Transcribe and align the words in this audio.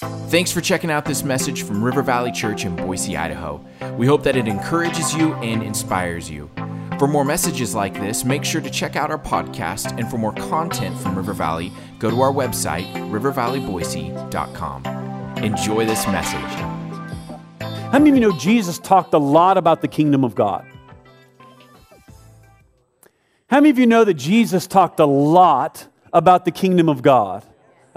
Thanks 0.00 0.52
for 0.52 0.60
checking 0.60 0.92
out 0.92 1.04
this 1.04 1.24
message 1.24 1.64
from 1.64 1.82
River 1.82 2.02
Valley 2.02 2.30
Church 2.30 2.64
in 2.64 2.76
Boise, 2.76 3.16
Idaho. 3.16 3.60
We 3.96 4.06
hope 4.06 4.22
that 4.22 4.36
it 4.36 4.46
encourages 4.46 5.12
you 5.12 5.34
and 5.34 5.60
inspires 5.60 6.30
you. 6.30 6.48
For 7.00 7.08
more 7.08 7.24
messages 7.24 7.74
like 7.74 7.94
this, 7.94 8.24
make 8.24 8.44
sure 8.44 8.60
to 8.60 8.70
check 8.70 8.94
out 8.94 9.10
our 9.10 9.18
podcast, 9.18 9.98
and 9.98 10.08
for 10.08 10.16
more 10.16 10.32
content 10.34 10.96
from 10.98 11.16
River 11.16 11.32
Valley, 11.32 11.72
go 11.98 12.10
to 12.10 12.20
our 12.20 12.32
website, 12.32 12.86
rivervalleyboise.com. 13.10 14.84
Enjoy 15.38 15.84
this 15.84 16.06
message. 16.06 16.40
How 17.60 17.98
many 17.98 18.10
of 18.10 18.14
you 18.14 18.20
know 18.20 18.38
Jesus 18.38 18.78
talked 18.78 19.14
a 19.14 19.18
lot 19.18 19.58
about 19.58 19.82
the 19.82 19.88
kingdom 19.88 20.22
of 20.22 20.36
God? 20.36 20.64
How 23.50 23.56
many 23.56 23.70
of 23.70 23.80
you 23.80 23.86
know 23.86 24.04
that 24.04 24.14
Jesus 24.14 24.68
talked 24.68 25.00
a 25.00 25.06
lot 25.06 25.88
about 26.12 26.44
the 26.44 26.52
kingdom 26.52 26.88
of 26.88 27.02
God? 27.02 27.44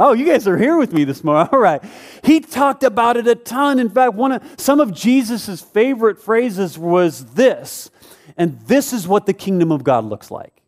Oh, 0.04 0.14
you 0.14 0.26
guys 0.26 0.48
are 0.48 0.58
here 0.58 0.78
with 0.78 0.94
me 0.94 1.04
this 1.04 1.24
morning. 1.24 1.48
All 1.54 1.60
right. 1.60 1.80
He 2.24 2.40
talked 2.40 2.82
about 2.82 3.18
it 3.18 3.28
a 3.28 3.36
ton. 3.36 3.78
In 3.78 3.88
fact, 3.88 4.16
one 4.16 4.32
of 4.32 4.44
some 4.58 4.80
of 4.80 4.92
Jesus' 4.92 5.62
favorite 5.62 6.20
phrases 6.20 6.76
was 6.76 7.24
this, 7.34 7.92
and 8.36 8.60
this 8.62 8.94
is 8.94 9.08
what 9.08 9.28
the 9.28 9.34
kingdom 9.34 9.72
of 9.72 9.84
God 9.84 10.06
looks 10.06 10.32
like. 10.32 10.64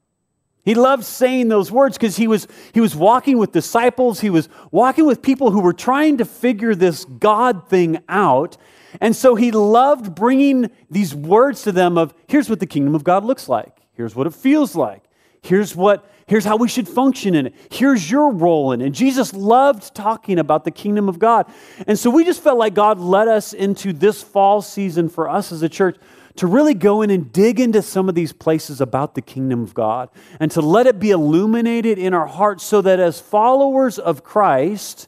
He 0.63 0.75
loved 0.75 1.03
saying 1.03 1.47
those 1.47 1.71
words 1.71 1.97
because 1.97 2.15
he 2.15 2.27
was, 2.27 2.47
he 2.75 2.79
was 2.79 2.95
walking 2.95 3.39
with 3.39 3.51
disciples. 3.51 4.19
He 4.19 4.29
was 4.29 4.49
walking 4.69 5.07
with 5.07 5.23
people 5.23 5.49
who 5.49 5.61
were 5.61 5.73
trying 5.73 6.19
to 6.19 6.25
figure 6.25 6.75
this 6.75 7.03
God 7.03 7.67
thing 7.67 8.03
out. 8.07 8.55
And 9.01 9.15
so 9.15 9.33
he 9.33 9.49
loved 9.49 10.13
bringing 10.13 10.69
these 10.91 11.15
words 11.15 11.63
to 11.63 11.71
them 11.71 11.97
of 11.97 12.13
here's 12.27 12.51
what 12.51 12.59
the 12.59 12.67
kingdom 12.67 12.93
of 12.93 13.03
God 13.03 13.25
looks 13.25 13.49
like. 13.49 13.75
Here's 13.93 14.15
what 14.15 14.27
it 14.27 14.35
feels 14.35 14.75
like. 14.75 15.01
Here's 15.41 15.75
what 15.75 16.07
here's 16.27 16.45
how 16.45 16.57
we 16.57 16.67
should 16.67 16.87
function 16.87 17.35
in 17.35 17.47
it. 17.47 17.55
Here's 17.71 18.09
your 18.09 18.31
role 18.31 18.71
in 18.71 18.81
it. 18.81 18.85
And 18.85 18.95
Jesus 18.95 19.33
loved 19.33 19.93
talking 19.95 20.39
about 20.39 20.63
the 20.63 20.71
kingdom 20.71 21.09
of 21.09 21.19
God. 21.19 21.45
And 21.87 21.97
so 21.97 22.09
we 22.09 22.25
just 22.25 22.41
felt 22.41 22.57
like 22.57 22.73
God 22.73 22.99
led 22.99 23.27
us 23.27 23.53
into 23.53 23.93
this 23.93 24.21
fall 24.21 24.61
season 24.61 25.09
for 25.09 25.29
us 25.29 25.51
as 25.51 25.61
a 25.61 25.69
church 25.69 25.97
to 26.35 26.47
really 26.47 26.73
go 26.73 27.01
in 27.01 27.09
and 27.09 27.31
dig 27.31 27.59
into 27.59 27.81
some 27.81 28.09
of 28.09 28.15
these 28.15 28.33
places 28.33 28.81
about 28.81 29.15
the 29.15 29.21
kingdom 29.21 29.61
of 29.61 29.73
God 29.73 30.09
and 30.39 30.49
to 30.51 30.61
let 30.61 30.87
it 30.87 30.99
be 30.99 31.11
illuminated 31.11 31.99
in 31.99 32.13
our 32.13 32.25
hearts 32.25 32.63
so 32.63 32.81
that 32.81 32.99
as 32.99 33.19
followers 33.19 33.99
of 33.99 34.23
Christ, 34.23 35.07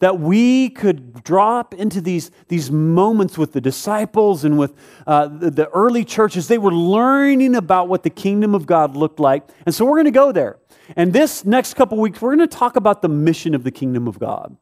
that 0.00 0.18
we 0.18 0.70
could 0.70 1.22
drop 1.22 1.72
into 1.74 2.00
these, 2.00 2.30
these 2.48 2.70
moments 2.70 3.38
with 3.38 3.52
the 3.52 3.60
disciples 3.60 4.44
and 4.44 4.58
with 4.58 4.74
uh, 5.06 5.28
the, 5.28 5.50
the 5.50 5.68
early 5.68 6.04
churches. 6.04 6.48
They 6.48 6.58
were 6.58 6.74
learning 6.74 7.54
about 7.54 7.88
what 7.88 8.02
the 8.02 8.10
kingdom 8.10 8.54
of 8.54 8.66
God 8.66 8.96
looked 8.96 9.20
like. 9.20 9.48
And 9.64 9.74
so 9.74 9.84
we're 9.84 9.96
going 9.96 10.06
to 10.06 10.10
go 10.10 10.32
there. 10.32 10.58
And 10.96 11.12
this 11.12 11.44
next 11.44 11.74
couple 11.74 11.98
weeks, 11.98 12.20
we're 12.20 12.34
going 12.34 12.48
to 12.48 12.56
talk 12.56 12.76
about 12.76 13.02
the 13.02 13.08
mission 13.08 13.54
of 13.54 13.62
the 13.62 13.70
kingdom 13.70 14.08
of 14.08 14.18
God. 14.18 14.56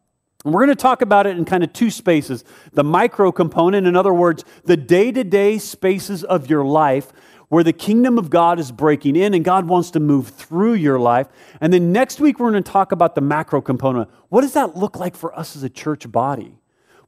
And 0.45 0.55
we're 0.55 0.67
going 0.67 0.77
to 0.77 0.83
talk 0.83 1.03
about 1.03 1.27
it 1.27 1.37
in 1.37 1.45
kind 1.45 1.65
of 1.65 1.73
two 1.73 1.91
spaces 1.91 2.45
the 2.73 2.85
micro 2.85 3.33
component, 3.33 3.87
in 3.87 3.97
other 3.97 4.15
words, 4.15 4.45
the 4.65 4.77
day 4.77 5.11
to 5.13 5.25
day 5.25 5.59
spaces 5.59 6.23
of 6.25 6.51
your 6.51 6.65
life 6.65 7.13
where 7.49 7.65
the 7.65 7.73
kingdom 7.73 8.19
of 8.19 8.31
God 8.31 8.59
is 8.59 8.71
breaking 8.71 9.17
in 9.17 9.35
and 9.35 9.45
God 9.45 9.67
wants 9.67 9.91
to 9.93 10.01
move 10.01 10.29
through 10.29 10.75
your 10.75 10.99
life. 10.99 11.29
And 11.61 11.73
then 11.73 11.93
next 11.93 12.21
week, 12.21 12.39
we're 12.39 12.51
going 12.51 12.63
to 12.63 12.71
talk 12.71 12.93
about 12.93 13.15
the 13.15 13.21
macro 13.21 13.61
component. 13.61 14.11
What 14.29 14.43
does 14.43 14.53
that 14.53 14.77
look 14.77 14.97
like 14.97 15.17
for 15.17 15.37
us 15.39 15.57
as 15.57 15.63
a 15.63 15.71
church 15.71 16.11
body? 16.11 16.58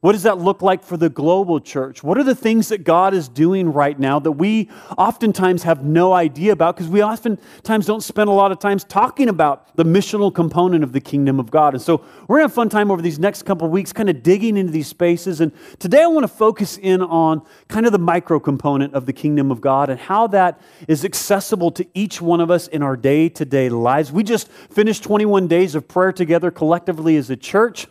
What 0.01 0.13
does 0.13 0.23
that 0.23 0.39
look 0.39 0.63
like 0.63 0.83
for 0.83 0.97
the 0.97 1.09
global 1.09 1.59
church? 1.59 2.01
What 2.01 2.17
are 2.17 2.23
the 2.23 2.33
things 2.33 2.69
that 2.69 2.83
God 2.83 3.13
is 3.13 3.29
doing 3.29 3.71
right 3.71 3.97
now 3.99 4.17
that 4.17 4.31
we 4.31 4.67
oftentimes 4.97 5.61
have 5.61 5.85
no 5.85 6.11
idea 6.11 6.53
about 6.53 6.75
because 6.75 6.89
we 6.89 7.03
oftentimes 7.03 7.85
don't 7.85 8.01
spend 8.01 8.27
a 8.27 8.33
lot 8.33 8.51
of 8.51 8.57
times 8.57 8.83
talking 8.83 9.29
about 9.29 9.75
the 9.77 9.83
missional 9.83 10.33
component 10.33 10.83
of 10.83 10.91
the 10.91 11.01
kingdom 11.01 11.39
of 11.39 11.51
God? 11.51 11.75
And 11.75 11.83
so 11.83 12.03
we're 12.27 12.37
going 12.39 12.47
to 12.47 12.49
have 12.49 12.53
fun 12.53 12.67
time 12.67 12.89
over 12.89 12.99
these 12.99 13.19
next 13.19 13.43
couple 13.43 13.67
of 13.67 13.71
weeks 13.71 13.93
kind 13.93 14.09
of 14.09 14.23
digging 14.23 14.57
into 14.57 14.71
these 14.71 14.87
spaces. 14.87 15.39
And 15.39 15.51
today 15.77 16.01
I 16.01 16.07
want 16.07 16.23
to 16.23 16.35
focus 16.35 16.79
in 16.79 17.03
on 17.03 17.43
kind 17.67 17.85
of 17.85 17.91
the 17.91 17.99
micro 17.99 18.39
component 18.39 18.95
of 18.95 19.05
the 19.05 19.13
kingdom 19.13 19.51
of 19.51 19.61
God 19.61 19.91
and 19.91 19.99
how 19.99 20.25
that 20.27 20.59
is 20.87 21.05
accessible 21.05 21.69
to 21.73 21.85
each 21.93 22.19
one 22.19 22.41
of 22.41 22.49
us 22.49 22.67
in 22.67 22.81
our 22.81 22.97
day 22.97 23.29
to 23.29 23.45
day 23.45 23.69
lives. 23.69 24.11
We 24.11 24.23
just 24.23 24.47
finished 24.47 25.03
21 25.03 25.47
days 25.47 25.75
of 25.75 25.87
prayer 25.87 26.11
together 26.11 26.49
collectively 26.49 27.17
as 27.17 27.29
a 27.29 27.37
church. 27.37 27.85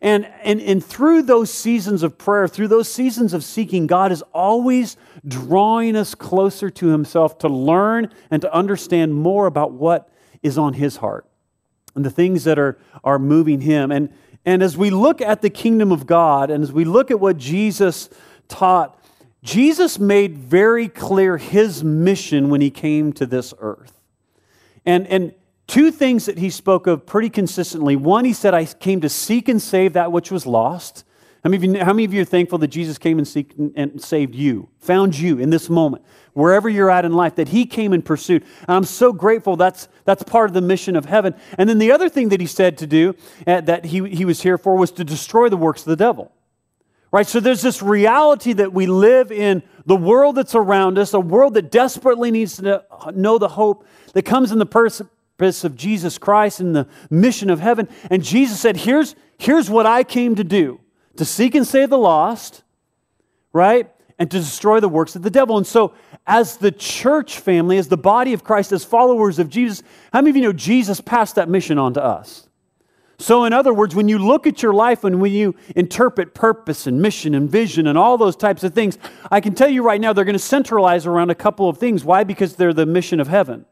And, 0.00 0.26
and, 0.44 0.60
and 0.60 0.84
through 0.84 1.22
those 1.22 1.55
seasons 1.56 2.02
of 2.02 2.18
prayer, 2.18 2.46
through 2.46 2.68
those 2.68 2.88
seasons 2.88 3.32
of 3.32 3.42
seeking, 3.42 3.86
God 3.86 4.12
is 4.12 4.22
always 4.32 4.96
drawing 5.26 5.96
us 5.96 6.14
closer 6.14 6.70
to 6.70 6.88
Himself 6.88 7.38
to 7.38 7.48
learn 7.48 8.12
and 8.30 8.42
to 8.42 8.52
understand 8.52 9.14
more 9.14 9.46
about 9.46 9.72
what 9.72 10.08
is 10.42 10.58
on 10.58 10.74
His 10.74 10.96
heart 10.96 11.26
and 11.94 12.04
the 12.04 12.10
things 12.10 12.44
that 12.44 12.58
are, 12.58 12.78
are 13.02 13.18
moving 13.18 13.60
Him. 13.60 13.90
And, 13.90 14.12
and 14.44 14.62
as 14.62 14.76
we 14.76 14.90
look 14.90 15.20
at 15.20 15.42
the 15.42 15.50
kingdom 15.50 15.90
of 15.90 16.06
God 16.06 16.50
and 16.50 16.62
as 16.62 16.72
we 16.72 16.84
look 16.84 17.10
at 17.10 17.18
what 17.18 17.36
Jesus 17.36 18.08
taught, 18.48 18.98
Jesus 19.42 19.98
made 19.98 20.36
very 20.36 20.88
clear 20.88 21.38
His 21.38 21.82
mission 21.82 22.50
when 22.50 22.60
He 22.60 22.70
came 22.70 23.12
to 23.14 23.26
this 23.26 23.54
earth. 23.58 24.00
And, 24.84 25.06
and 25.08 25.34
two 25.66 25.90
things 25.90 26.26
that 26.26 26.38
he 26.38 26.50
spoke 26.50 26.86
of 26.86 27.06
pretty 27.06 27.30
consistently. 27.30 27.96
One, 27.96 28.24
he 28.24 28.32
said, 28.32 28.54
I 28.54 28.64
came 28.64 29.00
to 29.00 29.08
seek 29.08 29.48
and 29.48 29.60
save 29.60 29.94
that 29.94 30.12
which 30.12 30.30
was 30.30 30.46
lost. 30.46 31.04
How 31.46 31.50
many, 31.50 31.64
of 31.64 31.76
you, 31.76 31.84
how 31.84 31.92
many 31.92 32.04
of 32.04 32.12
you 32.12 32.22
are 32.22 32.24
thankful 32.24 32.58
that 32.58 32.66
Jesus 32.66 32.98
came 32.98 33.18
and, 33.18 33.28
seek, 33.28 33.54
and 33.76 34.02
saved 34.02 34.34
you, 34.34 34.68
found 34.80 35.16
you 35.16 35.38
in 35.38 35.50
this 35.50 35.70
moment, 35.70 36.02
wherever 36.32 36.68
you're 36.68 36.90
at 36.90 37.04
in 37.04 37.12
life, 37.12 37.36
that 37.36 37.50
He 37.50 37.66
came 37.66 37.92
and 37.92 38.04
pursued? 38.04 38.42
And 38.66 38.76
I'm 38.76 38.82
so 38.82 39.12
grateful 39.12 39.54
that's, 39.54 39.86
that's 40.04 40.24
part 40.24 40.50
of 40.50 40.54
the 40.54 40.60
mission 40.60 40.96
of 40.96 41.04
heaven. 41.04 41.36
And 41.56 41.68
then 41.68 41.78
the 41.78 41.92
other 41.92 42.08
thing 42.08 42.30
that 42.30 42.40
He 42.40 42.48
said 42.48 42.76
to 42.78 42.86
do, 42.88 43.14
uh, 43.46 43.60
that 43.60 43.84
he, 43.84 44.08
he 44.08 44.24
was 44.24 44.42
here 44.42 44.58
for, 44.58 44.74
was 44.74 44.90
to 44.90 45.04
destroy 45.04 45.48
the 45.48 45.56
works 45.56 45.82
of 45.82 45.86
the 45.86 45.94
devil. 45.94 46.32
Right? 47.12 47.28
So 47.28 47.38
there's 47.38 47.62
this 47.62 47.80
reality 47.80 48.52
that 48.54 48.72
we 48.72 48.86
live 48.86 49.30
in 49.30 49.62
the 49.84 49.94
world 49.94 50.34
that's 50.34 50.56
around 50.56 50.98
us, 50.98 51.14
a 51.14 51.20
world 51.20 51.54
that 51.54 51.70
desperately 51.70 52.32
needs 52.32 52.56
to 52.56 52.84
know 53.14 53.38
the 53.38 53.50
hope 53.50 53.86
that 54.14 54.22
comes 54.22 54.50
in 54.50 54.58
the 54.58 54.66
purpose 54.66 55.62
of 55.62 55.76
Jesus 55.76 56.18
Christ 56.18 56.58
and 56.58 56.74
the 56.74 56.88
mission 57.08 57.50
of 57.50 57.60
heaven. 57.60 57.88
And 58.10 58.24
Jesus 58.24 58.58
said, 58.58 58.78
Here's, 58.78 59.14
here's 59.38 59.70
what 59.70 59.86
I 59.86 60.02
came 60.02 60.34
to 60.34 60.42
do 60.42 60.80
to 61.18 61.24
seek 61.24 61.54
and 61.54 61.66
save 61.66 61.90
the 61.90 61.98
lost, 61.98 62.62
right? 63.52 63.90
And 64.18 64.30
to 64.30 64.38
destroy 64.38 64.80
the 64.80 64.88
works 64.88 65.16
of 65.16 65.22
the 65.22 65.30
devil. 65.30 65.56
And 65.56 65.66
so, 65.66 65.92
as 66.26 66.56
the 66.56 66.72
church 66.72 67.38
family, 67.38 67.78
as 67.78 67.88
the 67.88 67.96
body 67.96 68.32
of 68.32 68.42
Christ, 68.42 68.72
as 68.72 68.84
followers 68.84 69.38
of 69.38 69.48
Jesus, 69.48 69.82
how 70.12 70.20
many 70.20 70.30
of 70.30 70.36
you 70.36 70.42
know 70.42 70.52
Jesus 70.52 71.00
passed 71.00 71.34
that 71.34 71.48
mission 71.48 71.78
on 71.78 71.94
to 71.94 72.02
us? 72.02 72.48
So, 73.18 73.44
in 73.44 73.52
other 73.52 73.72
words, 73.72 73.94
when 73.94 74.08
you 74.08 74.18
look 74.18 74.46
at 74.46 74.62
your 74.62 74.74
life 74.74 75.04
and 75.04 75.20
when 75.20 75.32
you 75.32 75.54
interpret 75.74 76.34
purpose 76.34 76.86
and 76.86 77.00
mission 77.00 77.34
and 77.34 77.48
vision 77.50 77.86
and 77.86 77.96
all 77.96 78.18
those 78.18 78.36
types 78.36 78.64
of 78.64 78.74
things, 78.74 78.98
I 79.30 79.40
can 79.40 79.54
tell 79.54 79.68
you 79.68 79.82
right 79.82 80.00
now 80.00 80.12
they're 80.12 80.24
going 80.24 80.34
to 80.34 80.38
centralize 80.38 81.06
around 81.06 81.30
a 81.30 81.34
couple 81.34 81.68
of 81.68 81.78
things. 81.78 82.04
Why? 82.04 82.24
Because 82.24 82.56
they're 82.56 82.74
the 82.74 82.86
mission 82.86 83.20
of 83.20 83.28
heaven 83.28 83.64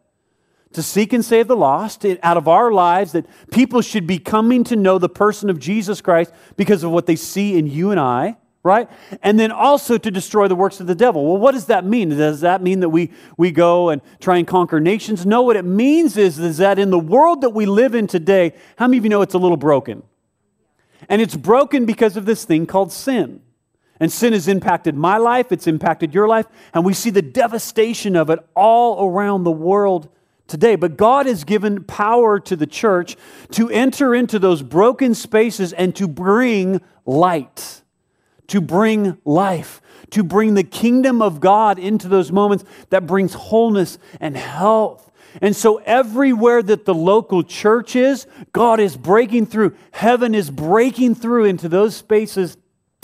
to 0.74 0.82
seek 0.82 1.12
and 1.12 1.24
save 1.24 1.48
the 1.48 1.56
lost 1.56 2.04
out 2.22 2.36
of 2.36 2.46
our 2.46 2.70
lives, 2.70 3.12
that 3.12 3.26
people 3.50 3.80
should 3.80 4.06
be 4.06 4.18
coming 4.18 4.64
to 4.64 4.76
know 4.76 4.98
the 4.98 5.08
person 5.08 5.50
of 5.50 5.58
Jesus 5.58 6.00
Christ 6.00 6.32
because 6.56 6.84
of 6.84 6.90
what 6.90 7.06
they 7.06 7.16
see 7.16 7.56
in 7.56 7.66
you 7.66 7.90
and 7.90 7.98
I, 7.98 8.36
right? 8.62 8.88
And 9.22 9.38
then 9.38 9.50
also 9.50 9.98
to 9.98 10.10
destroy 10.10 10.48
the 10.48 10.54
works 10.54 10.80
of 10.80 10.86
the 10.86 10.94
devil. 10.94 11.24
Well, 11.24 11.38
what 11.38 11.52
does 11.52 11.66
that 11.66 11.84
mean? 11.84 12.10
Does 12.10 12.40
that 12.40 12.62
mean 12.62 12.80
that 12.80 12.88
we, 12.88 13.12
we 13.36 13.50
go 13.50 13.90
and 13.90 14.02
try 14.20 14.36
and 14.36 14.46
conquer 14.46 14.80
nations? 14.80 15.24
No, 15.24 15.42
what 15.42 15.56
it 15.56 15.64
means 15.64 16.16
is, 16.16 16.38
is 16.38 16.58
that 16.58 16.78
in 16.78 16.90
the 16.90 16.98
world 16.98 17.40
that 17.42 17.50
we 17.50 17.66
live 17.66 17.94
in 17.94 18.06
today, 18.06 18.52
how 18.76 18.86
many 18.86 18.98
of 18.98 19.04
you 19.04 19.10
know 19.10 19.22
it's 19.22 19.34
a 19.34 19.38
little 19.38 19.56
broken? 19.56 20.02
And 21.08 21.20
it's 21.20 21.36
broken 21.36 21.84
because 21.84 22.16
of 22.16 22.26
this 22.26 22.44
thing 22.44 22.66
called 22.66 22.92
sin. 22.92 23.42
And 24.00 24.10
sin 24.10 24.32
has 24.32 24.48
impacted 24.48 24.96
my 24.96 25.18
life, 25.18 25.52
it's 25.52 25.68
impacted 25.68 26.14
your 26.14 26.26
life, 26.26 26.46
and 26.72 26.84
we 26.84 26.94
see 26.94 27.10
the 27.10 27.22
devastation 27.22 28.16
of 28.16 28.28
it 28.28 28.40
all 28.56 29.08
around 29.08 29.44
the 29.44 29.52
world 29.52 30.08
today. 30.46 30.76
But 30.76 30.96
God 30.96 31.26
has 31.26 31.44
given 31.44 31.84
power 31.84 32.38
to 32.40 32.56
the 32.56 32.66
church 32.66 33.16
to 33.52 33.70
enter 33.70 34.14
into 34.14 34.38
those 34.38 34.62
broken 34.62 35.14
spaces 35.14 35.72
and 35.72 35.94
to 35.96 36.08
bring 36.08 36.80
light, 37.06 37.82
to 38.48 38.60
bring 38.60 39.18
life, 39.24 39.80
to 40.10 40.22
bring 40.22 40.54
the 40.54 40.64
kingdom 40.64 41.22
of 41.22 41.40
God 41.40 41.78
into 41.78 42.08
those 42.08 42.30
moments 42.30 42.64
that 42.90 43.06
brings 43.06 43.34
wholeness 43.34 43.98
and 44.20 44.36
health. 44.36 45.10
And 45.40 45.56
so, 45.56 45.78
everywhere 45.78 46.62
that 46.62 46.84
the 46.84 46.94
local 46.94 47.42
church 47.42 47.96
is, 47.96 48.26
God 48.52 48.78
is 48.78 48.96
breaking 48.96 49.46
through. 49.46 49.74
Heaven 49.90 50.32
is 50.32 50.48
breaking 50.48 51.16
through 51.16 51.46
into 51.46 51.68
those 51.68 51.96
spaces 51.96 52.56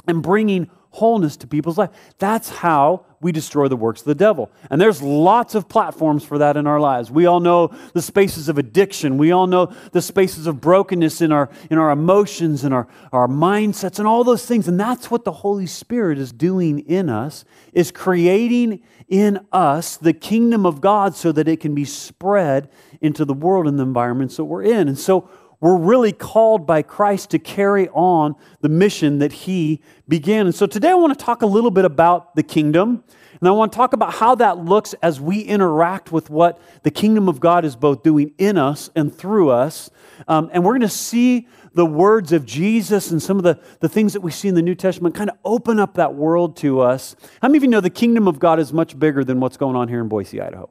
and 0.07 0.23
bringing 0.23 0.71
wholeness 0.91 1.37
to 1.39 1.49
people's 1.49 1.79
life. 1.79 1.91
That's 2.19 2.49
how 2.49 3.07
we 3.23 3.33
destroy 3.33 3.69
the 3.69 3.77
works 3.77 4.01
of 4.01 4.07
the 4.07 4.15
devil. 4.15 4.51
And 4.71 4.81
there's 4.81 5.03
lots 5.03 5.55
of 5.55 5.69
platforms 5.69 6.25
for 6.25 6.39
that 6.39 6.57
in 6.57 6.67
our 6.67 6.81
lives. 6.81 7.11
We 7.11 7.27
all 7.27 7.41
know 7.41 7.69
the 7.93 8.01
spaces 8.01 8.49
of 8.49 8.57
addiction. 8.57 9.19
We 9.19 9.31
all 9.31 9.47
know 9.47 9.75
the 9.93 10.01
spaces 10.01 10.47
of 10.47 10.61
brokenness 10.61 11.21
in 11.21 11.31
our, 11.31 11.51
in 11.71 11.77
our 11.77 11.91
emotions 11.91 12.65
and 12.65 12.73
our, 12.73 12.89
our 13.13 13.29
mindsets 13.29 13.99
and 13.99 14.09
all 14.09 14.25
those 14.25 14.47
things. 14.47 14.69
And 14.69 14.81
that's 14.81 15.11
what 15.11 15.25
the 15.25 15.33
Holy 15.33 15.67
Spirit 15.67 16.19
is 16.19 16.33
doing 16.33 16.79
in 16.81 17.11
us, 17.11 17.45
is 17.75 17.91
creating 17.91 18.83
in 19.07 19.47
us 19.53 19.99
the 19.99 20.15
kingdom 20.15 20.65
of 20.65 20.81
God 20.81 21.15
so 21.15 21.31
that 21.33 21.47
it 21.47 21.61
can 21.61 21.75
be 21.75 21.85
spread 21.85 22.71
into 23.03 23.27
the 23.27 23.35
world 23.35 23.67
and 23.67 23.79
the 23.79 23.83
environments 23.83 24.37
that 24.37 24.45
we're 24.45 24.63
in. 24.63 24.89
And 24.89 24.99
so 24.99 25.29
we're 25.61 25.77
really 25.77 26.13
called 26.13 26.67
by 26.67 26.83
Christ 26.83 27.31
to 27.31 27.39
carry 27.39 27.89
on 27.91 28.35
the 28.63 28.69
mission 28.69 29.19
that 29.19 29.33
he 29.33 29.83
began. 30.09 30.47
And 30.47 30.55
so 30.55 30.67
today 30.67 30.91
I 30.91 30.95
want 30.95 31.19
to 31.19 31.25
talk 31.25 31.43
a 31.43 31.47
little 31.47 31.71
bit 31.71 31.85
about 31.85 32.35
the 32.35 32.43
kingdom. 32.43 33.05
And 33.41 33.49
I 33.49 33.53
want 33.53 33.73
to 33.73 33.77
talk 33.77 33.93
about 33.93 34.15
how 34.15 34.35
that 34.37 34.59
looks 34.59 34.95
as 35.03 35.21
we 35.21 35.41
interact 35.41 36.13
with 36.13 36.31
what 36.31 36.61
the 36.83 36.91
kingdom 36.91 37.29
of 37.29 37.41
God 37.41 37.65
is 37.65 37.77
both 37.77 38.03
doing 38.03 38.33
in 38.39 38.59
us 38.59 38.91
and 38.95 39.15
through 39.15 39.51
us. 39.51 39.91
Um, 40.29 40.51
and 40.53 40.65
we're 40.65 40.73
going 40.73 40.81
to 40.83 40.89
see 40.89 41.49
the 41.73 41.87
words 41.87 42.33
of 42.33 42.45
Jesus 42.45 43.11
and 43.11 43.23
some 43.23 43.37
of 43.37 43.45
the, 43.45 43.61
the 43.81 43.89
things 43.89 44.13
that 44.15 44.21
we 44.21 44.31
see 44.31 44.49
in 44.49 44.55
the 44.55 44.63
New 44.63 44.75
Testament 44.75 45.15
kind 45.15 45.31
of 45.31 45.37
open 45.45 45.79
up 45.79 45.95
that 45.95 46.15
world 46.15 46.57
to 46.59 46.81
us. 46.81 47.17
How 47.41 47.49
many 47.49 47.59
of 47.59 47.63
you 47.65 47.71
know 47.71 47.81
the 47.81 47.91
kingdom 47.91 48.27
of 48.27 48.39
God 48.39 48.59
is 48.59 48.73
much 48.73 48.99
bigger 48.99 49.25
than 49.25 49.41
what's 49.41 49.57
going 49.57 49.77
on 49.77 49.89
here 49.89 50.01
in 50.01 50.09
Boise, 50.09 50.41
Idaho? 50.41 50.69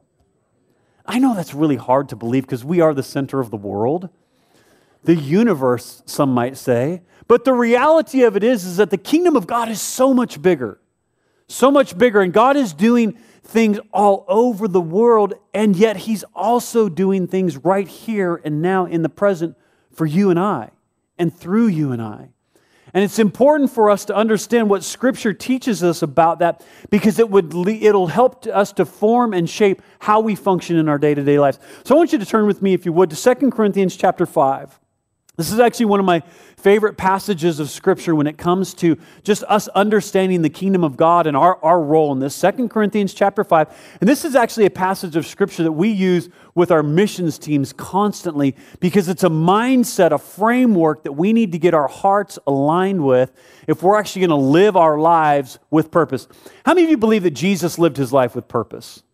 I 1.06 1.18
know 1.18 1.34
that's 1.34 1.54
really 1.54 1.76
hard 1.76 2.08
to 2.10 2.16
believe 2.16 2.44
because 2.44 2.64
we 2.64 2.80
are 2.80 2.94
the 2.94 3.02
center 3.02 3.40
of 3.40 3.50
the 3.50 3.56
world, 3.56 4.10
the 5.04 5.14
universe, 5.14 6.02
some 6.06 6.32
might 6.32 6.56
say. 6.56 7.02
But 7.28 7.44
the 7.44 7.52
reality 7.52 8.22
of 8.22 8.36
it 8.36 8.42
is, 8.42 8.64
is 8.64 8.76
that 8.78 8.90
the 8.90 8.98
kingdom 8.98 9.36
of 9.36 9.46
God 9.46 9.68
is 9.68 9.80
so 9.80 10.12
much 10.12 10.42
bigger, 10.42 10.80
so 11.46 11.70
much 11.70 11.96
bigger. 11.96 12.20
And 12.20 12.32
God 12.32 12.56
is 12.56 12.72
doing 12.72 13.16
things 13.42 13.78
all 13.92 14.24
over 14.28 14.68
the 14.68 14.80
world, 14.80 15.34
and 15.54 15.74
yet 15.76 15.96
He's 15.96 16.24
also 16.34 16.88
doing 16.88 17.26
things 17.26 17.56
right 17.56 17.86
here 17.86 18.40
and 18.44 18.62
now 18.62 18.84
in 18.86 19.02
the 19.02 19.08
present 19.08 19.56
for 19.92 20.06
you 20.06 20.30
and 20.30 20.38
I 20.38 20.70
and 21.18 21.34
through 21.34 21.68
you 21.68 21.92
and 21.92 22.02
I. 22.02 22.30
And 22.92 23.04
it's 23.04 23.20
important 23.20 23.70
for 23.70 23.90
us 23.90 24.04
to 24.06 24.14
understand 24.16 24.68
what 24.68 24.82
Scripture 24.82 25.32
teaches 25.32 25.84
us 25.84 26.02
about 26.02 26.40
that 26.40 26.64
because 26.90 27.18
it 27.18 27.30
would 27.30 27.54
it'll 27.54 28.08
help 28.08 28.46
us 28.46 28.72
to 28.72 28.84
form 28.84 29.32
and 29.32 29.48
shape 29.48 29.82
how 30.00 30.20
we 30.20 30.34
function 30.34 30.76
in 30.76 30.88
our 30.88 30.98
day 30.98 31.14
to 31.14 31.22
day 31.22 31.38
lives. 31.38 31.58
So 31.84 31.94
I 31.94 31.98
want 31.98 32.12
you 32.12 32.18
to 32.18 32.26
turn 32.26 32.46
with 32.46 32.62
me, 32.62 32.74
if 32.74 32.84
you 32.84 32.92
would, 32.92 33.10
to 33.10 33.34
2 33.34 33.50
Corinthians 33.50 33.96
chapter 33.96 34.26
5. 34.26 34.80
This 35.40 35.52
is 35.52 35.58
actually 35.58 35.86
one 35.86 36.00
of 36.00 36.04
my 36.04 36.20
favorite 36.58 36.98
passages 36.98 37.60
of 37.60 37.70
Scripture 37.70 38.14
when 38.14 38.26
it 38.26 38.36
comes 38.36 38.74
to 38.74 38.98
just 39.22 39.42
us 39.44 39.68
understanding 39.68 40.42
the 40.42 40.50
kingdom 40.50 40.84
of 40.84 40.98
God 40.98 41.26
and 41.26 41.34
our, 41.34 41.56
our 41.64 41.80
role 41.80 42.12
in 42.12 42.18
this. 42.18 42.34
Second 42.34 42.68
Corinthians 42.68 43.14
chapter 43.14 43.42
5. 43.42 43.96
And 44.02 44.08
this 44.08 44.26
is 44.26 44.34
actually 44.36 44.66
a 44.66 44.70
passage 44.70 45.16
of 45.16 45.26
Scripture 45.26 45.62
that 45.62 45.72
we 45.72 45.88
use 45.88 46.28
with 46.54 46.70
our 46.70 46.82
missions 46.82 47.38
teams 47.38 47.72
constantly 47.72 48.54
because 48.80 49.08
it's 49.08 49.24
a 49.24 49.30
mindset, 49.30 50.10
a 50.10 50.18
framework 50.18 51.04
that 51.04 51.12
we 51.12 51.32
need 51.32 51.52
to 51.52 51.58
get 51.58 51.72
our 51.72 51.88
hearts 51.88 52.38
aligned 52.46 53.02
with 53.02 53.32
if 53.66 53.82
we're 53.82 53.98
actually 53.98 54.20
going 54.20 54.28
to 54.28 54.46
live 54.46 54.76
our 54.76 54.98
lives 54.98 55.58
with 55.70 55.90
purpose. 55.90 56.28
How 56.66 56.74
many 56.74 56.84
of 56.84 56.90
you 56.90 56.98
believe 56.98 57.22
that 57.22 57.30
Jesus 57.30 57.78
lived 57.78 57.96
his 57.96 58.12
life 58.12 58.34
with 58.34 58.46
purpose? 58.46 59.04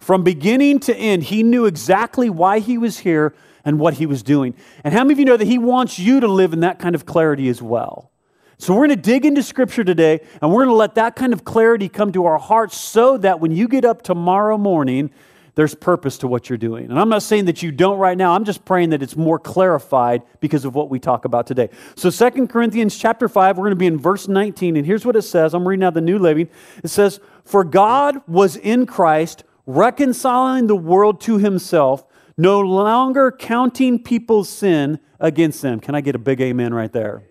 From 0.00 0.24
beginning 0.24 0.80
to 0.80 0.96
end, 0.96 1.22
he 1.22 1.44
knew 1.44 1.66
exactly 1.66 2.28
why 2.28 2.58
he 2.58 2.78
was 2.78 2.98
here 2.98 3.32
and 3.68 3.78
what 3.78 3.92
he 3.92 4.06
was 4.06 4.22
doing. 4.22 4.54
And 4.82 4.94
how 4.94 5.04
many 5.04 5.12
of 5.12 5.18
you 5.18 5.26
know 5.26 5.36
that 5.36 5.44
he 5.44 5.58
wants 5.58 5.98
you 5.98 6.20
to 6.20 6.26
live 6.26 6.54
in 6.54 6.60
that 6.60 6.78
kind 6.78 6.94
of 6.94 7.04
clarity 7.04 7.50
as 7.50 7.60
well? 7.60 8.10
So 8.56 8.72
we're 8.72 8.86
going 8.86 8.96
to 8.96 9.02
dig 9.02 9.26
into 9.26 9.42
scripture 9.42 9.84
today 9.84 10.20
and 10.40 10.50
we're 10.50 10.64
going 10.64 10.72
to 10.72 10.74
let 10.74 10.94
that 10.94 11.16
kind 11.16 11.34
of 11.34 11.44
clarity 11.44 11.90
come 11.90 12.10
to 12.12 12.24
our 12.24 12.38
hearts 12.38 12.78
so 12.78 13.18
that 13.18 13.40
when 13.40 13.52
you 13.52 13.68
get 13.68 13.84
up 13.84 14.00
tomorrow 14.00 14.56
morning, 14.56 15.10
there's 15.54 15.74
purpose 15.74 16.16
to 16.18 16.26
what 16.26 16.48
you're 16.48 16.56
doing. 16.56 16.88
And 16.88 16.98
I'm 16.98 17.10
not 17.10 17.22
saying 17.22 17.44
that 17.44 17.62
you 17.62 17.70
don't 17.70 17.98
right 17.98 18.16
now. 18.16 18.32
I'm 18.32 18.44
just 18.44 18.64
praying 18.64 18.88
that 18.90 19.02
it's 19.02 19.16
more 19.16 19.38
clarified 19.38 20.22
because 20.40 20.64
of 20.64 20.74
what 20.74 20.88
we 20.88 20.98
talk 20.98 21.26
about 21.26 21.46
today. 21.46 21.68
So 21.94 22.08
Second 22.08 22.48
Corinthians 22.48 22.96
chapter 22.96 23.28
5, 23.28 23.58
we're 23.58 23.64
going 23.64 23.72
to 23.72 23.76
be 23.76 23.86
in 23.86 23.98
verse 23.98 24.28
19 24.28 24.78
and 24.78 24.86
here's 24.86 25.04
what 25.04 25.14
it 25.14 25.22
says. 25.22 25.52
I'm 25.52 25.68
reading 25.68 25.84
out 25.84 25.92
the 25.92 26.00
New 26.00 26.18
Living. 26.18 26.48
It 26.82 26.88
says, 26.88 27.20
"For 27.44 27.64
God 27.64 28.22
was 28.26 28.56
in 28.56 28.86
Christ 28.86 29.44
reconciling 29.68 30.66
the 30.66 30.74
world 30.74 31.20
to 31.20 31.36
himself, 31.36 32.02
no 32.38 32.60
longer 32.60 33.32
counting 33.32 34.02
people's 34.02 34.48
sin 34.48 35.00
against 35.20 35.60
them. 35.60 35.80
Can 35.80 35.94
I 35.94 36.00
get 36.00 36.14
a 36.14 36.18
big 36.18 36.40
amen 36.40 36.72
right 36.72 36.92
there? 36.92 37.24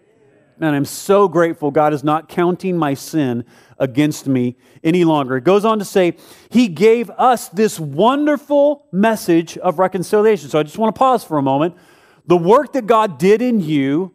Man, 0.59 0.73
I'm 0.73 0.85
so 0.85 1.27
grateful 1.27 1.71
God 1.71 1.93
is 1.93 2.03
not 2.03 2.29
counting 2.29 2.77
my 2.77 2.93
sin 2.93 3.45
against 3.79 4.27
me 4.27 4.57
any 4.83 5.03
longer. 5.03 5.37
It 5.37 5.43
goes 5.43 5.63
on 5.65 5.79
to 5.79 5.85
say, 5.85 6.17
He 6.49 6.67
gave 6.67 7.09
us 7.11 7.47
this 7.49 7.79
wonderful 7.79 8.85
message 8.91 9.57
of 9.59 9.79
reconciliation. 9.79 10.49
So 10.49 10.59
I 10.59 10.63
just 10.63 10.77
want 10.77 10.93
to 10.93 10.99
pause 10.99 11.23
for 11.23 11.37
a 11.37 11.43
moment. 11.43 11.75
The 12.25 12.37
work 12.37 12.73
that 12.73 12.87
God 12.87 13.17
did 13.17 13.41
in 13.41 13.61
you 13.61 14.13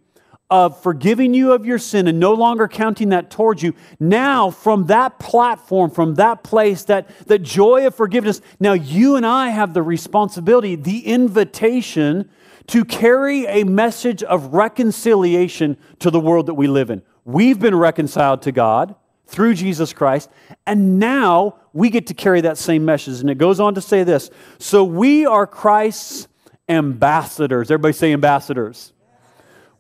of 0.53 0.79
forgiving 0.83 1.33
you 1.33 1.53
of 1.53 1.65
your 1.65 1.79
sin 1.79 2.07
and 2.07 2.21
no 2.21 2.35
longer 2.35 2.69
counting 2.69 3.09
that 3.09 3.31
towards 3.31 3.63
you, 3.63 3.75
now 3.99 4.51
from 4.51 4.85
that 4.89 5.19
platform, 5.19 5.91
from 5.91 6.17
that 6.17 6.45
place, 6.45 6.85
that, 6.85 7.09
that 7.27 7.39
joy 7.39 7.87
of 7.87 7.95
forgiveness, 7.95 8.43
now 8.61 8.75
you 8.75 9.17
and 9.17 9.25
I 9.25 9.49
have 9.49 9.73
the 9.73 9.83
responsibility, 9.83 10.77
the 10.77 11.07
invitation 11.07 12.29
to 12.67 12.85
carry 12.85 13.47
a 13.47 13.65
message 13.65 14.23
of 14.23 14.53
reconciliation 14.53 15.79
to 16.01 16.11
the 16.11 16.21
world 16.21 16.45
that 16.45 16.55
we 16.55 16.67
live 16.67 16.91
in. 16.91 17.01
We've 17.25 17.59
been 17.59 17.75
reconciled 17.75 18.43
to 18.43 18.53
God 18.53 18.95
through 19.25 19.55
Jesus 19.55 19.95
Christ, 19.95 20.29
and 20.67 20.99
now 20.99 21.57
we 21.73 21.89
get 21.89 22.09
to 22.09 22.15
carry 22.15 22.43
that 22.43 22.59
same 22.59 22.85
message. 22.85 23.21
And 23.21 23.31
it 23.31 23.39
goes 23.39 23.59
on 23.59 23.75
to 23.77 23.81
say 23.81 24.05
this 24.05 24.31
So 24.59 24.85
we 24.85 25.25
are 25.25 25.47
Christ's 25.47 26.29
ambassadors. 26.69 27.71
Everybody 27.71 27.95
say 27.95 28.13
ambassadors. 28.13 28.93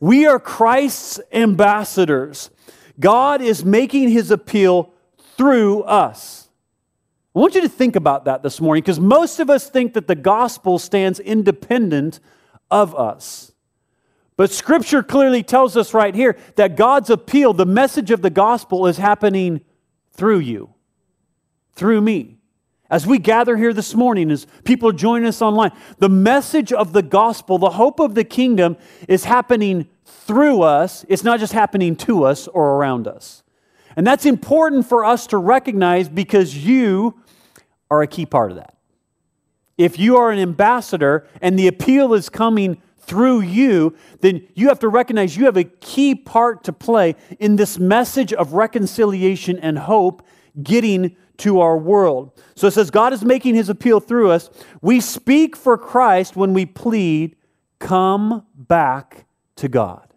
We 0.03 0.27
are 0.27 0.41
Christ's 0.41 1.21
ambassadors. 1.31 2.51
God 2.99 3.41
is 3.41 3.65
making 3.65 4.09
his 4.09 4.33
appeal 4.33 4.93
through 5.37 5.85
us. 5.85 6.49
I 7.37 7.39
want 7.39 7.55
you 7.55 7.61
to 7.61 7.69
think 7.69 7.95
about 7.95 8.25
that 8.25 8.43
this 8.43 8.61
morning 8.61 8.83
because 8.83 8.99
most 8.99 9.39
of 9.39 9.49
us 9.49 9.71
think 9.71 9.95
that 9.95 10.09
the 10.09 10.17
gospel 10.17 10.81
stands 10.81 11.21
independent 11.21 12.19
of 12.69 12.97
us. 12.97 13.53
But 14.37 14.51
scripture 14.51 15.05
clearly 15.05 15.45
tells 15.45 15.77
us 15.77 15.95
right 15.95 16.17
here 16.17 16.37
that 16.57 16.77
God's 16.77 17.09
appeal, 17.09 17.53
the 17.53 17.65
message 17.65 18.11
of 18.11 18.23
the 18.23 18.31
gospel, 18.31 18.89
is 18.89 18.97
happening 18.97 19.61
through 20.11 20.41
you, 20.41 20.75
through 21.77 22.01
me. 22.01 22.39
As 22.93 23.07
we 23.07 23.17
gather 23.17 23.57
here 23.57 23.73
this 23.73 23.95
morning, 23.95 24.31
as 24.31 24.47
people 24.65 24.93
join 24.93 25.25
us 25.25 25.41
online, 25.41 25.73
the 25.97 26.11
message 26.11 26.75
of 26.75 26.93
the 26.93 27.01
gospel, 27.01 27.57
the 27.57 27.71
hope 27.71 28.01
of 28.01 28.15
the 28.15 28.23
kingdom 28.23 28.77
is 29.09 29.25
happening 29.25 29.89
through 30.05 30.61
us. 30.61 31.03
It's 31.09 31.25
not 31.25 31.41
just 31.41 31.55
happening 31.55 31.97
to 31.97 32.25
us 32.25 32.49
or 32.49 32.77
around 32.77 33.09
us. 33.09 33.45
And 33.97 34.07
that's 34.07 34.27
important 34.27 34.87
for 34.87 35.07
us 35.07 35.27
to 35.29 35.39
recognize 35.39 36.11
because 36.11 36.55
you 36.55 37.19
are 37.91 38.03
a 38.03 38.07
key 38.07 38.27
part 38.27 38.51
of 38.51 38.59
that. 38.59 38.77
If 39.79 39.99
you 39.99 40.19
are 40.19 40.31
an 40.31 40.39
ambassador 40.39 41.27
and 41.41 41.59
the 41.59 41.69
appeal 41.69 42.13
is 42.13 42.29
coming 42.29 42.83
through 42.99 43.41
you, 43.41 43.97
then 44.21 44.47
you 44.53 44.69
have 44.69 44.81
to 44.81 44.89
recognize 44.91 45.35
you 45.35 45.47
have 45.47 45.57
a 45.57 45.65
key 45.65 46.15
part 46.15 46.63
to 46.65 46.75
play 46.75 47.17
in 47.41 47.57
this 47.57 47.79
message 47.79 48.35
of 48.35 48.53
reconciliation 48.53 49.59
and 49.61 49.79
hope 49.79 50.23
getting 50.63 51.17
to 51.39 51.61
our 51.61 51.77
world. 51.77 52.41
So 52.55 52.67
it 52.67 52.73
says, 52.73 52.91
God 52.91 53.13
is 53.13 53.25
making 53.25 53.55
his 53.55 53.69
appeal 53.69 54.01
through 54.01 54.31
us. 54.31 54.51
We 54.81 55.01
speak 55.01 55.57
for 55.57 55.77
Christ 55.77 56.37
when 56.37 56.55
we 56.55 56.67
plead, 56.67 57.37
come 57.79 58.47
back 58.55 59.27
to 59.57 59.69
God. 59.69 60.13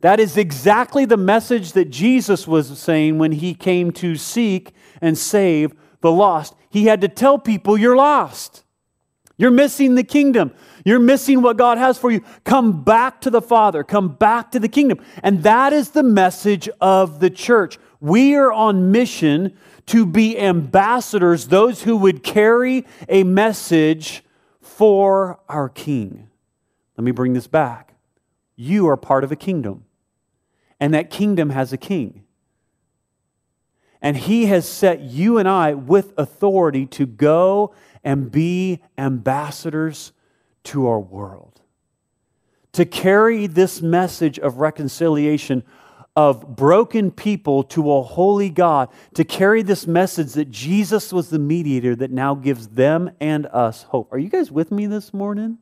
That 0.00 0.20
is 0.20 0.36
exactly 0.36 1.04
the 1.04 1.16
message 1.16 1.72
that 1.72 1.86
Jesus 1.90 2.46
was 2.46 2.78
saying 2.78 3.18
when 3.18 3.32
he 3.32 3.54
came 3.54 3.90
to 3.92 4.14
seek 4.14 4.72
and 5.00 5.18
save 5.18 5.72
the 6.00 6.12
lost. 6.12 6.54
He 6.70 6.86
had 6.86 7.00
to 7.00 7.08
tell 7.08 7.38
people, 7.38 7.76
You're 7.76 7.96
lost. 7.96 8.64
You're 9.36 9.52
missing 9.52 9.94
the 9.94 10.04
kingdom. 10.04 10.52
You're 10.84 10.98
missing 10.98 11.42
what 11.42 11.56
God 11.56 11.78
has 11.78 11.96
for 11.96 12.10
you. 12.10 12.22
Come 12.44 12.82
back 12.82 13.20
to 13.20 13.30
the 13.30 13.40
Father. 13.40 13.84
Come 13.84 14.16
back 14.16 14.50
to 14.50 14.58
the 14.58 14.68
kingdom. 14.68 14.98
And 15.22 15.44
that 15.44 15.72
is 15.72 15.90
the 15.90 16.02
message 16.02 16.68
of 16.80 17.20
the 17.20 17.30
church. 17.30 17.78
We 18.00 18.34
are 18.34 18.52
on 18.52 18.90
mission 18.90 19.56
to 19.88 20.06
be 20.06 20.38
ambassadors, 20.38 21.48
those 21.48 21.82
who 21.82 21.96
would 21.96 22.22
carry 22.22 22.86
a 23.08 23.24
message 23.24 24.22
for 24.60 25.40
our 25.48 25.68
King. 25.68 26.28
Let 26.96 27.04
me 27.04 27.10
bring 27.10 27.32
this 27.32 27.46
back. 27.46 27.94
You 28.56 28.88
are 28.88 28.96
part 28.96 29.24
of 29.24 29.30
a 29.30 29.36
kingdom, 29.36 29.84
and 30.80 30.92
that 30.94 31.10
kingdom 31.10 31.50
has 31.50 31.72
a 31.72 31.76
king. 31.76 32.24
And 34.02 34.16
he 34.16 34.46
has 34.46 34.68
set 34.68 35.00
you 35.00 35.38
and 35.38 35.48
I 35.48 35.74
with 35.74 36.12
authority 36.18 36.86
to 36.86 37.06
go 37.06 37.72
and 38.04 38.30
be 38.30 38.80
ambassadors 38.96 40.12
to 40.64 40.86
our 40.86 41.00
world. 41.00 41.60
To 42.72 42.84
carry 42.84 43.46
this 43.46 43.80
message 43.80 44.38
of 44.38 44.58
reconciliation 44.58 45.64
of 46.18 46.56
broken 46.56 47.12
people 47.12 47.62
to 47.62 47.92
a 47.92 48.02
holy 48.02 48.50
God 48.50 48.88
to 49.14 49.22
carry 49.22 49.62
this 49.62 49.86
message 49.86 50.32
that 50.32 50.50
Jesus 50.50 51.12
was 51.12 51.30
the 51.30 51.38
mediator 51.38 51.94
that 51.94 52.10
now 52.10 52.34
gives 52.34 52.66
them 52.70 53.12
and 53.20 53.46
us 53.46 53.84
hope. 53.84 54.12
Are 54.12 54.18
you 54.18 54.28
guys 54.28 54.50
with 54.50 54.72
me 54.72 54.86
this 54.86 55.14
morning? 55.14 55.58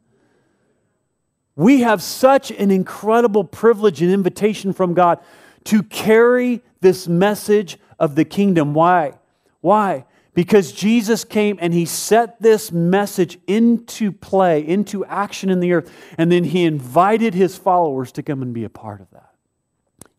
We 1.57 1.83
have 1.83 2.03
such 2.03 2.51
an 2.51 2.71
incredible 2.71 3.45
privilege 3.45 4.01
and 4.01 4.11
invitation 4.11 4.73
from 4.73 4.95
God 4.95 5.19
to 5.65 5.83
carry 5.83 6.63
this 6.81 7.07
message 7.07 7.77
of 7.99 8.15
the 8.15 8.25
kingdom. 8.25 8.73
Why? 8.73 9.19
Why? 9.61 10.07
because 10.33 10.71
Jesus 10.73 11.25
came 11.25 11.59
and 11.63 11.73
he 11.73 11.87
set 11.87 12.43
this 12.43 12.71
message 12.71 13.39
into 13.47 14.13
play, 14.13 14.67
into 14.67 15.03
action 15.07 15.49
in 15.49 15.61
the 15.61 15.73
earth, 15.73 15.91
and 16.19 16.31
then 16.31 16.45
he 16.45 16.65
invited 16.65 17.33
his 17.33 17.57
followers 17.57 18.13
to 18.13 18.23
come 18.23 18.43
and 18.43 18.53
be 18.53 18.65
a 18.65 18.69
part 18.69 19.01
of 19.01 19.11
that. 19.13 19.26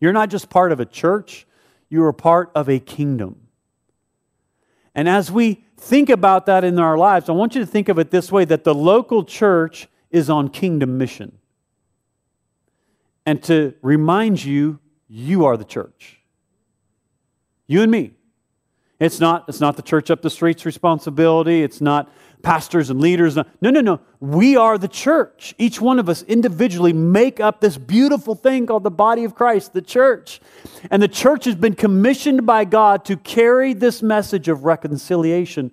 You're 0.00 0.12
not 0.12 0.30
just 0.30 0.48
part 0.48 0.72
of 0.72 0.80
a 0.80 0.86
church, 0.86 1.46
you 1.88 2.04
are 2.04 2.12
part 2.12 2.50
of 2.54 2.68
a 2.68 2.78
kingdom. 2.78 3.48
And 4.94 5.08
as 5.08 5.30
we 5.30 5.64
think 5.76 6.08
about 6.08 6.46
that 6.46 6.64
in 6.64 6.78
our 6.78 6.98
lives, 6.98 7.28
I 7.28 7.32
want 7.32 7.54
you 7.54 7.60
to 7.60 7.66
think 7.66 7.88
of 7.88 7.98
it 7.98 8.10
this 8.10 8.32
way 8.32 8.44
that 8.44 8.64
the 8.64 8.74
local 8.74 9.24
church 9.24 9.88
is 10.10 10.28
on 10.28 10.48
kingdom 10.48 10.98
mission. 10.98 11.38
And 13.24 13.42
to 13.44 13.74
remind 13.82 14.44
you, 14.44 14.80
you 15.08 15.44
are 15.44 15.56
the 15.56 15.64
church. 15.64 16.20
You 17.66 17.82
and 17.82 17.92
me. 17.92 18.14
It's 18.98 19.20
not, 19.20 19.44
it's 19.48 19.60
not 19.60 19.76
the 19.76 19.82
church 19.82 20.10
up 20.10 20.22
the 20.22 20.30
street's 20.30 20.66
responsibility. 20.66 21.62
It's 21.62 21.80
not 21.80 22.10
pastors 22.42 22.90
and 22.90 23.00
leaders. 23.00 23.36
No, 23.36 23.44
no, 23.60 23.80
no. 23.80 24.00
We 24.20 24.56
are 24.56 24.78
the 24.78 24.88
church. 24.88 25.54
Each 25.58 25.80
one 25.80 25.98
of 25.98 26.08
us 26.08 26.22
individually 26.22 26.92
make 26.92 27.40
up 27.40 27.60
this 27.60 27.76
beautiful 27.76 28.34
thing 28.34 28.66
called 28.66 28.84
the 28.84 28.90
body 28.90 29.24
of 29.24 29.34
Christ, 29.34 29.72
the 29.72 29.82
church. 29.82 30.40
And 30.90 31.02
the 31.02 31.08
church 31.08 31.44
has 31.44 31.54
been 31.54 31.74
commissioned 31.74 32.46
by 32.46 32.64
God 32.64 33.04
to 33.06 33.16
carry 33.16 33.72
this 33.72 34.02
message 34.02 34.48
of 34.48 34.64
reconciliation 34.64 35.72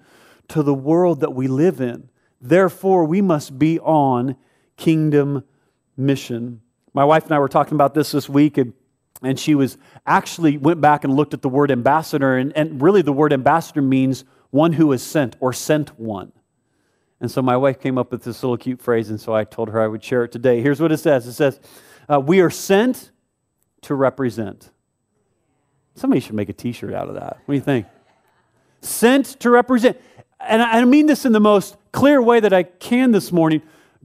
to 0.50 0.64
the 0.64 0.74
world 0.74 1.22
that 1.22 1.34
we 1.34 1.48
live 1.48 1.82
in. 1.82 2.10
Therefore, 2.42 3.06
we 3.06 3.22
must 3.22 3.58
be 3.58 3.80
on 3.80 4.36
kingdom 4.78 5.44
mission. 5.98 6.62
My 6.94 7.04
wife 7.04 7.26
and 7.26 7.34
I 7.34 7.40
were 7.40 7.50
talking 7.50 7.76
about 7.76 7.94
this 7.94 8.12
this 8.12 8.30
week, 8.30 8.58
and 8.58 8.74
and 9.22 9.40
she 9.40 9.56
was 9.56 9.78
actually 10.06 10.58
went 10.58 10.82
back 10.82 11.04
and 11.04 11.16
looked 11.16 11.34
at 11.34 11.42
the 11.42 11.50
word 11.50 11.72
ambassador 11.72 12.38
and, 12.38 12.56
and 12.56 12.82
really 12.82 13.02
the 13.02 13.14
word 13.14 13.32
ambassador 13.32 13.82
means 13.82 14.26
one 14.52 14.74
who 14.74 14.92
is 14.92 15.02
sent 15.02 15.36
or 15.40 15.54
sent 15.54 15.98
one 16.00 16.32
and 17.22 17.32
so 17.32 17.42
my 17.42 17.58
wife 17.58 17.80
came 17.80 17.98
up 17.98 18.12
with 18.12 18.24
this 18.24 18.44
little 18.44 18.58
cute 18.58 18.82
phrase 18.82 19.10
and 19.10 19.20
so 19.20 19.34
i 19.34 19.44
told 19.44 19.70
her 19.70 19.82
i 19.82 19.88
would 19.88 20.04
share 20.04 20.24
it 20.24 20.32
today. 20.32 20.62
Here's 20.62 20.82
what 20.82 20.92
it 20.92 20.98
says. 20.98 21.26
It 21.28 21.34
says 21.34 21.60
uh, 22.12 22.20
we 22.20 22.40
are 22.42 22.50
sent 22.50 23.12
to 23.82 23.96
represent. 23.96 24.70
Somebody 25.96 26.20
should 26.20 26.36
make 26.36 26.50
a 26.50 26.54
t-shirt 26.54 26.94
out 26.94 27.08
of 27.08 27.16
that. 27.16 27.38
What 27.46 27.54
do 27.54 27.56
you 27.56 27.62
think? 27.62 27.86
Sent 28.82 29.26
to 29.40 29.50
represent. 29.50 30.00
And 30.40 30.62
I 30.62 30.84
mean 30.86 31.06
this 31.06 31.26
in 31.26 31.32
the 31.32 31.40
most 31.40 31.78
clear 31.92 32.22
way 32.22 32.40
that 32.40 32.54
i 32.54 32.64
can 32.64 33.12
this 33.12 33.32
morning. 33.32 33.62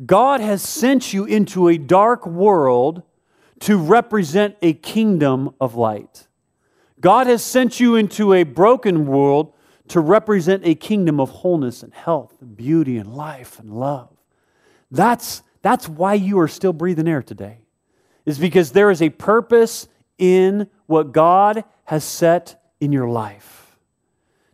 God 0.07 0.41
has 0.41 0.63
sent 0.63 1.13
you 1.13 1.25
into 1.25 1.69
a 1.69 1.77
dark 1.77 2.27
world 2.27 3.03
to 3.61 3.77
represent 3.77 4.57
a 4.63 4.73
kingdom 4.73 5.55
of 5.61 5.75
light. 5.75 6.29
God 7.01 7.27
has 7.27 7.43
sent 7.43 7.81
you 7.81 7.97
into 7.97 8.33
a 8.33 8.45
broken 8.45 9.07
world 9.07 9.53
to 9.91 10.01
represent 10.01 10.63
a 10.65 10.75
kingdom 10.75 11.19
of 11.19 11.31
wholeness 11.31 11.83
and 11.83 11.93
health 11.93 12.35
and 12.41 12.57
beauty 12.57 12.97
and 12.97 13.13
life 13.13 13.59
and 13.59 13.71
love. 13.71 14.09
That's, 14.91 15.43
that's 15.63 15.89
why 15.89 16.15
you 16.15 16.39
are 16.39 16.49
still 16.49 16.73
breathing 16.73 17.09
air 17.09 17.23
today, 17.23 17.59
is 18.25 18.39
because 18.39 18.71
there 18.71 18.91
is 18.91 19.03
a 19.03 19.11
purpose 19.11 19.89
in 20.17 20.69
what 20.87 21.13
God 21.13 21.65
has 21.85 22.05
set 22.05 22.63
in 22.81 22.93
your 22.93 23.09
life 23.09 23.60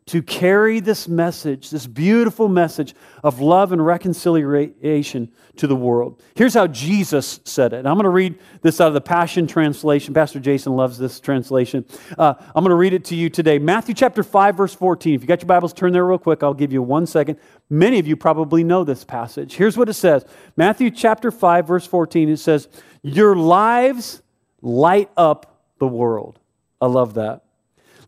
to 0.07 0.23
carry 0.23 0.79
this 0.79 1.09
message, 1.09 1.71
this 1.71 1.89
beautiful 1.89 2.49
message 2.49 2.95
of 3.25 3.41
love 3.41 3.73
and 3.73 3.85
reconciliation 3.85 5.33
to 5.57 5.67
the 5.67 5.75
world. 5.75 6.23
Here's 6.37 6.55
how 6.55 6.69
Jesus 6.69 7.41
said 7.43 7.73
it. 7.73 7.87
I'm 7.87 7.95
going 7.95 8.05
to 8.05 8.11
read 8.11 8.39
this 8.63 8.81
out 8.81 8.87
of 8.87 8.95
the 8.95 9.01
Passion 9.01 9.49
Translation. 9.49 10.15
Pastor 10.15 10.39
Jason 10.39 10.77
loves 10.77 10.97
this 10.97 11.19
translation. 11.19 11.85
Uh, 12.17 12.35
I'm 12.39 12.63
going 12.63 12.71
to 12.71 12.77
read 12.77 12.93
it 12.93 13.05
to 13.07 13.17
you 13.17 13.29
today. 13.29 13.59
Matthew 13.59 13.97
chapter 13.97 14.23
5, 14.23 14.57
verse 14.57 14.75
14. 14.75 15.15
If 15.15 15.23
you 15.23 15.27
got 15.27 15.41
your 15.41 15.49
Bibles, 15.49 15.73
turn 15.73 15.93
there 15.93 16.07
real 16.07 16.19
quick. 16.19 16.45
I'll 16.45 16.55
give 16.55 16.73
you 16.73 16.83
one 16.83 17.07
second. 17.07 17.41
Many 17.69 17.99
of 17.99 18.07
you 18.07 18.17
probably 18.17 18.63
know 18.63 18.85
this 18.85 19.03
passage. 19.03 19.55
Here's 19.55 19.77
what 19.77 19.89
it 19.89 19.95
says 19.95 20.25
Matthew 20.57 20.93
chapter 20.93 21.33
5, 21.33 21.67
verse 21.67 21.87
14. 21.87 22.29
It 22.29 22.37
says, 22.37 22.69
Your 23.03 23.35
lives 23.35 24.23
light 24.63 25.11
up 25.17 25.63
the 25.81 25.89
world. 25.89 26.39
I 26.81 26.87
love 26.87 27.15
that. 27.15 27.46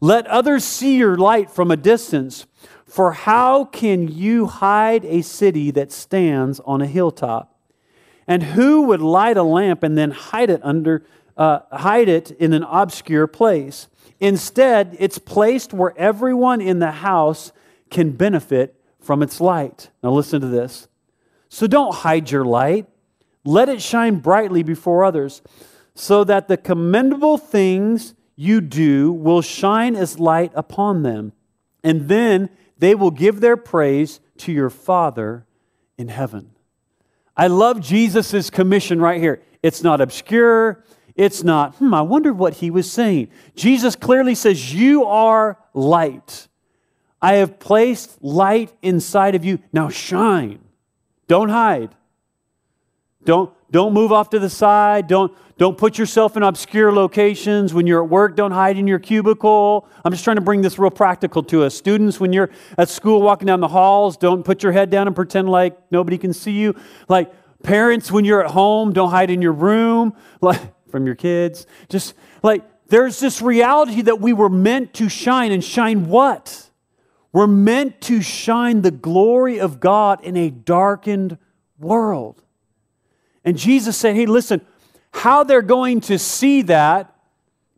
Let 0.01 0.27
others 0.27 0.65
see 0.65 0.97
your 0.97 1.17
light 1.17 1.51
from 1.51 1.71
a 1.71 1.77
distance. 1.77 2.47
For 2.87 3.13
how 3.13 3.65
can 3.65 4.09
you 4.09 4.47
hide 4.47 5.05
a 5.05 5.23
city 5.23 5.71
that 5.73 5.93
stands 5.93 6.61
on 6.61 6.81
a 6.81 6.87
hilltop? 6.87 7.55
And 8.27 8.43
who 8.43 8.83
would 8.83 9.01
light 9.01 9.37
a 9.37 9.43
lamp 9.43 9.83
and 9.83 9.97
then 9.97 10.11
hide 10.11 10.51
it 10.51 10.61
under 10.63 11.05
uh, 11.37 11.61
hide 11.71 12.09
it 12.09 12.31
in 12.33 12.53
an 12.53 12.65
obscure 12.65 13.27
place? 13.27 13.89
Instead, 14.21 14.97
it's 14.99 15.19
placed 15.19 15.73
where 15.73 15.97
everyone 15.97 16.61
in 16.61 16.81
the 16.81 16.91
house 16.91 17.53
can 17.91 18.13
benefit 18.13 18.75
from 19.01 19.23
its 19.23 19.41
light. 19.41 19.91
Now 20.03 20.11
listen 20.11 20.41
to 20.41 20.49
this. 20.49 20.89
So 21.49 21.67
don't 21.67 21.95
hide 21.95 22.31
your 22.31 22.45
light. 22.45 22.87
Let 23.45 23.69
it 23.69 23.81
shine 23.81 24.17
brightly 24.17 24.63
before 24.63 25.05
others, 25.05 25.41
so 25.95 26.25
that 26.25 26.49
the 26.49 26.57
commendable 26.57 27.39
things 27.39 28.15
you 28.41 28.61
do 28.61 29.11
will 29.11 29.43
shine 29.43 29.97
as 29.97 30.21
light 30.21 30.53
upon 30.55 31.03
them, 31.03 31.33
and 31.83 32.09
then 32.09 32.49
they 32.79 32.95
will 32.95 33.11
give 33.11 33.41
their 33.41 33.57
praise 33.57 34.21
to 34.37 34.53
your 34.53 34.71
Father 34.71 35.45
in 35.99 36.07
heaven. 36.07 36.53
I 37.37 37.49
love 37.49 37.81
Jesus' 37.81 38.49
commission 38.49 39.01
right 39.01 39.21
here. 39.21 39.43
It's 39.61 39.83
not 39.83 40.01
obscure. 40.01 40.85
It's 41.17 41.43
not, 41.43 41.75
hmm, 41.77 41.93
I 41.93 42.03
wonder 42.03 42.33
what 42.33 42.55
he 42.55 42.71
was 42.71 42.89
saying. 42.89 43.29
Jesus 43.57 43.97
clearly 43.97 44.37
says, 44.37 44.73
You 44.73 45.05
are 45.05 45.59
light. 45.75 46.47
I 47.21 47.35
have 47.35 47.59
placed 47.59 48.23
light 48.23 48.73
inside 48.83 49.35
of 49.35 49.45
you. 49.45 49.59
Now 49.73 49.89
shine. 49.89 50.61
Don't 51.27 51.49
hide. 51.49 51.93
Don't, 53.29 53.53
don't 53.71 53.93
move 53.93 54.11
off 54.11 54.31
to 54.31 54.39
the 54.39 54.49
side. 54.49 55.07
Don't, 55.07 55.37
don't 55.59 55.77
put 55.77 55.99
yourself 55.99 56.39
in 56.39 56.43
obscure 56.43 56.91
locations. 56.91 57.75
When 57.75 57.87
you're 57.87 58.03
at 58.03 58.09
work, 58.09 58.37
don't 58.37 58.53
hide 58.53 58.79
in 58.79 58.87
your 58.87 58.99
cubicle. 58.99 59.87
I'm 60.03 60.13
just 60.13 60.25
trying 60.25 60.37
to 60.37 60.41
bring 60.41 60.63
this 60.63 60.79
real 60.79 60.91
practical 60.91 61.43
to 61.43 61.63
us. 61.65 61.75
Students, 61.75 62.19
when 62.19 62.33
you're 62.33 62.49
at 62.79 62.89
school 62.89 63.21
walking 63.21 63.45
down 63.45 63.61
the 63.61 63.69
halls, 63.69 64.17
don't 64.17 64.43
put 64.45 64.63
your 64.63 64.73
head 64.73 64.89
down 64.89 65.09
and 65.09 65.15
pretend 65.15 65.47
like 65.51 65.77
nobody 65.93 66.17
can 66.17 66.33
see 66.33 66.53
you. 66.53 66.75
Like 67.07 67.31
parents, 67.63 68.11
when 68.11 68.25
you're 68.25 68.43
at 68.43 68.51
home, 68.51 68.95
don't 68.95 69.11
hide 69.11 69.29
in 69.29 69.43
your 69.43 69.53
room 69.53 70.15
like 70.41 70.63
from 70.91 71.05
your 71.05 71.15
kids. 71.15 71.67
Just 71.91 72.15
like 72.43 72.65
there's 72.87 73.21
this 73.21 73.43
reality 73.43 74.01
that 74.01 74.23
we 74.23 74.33
were 74.33 74.49
meant 74.49 74.95
to 74.95 75.11
shine 75.11 75.53
and 75.53 75.63
shine 75.63 76.09
what? 76.09 76.71
We're 77.35 77.47
meant 77.47 78.01
to 78.01 78.23
shine 78.23 78.81
the 78.81 78.91
glory 78.91 79.61
of 79.61 79.81
God 79.81 80.25
in 80.25 80.35
a 80.39 80.49
darkened 80.49 81.37
world. 81.79 82.43
And 83.49 83.57
Jesus 83.57 83.97
said, 83.97 84.15
Hey, 84.15 84.27
listen, 84.27 84.61
how 85.11 85.43
they're 85.43 85.63
going 85.63 86.03
to 86.03 86.19
see 86.19 86.61
that, 86.63 87.15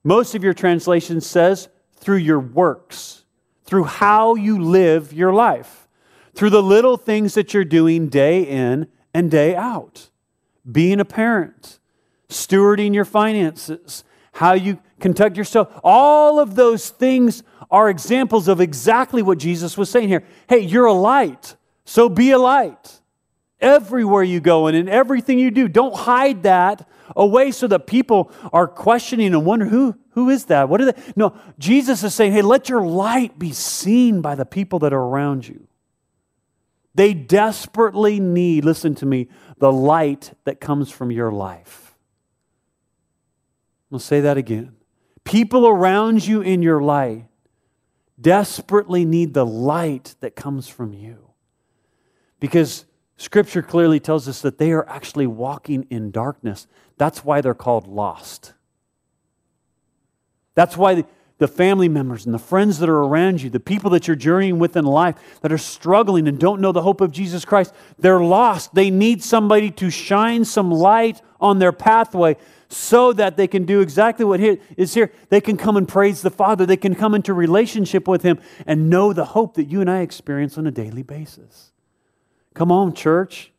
most 0.02 0.34
of 0.34 0.42
your 0.42 0.52
translation 0.52 1.20
says, 1.20 1.68
through 1.94 2.16
your 2.16 2.40
works, 2.40 3.22
through 3.66 3.84
how 3.84 4.34
you 4.34 4.60
live 4.60 5.12
your 5.12 5.32
life, 5.32 5.86
through 6.34 6.50
the 6.50 6.60
little 6.60 6.96
things 6.96 7.34
that 7.34 7.54
you're 7.54 7.64
doing 7.64 8.08
day 8.08 8.42
in 8.42 8.88
and 9.14 9.30
day 9.30 9.54
out. 9.54 10.10
Being 10.68 10.98
a 10.98 11.04
parent, 11.04 11.78
stewarding 12.28 12.92
your 12.92 13.04
finances, 13.04 14.02
how 14.32 14.54
you 14.54 14.80
conduct 14.98 15.36
yourself. 15.36 15.68
All 15.84 16.40
of 16.40 16.56
those 16.56 16.90
things 16.90 17.44
are 17.70 17.88
examples 17.88 18.48
of 18.48 18.60
exactly 18.60 19.22
what 19.22 19.38
Jesus 19.38 19.78
was 19.78 19.88
saying 19.88 20.08
here. 20.08 20.24
Hey, 20.48 20.58
you're 20.58 20.86
a 20.86 20.92
light, 20.92 21.54
so 21.84 22.08
be 22.08 22.32
a 22.32 22.38
light 22.40 22.99
everywhere 23.60 24.22
you 24.22 24.40
go 24.40 24.66
and 24.66 24.76
in 24.76 24.88
everything 24.88 25.38
you 25.38 25.50
do. 25.50 25.68
Don't 25.68 25.94
hide 25.94 26.42
that 26.44 26.88
away 27.16 27.50
so 27.50 27.66
that 27.66 27.86
people 27.86 28.32
are 28.52 28.66
questioning 28.66 29.34
and 29.34 29.44
wondering 29.44 29.70
who, 29.70 29.96
who 30.10 30.30
is 30.30 30.46
that? 30.46 30.68
What 30.68 30.80
are 30.80 30.92
they? 30.92 31.02
No, 31.16 31.34
Jesus 31.58 32.02
is 32.02 32.14
saying, 32.14 32.32
hey, 32.32 32.42
let 32.42 32.68
your 32.68 32.82
light 32.82 33.38
be 33.38 33.52
seen 33.52 34.20
by 34.20 34.34
the 34.34 34.46
people 34.46 34.78
that 34.80 34.92
are 34.92 35.02
around 35.02 35.46
you. 35.46 35.66
They 36.94 37.14
desperately 37.14 38.18
need, 38.18 38.64
listen 38.64 38.94
to 38.96 39.06
me, 39.06 39.28
the 39.58 39.72
light 39.72 40.32
that 40.44 40.60
comes 40.60 40.90
from 40.90 41.10
your 41.10 41.30
life. 41.30 41.94
I'll 43.92 43.98
say 43.98 44.20
that 44.20 44.36
again. 44.36 44.74
People 45.24 45.66
around 45.66 46.26
you 46.26 46.40
in 46.40 46.62
your 46.62 46.82
life 46.82 47.24
desperately 48.20 49.04
need 49.04 49.34
the 49.34 49.46
light 49.46 50.14
that 50.20 50.36
comes 50.36 50.68
from 50.68 50.92
you. 50.92 51.30
Because 52.38 52.84
Scripture 53.20 53.60
clearly 53.60 54.00
tells 54.00 54.26
us 54.26 54.40
that 54.40 54.56
they 54.56 54.72
are 54.72 54.88
actually 54.88 55.26
walking 55.26 55.86
in 55.90 56.10
darkness. 56.10 56.66
That's 56.96 57.22
why 57.22 57.42
they're 57.42 57.52
called 57.52 57.86
lost. 57.86 58.54
That's 60.54 60.74
why 60.74 61.04
the 61.36 61.46
family 61.46 61.86
members 61.86 62.24
and 62.24 62.34
the 62.34 62.38
friends 62.38 62.78
that 62.78 62.88
are 62.88 63.04
around 63.04 63.42
you, 63.42 63.50
the 63.50 63.60
people 63.60 63.90
that 63.90 64.06
you're 64.06 64.16
journeying 64.16 64.58
with 64.58 64.74
in 64.74 64.86
life 64.86 65.16
that 65.42 65.52
are 65.52 65.58
struggling 65.58 66.28
and 66.28 66.38
don't 66.38 66.62
know 66.62 66.72
the 66.72 66.80
hope 66.80 67.02
of 67.02 67.12
Jesus 67.12 67.44
Christ, 67.44 67.74
they're 67.98 68.22
lost. 68.22 68.74
They 68.74 68.88
need 68.88 69.22
somebody 69.22 69.70
to 69.72 69.90
shine 69.90 70.46
some 70.46 70.70
light 70.70 71.20
on 71.42 71.58
their 71.58 71.72
pathway 71.72 72.38
so 72.70 73.12
that 73.12 73.36
they 73.36 73.46
can 73.46 73.66
do 73.66 73.82
exactly 73.82 74.24
what 74.24 74.40
is 74.40 74.94
here. 74.94 75.12
They 75.28 75.42
can 75.42 75.58
come 75.58 75.76
and 75.76 75.86
praise 75.86 76.22
the 76.22 76.30
Father. 76.30 76.64
They 76.64 76.78
can 76.78 76.94
come 76.94 77.14
into 77.14 77.34
relationship 77.34 78.08
with 78.08 78.22
Him 78.22 78.40
and 78.66 78.88
know 78.88 79.12
the 79.12 79.26
hope 79.26 79.56
that 79.56 79.64
you 79.64 79.82
and 79.82 79.90
I 79.90 80.00
experience 80.00 80.56
on 80.56 80.66
a 80.66 80.70
daily 80.70 81.02
basis. 81.02 81.70
Come 82.54 82.72
on, 82.72 82.94
church. 82.94 83.52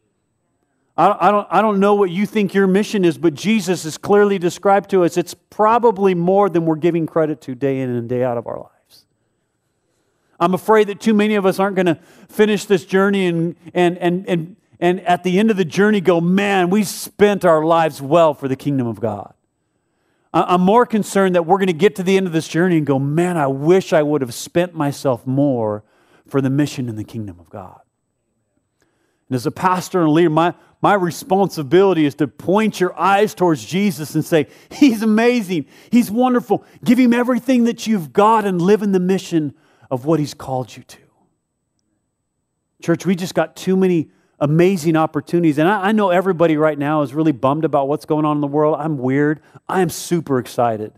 I, 0.98 1.32
don't, 1.32 1.48
I 1.50 1.62
don't 1.62 1.80
know 1.80 1.96
what 1.96 2.12
you 2.12 2.28
think 2.28 2.54
your 2.54 2.68
mission 2.68 3.06
is, 3.06 3.18
but 3.18 3.34
Jesus 3.34 3.86
is 3.86 3.98
clearly 3.98 4.38
described 4.38 4.92
to 4.92 5.04
us. 5.04 5.18
It's 5.18 5.34
probably 5.34 6.14
more 6.14 6.48
than 6.48 6.66
we're 6.66 6.76
giving 6.76 7.08
credit 7.08 7.42
to 7.42 7.56
day 7.56 7.80
in 7.80 7.90
and 7.90 8.08
day 8.08 8.24
out 8.24 8.38
of 8.38 8.46
our 8.46 8.60
lives. 8.60 9.06
I'm 10.40 10.54
afraid 10.54 10.88
that 10.88 11.00
too 11.00 11.16
many 11.16 11.36
of 11.36 11.46
us 11.46 11.60
aren't 11.60 11.76
going 11.76 11.88
to 11.88 11.96
finish 12.30 12.66
this 12.66 12.86
journey 12.86 13.26
and, 13.26 13.56
and, 13.74 13.98
and, 13.98 14.30
and 14.30 14.56
and 14.82 15.00
at 15.02 15.24
the 15.24 15.38
end 15.38 15.52
of 15.52 15.58
the 15.58 15.64
journey 15.64 16.02
go, 16.02 16.20
man, 16.20 16.72
we 16.72 16.84
spent 16.84 17.46
our 17.46 17.64
lives 17.64 18.02
well 18.02 18.34
for 18.34 18.48
the 18.48 18.56
kingdom 18.56 18.88
of 18.88 19.00
God. 19.00 19.36
I'm 20.34 20.62
more 20.62 20.86
concerned 20.86 21.36
that 21.36 21.46
we're 21.46 21.58
going 21.58 21.68
to 21.68 21.74
get 21.74 21.98
to 21.98 22.04
the 22.04 22.18
end 22.18 22.26
of 22.26 22.34
this 22.34 22.48
journey 22.48 22.78
and 22.78 22.86
go, 22.86 22.98
man, 22.98 23.38
I 23.38 23.48
wish 23.48 23.94
I 23.94 24.02
would 24.02 24.22
have 24.22 24.34
spent 24.34 24.74
myself 24.74 25.28
more 25.28 25.84
for 26.26 26.42
the 26.42 26.50
mission 26.50 26.90
in 26.90 26.96
the 26.96 27.04
kingdom 27.04 27.40
of 27.40 27.50
God. 27.50 27.82
And 29.32 29.38
as 29.38 29.46
a 29.46 29.52
pastor 29.52 30.02
and 30.02 30.10
a 30.10 30.12
leader, 30.12 30.30
my, 30.30 30.54
my 30.82 30.94
responsibility 30.94 32.06
is 32.06 32.16
to 32.16 32.28
point 32.28 32.82
your 32.82 32.94
eyes 33.00 33.34
towards 33.34 33.64
Jesus 33.64 34.14
and 34.14 34.26
say, 34.26 34.48
He's 34.70 35.02
amazing. 35.02 35.68
He's 35.90 36.12
wonderful. 36.12 36.66
Give 36.84 37.00
Him 37.00 37.14
everything 37.14 37.64
that 37.64 37.88
you've 37.88 38.12
got 38.12 38.44
and 38.44 38.62
live 38.62 38.82
in 38.82 38.92
the 38.92 39.00
mission 39.00 39.54
of 39.90 40.04
what 40.04 40.20
He's 40.20 40.34
called 40.34 40.76
you 40.76 40.84
to. 40.84 40.98
Church, 42.84 43.06
we 43.06 43.16
just 43.16 43.34
got 43.34 43.56
too 43.56 43.78
many 43.78 44.12
amazing 44.38 44.98
opportunities. 44.98 45.58
And 45.58 45.70
I, 45.70 45.88
I, 45.88 45.92
know 45.94 46.10
everybody 46.10 46.58
right 46.58 46.78
now 46.78 47.02
is 47.02 47.14
really 47.14 47.32
bummed 47.32 47.64
about 47.64 47.88
what's 47.88 48.04
going 48.04 48.26
on 48.26 48.36
in 48.36 48.42
the 48.42 48.48
world. 48.48 48.76
I'm 48.78 48.98
weird. 48.98 49.40
I 49.70 49.80
am 49.80 49.90
super 49.90 50.40
excited. 50.40 50.92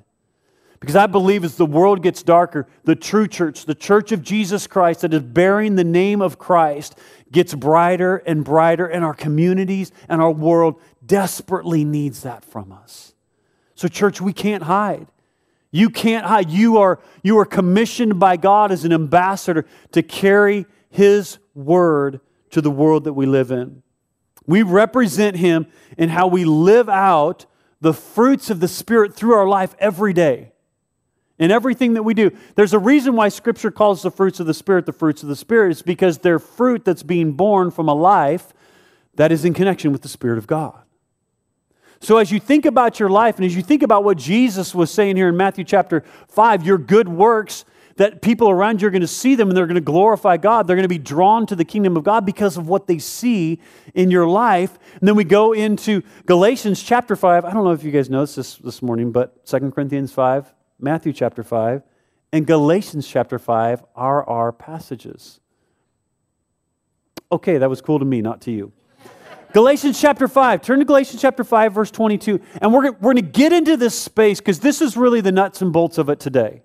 Because 0.83 0.97
I 0.97 1.07
believe 1.07 1.45
as 1.45 1.55
the 1.55 1.65
world 1.65 2.03
gets 2.03 2.21
darker, 2.23 2.67
the 2.83 2.93
true 2.93 3.25
church, 3.25 3.65
the 3.65 3.73
church 3.73 4.11
of 4.11 4.21
Jesus 4.21 4.67
Christ 4.67 4.99
that 4.99 5.13
is 5.13 5.21
bearing 5.21 5.77
the 5.77 5.85
name 5.85 6.21
of 6.21 6.37
Christ, 6.37 6.99
gets 7.31 7.53
brighter 7.53 8.17
and 8.17 8.43
brighter, 8.43 8.85
and 8.85 9.01
our 9.01 9.13
communities 9.13 9.93
and 10.09 10.21
our 10.21 10.29
world 10.29 10.81
desperately 11.05 11.85
needs 11.85 12.23
that 12.23 12.43
from 12.43 12.73
us. 12.73 13.13
So, 13.75 13.87
church, 13.87 14.19
we 14.19 14.33
can't 14.33 14.63
hide. 14.63 15.07
You 15.71 15.89
can't 15.89 16.25
hide. 16.25 16.49
You 16.49 16.79
are, 16.79 16.99
you 17.23 17.39
are 17.39 17.45
commissioned 17.45 18.19
by 18.19 18.35
God 18.35 18.69
as 18.73 18.83
an 18.83 18.91
ambassador 18.91 19.65
to 19.93 20.03
carry 20.03 20.65
His 20.89 21.37
word 21.55 22.19
to 22.49 22.59
the 22.59 22.69
world 22.69 23.05
that 23.05 23.13
we 23.13 23.25
live 23.25 23.51
in. 23.51 23.83
We 24.45 24.63
represent 24.63 25.37
Him 25.37 25.67
in 25.97 26.09
how 26.09 26.27
we 26.27 26.43
live 26.43 26.89
out 26.89 27.45
the 27.79 27.93
fruits 27.93 28.49
of 28.49 28.59
the 28.59 28.67
Spirit 28.67 29.13
through 29.13 29.35
our 29.35 29.47
life 29.47 29.75
every 29.79 30.11
day. 30.11 30.52
In 31.43 31.51
everything 31.51 31.95
that 31.95 32.03
we 32.03 32.13
do. 32.13 32.31
There's 32.55 32.71
a 32.71 32.79
reason 32.79 33.17
why 33.17 33.27
Scripture 33.27 33.69
calls 33.69 34.01
the 34.01 34.09
fruits 34.09 34.39
of 34.39 34.45
the 34.45 34.53
Spirit 34.53 34.85
the 34.85 34.93
fruits 34.93 35.23
of 35.23 35.29
the 35.29 35.35
Spirit. 35.35 35.71
It's 35.71 35.81
because 35.81 36.19
they're 36.19 36.39
fruit 36.39 36.85
that's 36.85 37.03
being 37.03 37.33
born 37.33 37.69
from 37.69 37.89
a 37.89 37.93
life 37.93 38.53
that 39.15 39.29
is 39.29 39.43
in 39.43 39.53
connection 39.53 39.91
with 39.91 40.03
the 40.03 40.07
Spirit 40.07 40.38
of 40.38 40.47
God. 40.47 40.79
So, 42.00 42.15
as 42.15 42.31
you 42.31 42.39
think 42.39 42.65
about 42.65 42.97
your 42.97 43.09
life 43.09 43.35
and 43.35 43.45
as 43.45 43.57
you 43.57 43.62
think 43.62 43.83
about 43.83 44.05
what 44.05 44.17
Jesus 44.17 44.73
was 44.73 44.89
saying 44.89 45.17
here 45.17 45.27
in 45.27 45.35
Matthew 45.35 45.65
chapter 45.65 46.05
5, 46.29 46.65
your 46.65 46.77
good 46.77 47.09
works 47.09 47.65
that 47.97 48.21
people 48.21 48.50
around 48.50 48.81
you 48.81 48.88
are 48.88 48.91
going 48.91 49.01
to 49.01 49.07
see 49.07 49.35
them 49.35 49.50
and 49.50 49.57
they're 49.57 49.67
going 49.67 49.75
to 49.75 49.81
glorify 49.81 50.38
God. 50.38 50.65
They're 50.65 50.77
going 50.77 50.83
to 50.83 50.89
be 50.89 50.97
drawn 50.97 51.45
to 51.47 51.57
the 51.57 51.65
kingdom 51.65 51.97
of 51.97 52.05
God 52.05 52.25
because 52.25 52.55
of 52.55 52.69
what 52.69 52.88
they 52.88 53.00
see 53.00 53.59
in 53.93 54.12
your 54.12 54.27
life. 54.27 54.79
And 55.00 55.07
then 55.07 55.15
we 55.15 55.25
go 55.25 55.51
into 55.51 56.03
Galatians 56.25 56.81
chapter 56.81 57.17
5. 57.17 57.43
I 57.43 57.51
don't 57.51 57.65
know 57.65 57.71
if 57.71 57.83
you 57.83 57.91
guys 57.91 58.09
noticed 58.09 58.38
this 58.38 58.55
this 58.55 58.81
morning, 58.81 59.12
but 59.12 59.45
2 59.45 59.71
Corinthians 59.71 60.13
5, 60.13 60.53
Matthew 60.83 61.13
chapter 61.13 61.43
5, 61.43 61.81
and 62.33 62.45
Galatians 62.45 63.07
chapter 63.07 63.39
5 63.39 63.85
are 63.95 64.27
our 64.27 64.51
passages. 64.51 65.39
Okay, 67.31 67.57
that 67.57 67.69
was 67.69 67.81
cool 67.81 67.99
to 67.99 68.05
me, 68.05 68.21
not 68.21 68.41
to 68.41 68.51
you. 68.51 68.73
Galatians 69.53 70.01
chapter 70.01 70.27
5. 70.27 70.61
Turn 70.61 70.79
to 70.79 70.85
Galatians 70.85 71.21
chapter 71.21 71.43
5, 71.43 71.73
verse 71.73 71.89
22. 71.89 72.41
And 72.61 72.73
we're, 72.73 72.91
we're 72.91 73.13
going 73.13 73.15
to 73.15 73.21
get 73.21 73.53
into 73.53 73.77
this 73.77 73.97
space 73.97 74.39
because 74.39 74.59
this 74.59 74.81
is 74.81 74.97
really 74.97 75.21
the 75.21 75.31
nuts 75.31 75.61
and 75.61 75.71
bolts 75.71 75.97
of 75.97 76.09
it 76.09 76.19
today. 76.19 76.63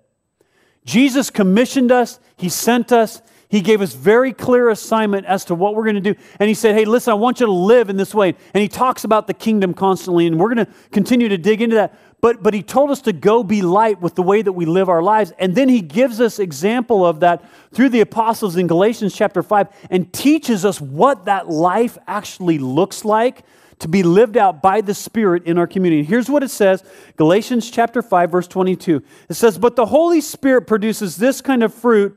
Jesus 0.85 1.29
commissioned 1.29 1.91
us, 1.91 2.19
He 2.35 2.49
sent 2.49 2.91
us, 2.91 3.21
He 3.49 3.61
gave 3.61 3.81
us 3.81 3.93
very 3.93 4.31
clear 4.31 4.69
assignment 4.69 5.25
as 5.25 5.43
to 5.45 5.55
what 5.55 5.73
we're 5.73 5.83
going 5.83 5.95
to 5.95 6.13
do. 6.13 6.15
And 6.39 6.47
He 6.47 6.53
said, 6.53 6.75
Hey, 6.75 6.85
listen, 6.85 7.11
I 7.11 7.15
want 7.15 7.39
you 7.39 7.47
to 7.47 7.51
live 7.51 7.89
in 7.89 7.97
this 7.97 8.13
way. 8.13 8.35
And 8.53 8.61
He 8.61 8.67
talks 8.67 9.03
about 9.03 9.25
the 9.25 9.33
kingdom 9.33 9.73
constantly, 9.73 10.27
and 10.27 10.39
we're 10.39 10.53
going 10.53 10.67
to 10.67 10.71
continue 10.91 11.27
to 11.29 11.37
dig 11.37 11.61
into 11.61 11.75
that. 11.75 11.97
But, 12.21 12.43
but 12.43 12.53
He 12.53 12.61
told 12.61 12.91
us 12.91 13.01
to 13.01 13.13
go 13.13 13.43
be 13.43 13.63
light 13.63 14.01
with 14.01 14.13
the 14.13 14.21
way 14.21 14.43
that 14.43 14.51
we 14.51 14.65
live 14.65 14.87
our 14.87 15.01
lives. 15.01 15.33
And 15.39 15.55
then 15.55 15.67
He 15.67 15.81
gives 15.81 16.21
us 16.21 16.37
example 16.37 17.03
of 17.03 17.21
that 17.21 17.43
through 17.73 17.89
the 17.89 18.01
apostles 18.01 18.55
in 18.55 18.67
Galatians 18.67 19.15
chapter 19.15 19.41
5 19.41 19.67
and 19.89 20.13
teaches 20.13 20.63
us 20.63 20.79
what 20.79 21.25
that 21.25 21.49
life 21.49 21.97
actually 22.07 22.59
looks 22.59 23.03
like 23.03 23.43
to 23.79 23.87
be 23.87 24.03
lived 24.03 24.37
out 24.37 24.61
by 24.61 24.81
the 24.81 24.93
Spirit 24.93 25.45
in 25.45 25.57
our 25.57 25.65
community. 25.65 26.03
Here's 26.03 26.29
what 26.29 26.43
it 26.43 26.51
says 26.51 26.83
Galatians 27.15 27.71
chapter 27.71 28.03
5, 28.03 28.29
verse 28.29 28.47
22. 28.47 29.01
It 29.27 29.33
says, 29.33 29.57
But 29.57 29.75
the 29.75 29.87
Holy 29.87 30.21
Spirit 30.21 30.67
produces 30.67 31.15
this 31.15 31.41
kind 31.41 31.63
of 31.63 31.73
fruit 31.73 32.15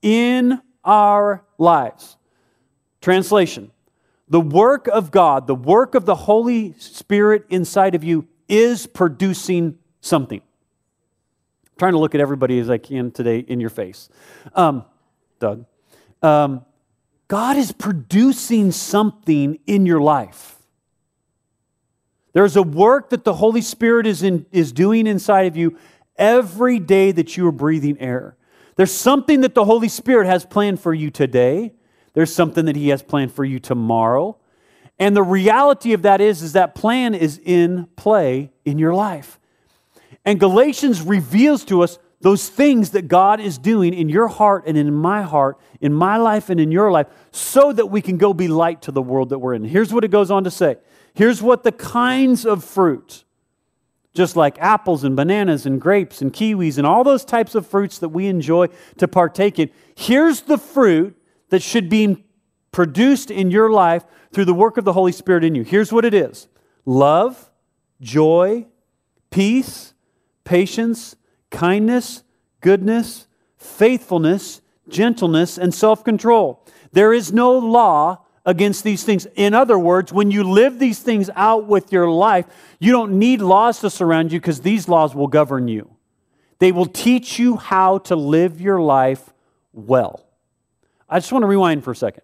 in 0.00 0.60
our 0.84 1.44
lives. 1.58 2.16
Translation 3.00 3.70
The 4.28 4.40
work 4.40 4.86
of 4.88 5.10
God, 5.10 5.46
the 5.46 5.54
work 5.54 5.94
of 5.94 6.04
the 6.04 6.14
Holy 6.14 6.74
Spirit 6.78 7.44
inside 7.50 7.94
of 7.94 8.04
you 8.04 8.26
is 8.48 8.86
producing 8.86 9.78
something. 10.00 10.40
I'm 10.40 11.78
trying 11.78 11.92
to 11.92 11.98
look 11.98 12.14
at 12.14 12.20
everybody 12.20 12.58
as 12.58 12.68
I 12.68 12.78
can 12.78 13.10
today 13.10 13.38
in 13.38 13.60
your 13.60 13.70
face. 13.70 14.08
Um, 14.54 14.84
Doug. 15.38 15.64
Um, 16.22 16.64
God 17.28 17.56
is 17.56 17.72
producing 17.72 18.72
something 18.72 19.58
in 19.66 19.86
your 19.86 20.00
life. 20.00 20.56
There's 22.32 22.56
a 22.56 22.62
work 22.62 23.10
that 23.10 23.24
the 23.24 23.34
Holy 23.34 23.60
Spirit 23.60 24.06
is, 24.06 24.22
in, 24.22 24.46
is 24.52 24.72
doing 24.72 25.06
inside 25.06 25.46
of 25.46 25.56
you 25.56 25.78
every 26.16 26.78
day 26.78 27.12
that 27.12 27.36
you 27.36 27.46
are 27.46 27.52
breathing 27.52 27.98
air. 28.00 28.36
There's 28.82 28.90
something 28.90 29.42
that 29.42 29.54
the 29.54 29.64
Holy 29.64 29.86
Spirit 29.86 30.26
has 30.26 30.44
planned 30.44 30.80
for 30.80 30.92
you 30.92 31.12
today. 31.12 31.72
There's 32.14 32.34
something 32.34 32.64
that 32.64 32.74
He 32.74 32.88
has 32.88 33.00
planned 33.00 33.32
for 33.32 33.44
you 33.44 33.60
tomorrow. 33.60 34.38
And 34.98 35.14
the 35.14 35.22
reality 35.22 35.92
of 35.92 36.02
that 36.02 36.20
is, 36.20 36.42
is 36.42 36.54
that 36.54 36.74
plan 36.74 37.14
is 37.14 37.40
in 37.44 37.86
play 37.94 38.50
in 38.64 38.80
your 38.80 38.92
life. 38.92 39.38
And 40.24 40.40
Galatians 40.40 41.00
reveals 41.00 41.64
to 41.66 41.84
us 41.84 42.00
those 42.22 42.48
things 42.48 42.90
that 42.90 43.06
God 43.06 43.38
is 43.38 43.56
doing 43.56 43.94
in 43.94 44.08
your 44.08 44.26
heart 44.26 44.64
and 44.66 44.76
in 44.76 44.92
my 44.92 45.22
heart, 45.22 45.60
in 45.80 45.92
my 45.92 46.16
life 46.16 46.50
and 46.50 46.58
in 46.58 46.72
your 46.72 46.90
life, 46.90 47.06
so 47.30 47.72
that 47.72 47.86
we 47.86 48.02
can 48.02 48.16
go 48.16 48.34
be 48.34 48.48
light 48.48 48.82
to 48.82 48.90
the 48.90 49.00
world 49.00 49.28
that 49.28 49.38
we're 49.38 49.54
in. 49.54 49.62
Here's 49.62 49.94
what 49.94 50.02
it 50.02 50.10
goes 50.10 50.32
on 50.32 50.42
to 50.42 50.50
say 50.50 50.78
Here's 51.14 51.40
what 51.40 51.62
the 51.62 51.70
kinds 51.70 52.44
of 52.44 52.64
fruit, 52.64 53.22
just 54.14 54.36
like 54.36 54.58
apples 54.58 55.04
and 55.04 55.16
bananas 55.16 55.64
and 55.64 55.80
grapes 55.80 56.20
and 56.20 56.32
kiwis 56.32 56.78
and 56.78 56.86
all 56.86 57.02
those 57.02 57.24
types 57.24 57.54
of 57.54 57.66
fruits 57.66 57.98
that 57.98 58.10
we 58.10 58.26
enjoy 58.26 58.68
to 58.98 59.08
partake 59.08 59.58
in, 59.58 59.70
here's 59.94 60.42
the 60.42 60.58
fruit 60.58 61.16
that 61.48 61.62
should 61.62 61.88
be 61.88 62.24
produced 62.72 63.30
in 63.30 63.50
your 63.50 63.70
life 63.70 64.04
through 64.32 64.44
the 64.46 64.54
work 64.54 64.76
of 64.76 64.84
the 64.84 64.92
Holy 64.92 65.12
Spirit 65.12 65.44
in 65.44 65.54
you. 65.54 65.62
Here's 65.62 65.92
what 65.92 66.04
it 66.04 66.14
is 66.14 66.48
love, 66.84 67.50
joy, 68.00 68.66
peace, 69.30 69.94
patience, 70.44 71.16
kindness, 71.50 72.22
goodness, 72.60 73.28
faithfulness, 73.56 74.60
gentleness, 74.88 75.58
and 75.58 75.72
self 75.72 76.04
control. 76.04 76.64
There 76.92 77.12
is 77.12 77.32
no 77.32 77.56
law 77.56 78.24
against 78.44 78.84
these 78.84 79.04
things. 79.04 79.26
In 79.36 79.54
other 79.54 79.78
words, 79.78 80.12
when 80.12 80.30
you 80.30 80.42
live 80.44 80.78
these 80.78 80.98
things 81.00 81.30
out 81.36 81.66
with 81.66 81.92
your 81.92 82.10
life, 82.10 82.46
you 82.78 82.92
don't 82.92 83.18
need 83.18 83.40
laws 83.40 83.80
to 83.80 83.90
surround 83.90 84.32
you 84.32 84.40
because 84.40 84.60
these 84.60 84.88
laws 84.88 85.14
will 85.14 85.28
govern 85.28 85.68
you. 85.68 85.90
They 86.58 86.72
will 86.72 86.86
teach 86.86 87.38
you 87.38 87.56
how 87.56 87.98
to 87.98 88.16
live 88.16 88.60
your 88.60 88.80
life 88.80 89.32
well. 89.72 90.26
I 91.08 91.18
just 91.18 91.32
want 91.32 91.42
to 91.42 91.46
rewind 91.46 91.84
for 91.84 91.90
a 91.90 91.96
second. 91.96 92.22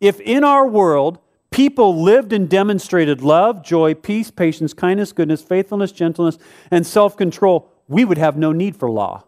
If 0.00 0.20
in 0.20 0.44
our 0.44 0.66
world 0.66 1.18
people 1.50 2.02
lived 2.02 2.32
and 2.32 2.48
demonstrated 2.48 3.22
love, 3.22 3.64
joy, 3.64 3.94
peace, 3.94 4.30
patience, 4.30 4.74
kindness, 4.74 5.12
goodness, 5.12 5.42
faithfulness, 5.42 5.92
gentleness, 5.92 6.38
and 6.70 6.86
self 6.86 7.16
control, 7.16 7.70
we 7.88 8.04
would 8.04 8.18
have 8.18 8.36
no 8.36 8.52
need 8.52 8.76
for 8.76 8.90
law. 8.90 9.24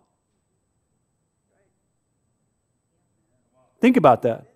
Think 3.80 3.96
about 3.96 4.22
that. 4.22 4.47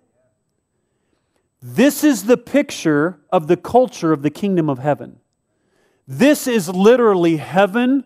This 1.65 2.03
is 2.03 2.25
the 2.25 2.35
picture 2.35 3.21
of 3.31 3.47
the 3.47 3.55
culture 3.55 4.11
of 4.11 4.21
the 4.21 4.29
kingdom 4.29 4.69
of 4.69 4.79
heaven. 4.79 5.21
This 6.05 6.45
is 6.45 6.67
literally 6.67 7.37
heaven 7.37 8.03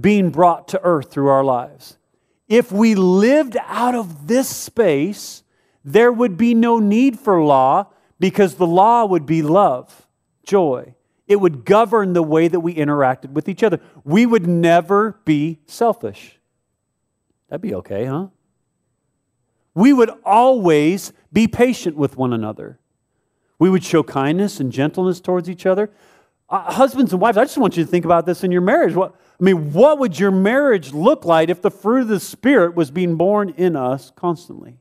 being 0.00 0.30
brought 0.30 0.66
to 0.68 0.80
earth 0.82 1.10
through 1.10 1.28
our 1.28 1.44
lives. 1.44 1.98
If 2.48 2.72
we 2.72 2.94
lived 2.94 3.58
out 3.66 3.94
of 3.94 4.28
this 4.28 4.48
space, 4.48 5.42
there 5.84 6.10
would 6.10 6.38
be 6.38 6.54
no 6.54 6.78
need 6.78 7.20
for 7.20 7.42
law 7.42 7.88
because 8.18 8.54
the 8.54 8.66
law 8.66 9.04
would 9.04 9.26
be 9.26 9.42
love, 9.42 10.06
joy. 10.42 10.94
it 11.28 11.36
would 11.36 11.66
govern 11.66 12.14
the 12.14 12.22
way 12.22 12.48
that 12.48 12.60
we 12.60 12.74
interacted 12.74 13.30
with 13.30 13.48
each 13.48 13.62
other. 13.62 13.78
We 14.04 14.24
would 14.24 14.48
never 14.48 15.20
be 15.26 15.60
selfish. 15.66 16.40
That'd 17.48 17.60
be 17.60 17.74
okay, 17.74 18.06
huh? 18.06 18.28
We 19.74 19.92
would 19.92 20.10
always 20.24 21.12
be 21.32 21.46
patient 21.46 21.96
with 21.96 22.16
one 22.16 22.32
another. 22.32 22.78
We 23.58 23.70
would 23.70 23.84
show 23.84 24.02
kindness 24.02 24.58
and 24.60 24.72
gentleness 24.72 25.20
towards 25.20 25.48
each 25.48 25.66
other. 25.66 25.90
Uh, 26.48 26.72
husbands 26.72 27.12
and 27.12 27.20
wives, 27.20 27.38
I 27.38 27.44
just 27.44 27.58
want 27.58 27.76
you 27.76 27.84
to 27.84 27.90
think 27.90 28.04
about 28.04 28.26
this 28.26 28.42
in 28.42 28.50
your 28.50 28.62
marriage. 28.62 28.94
What, 28.94 29.14
I 29.40 29.44
mean, 29.44 29.72
what 29.72 29.98
would 29.98 30.18
your 30.18 30.30
marriage 30.30 30.92
look 30.92 31.24
like 31.24 31.48
if 31.48 31.62
the 31.62 31.70
fruit 31.70 32.02
of 32.02 32.08
the 32.08 32.20
Spirit 32.20 32.74
was 32.74 32.90
being 32.90 33.16
born 33.16 33.50
in 33.50 33.76
us 33.76 34.12
constantly? 34.16 34.78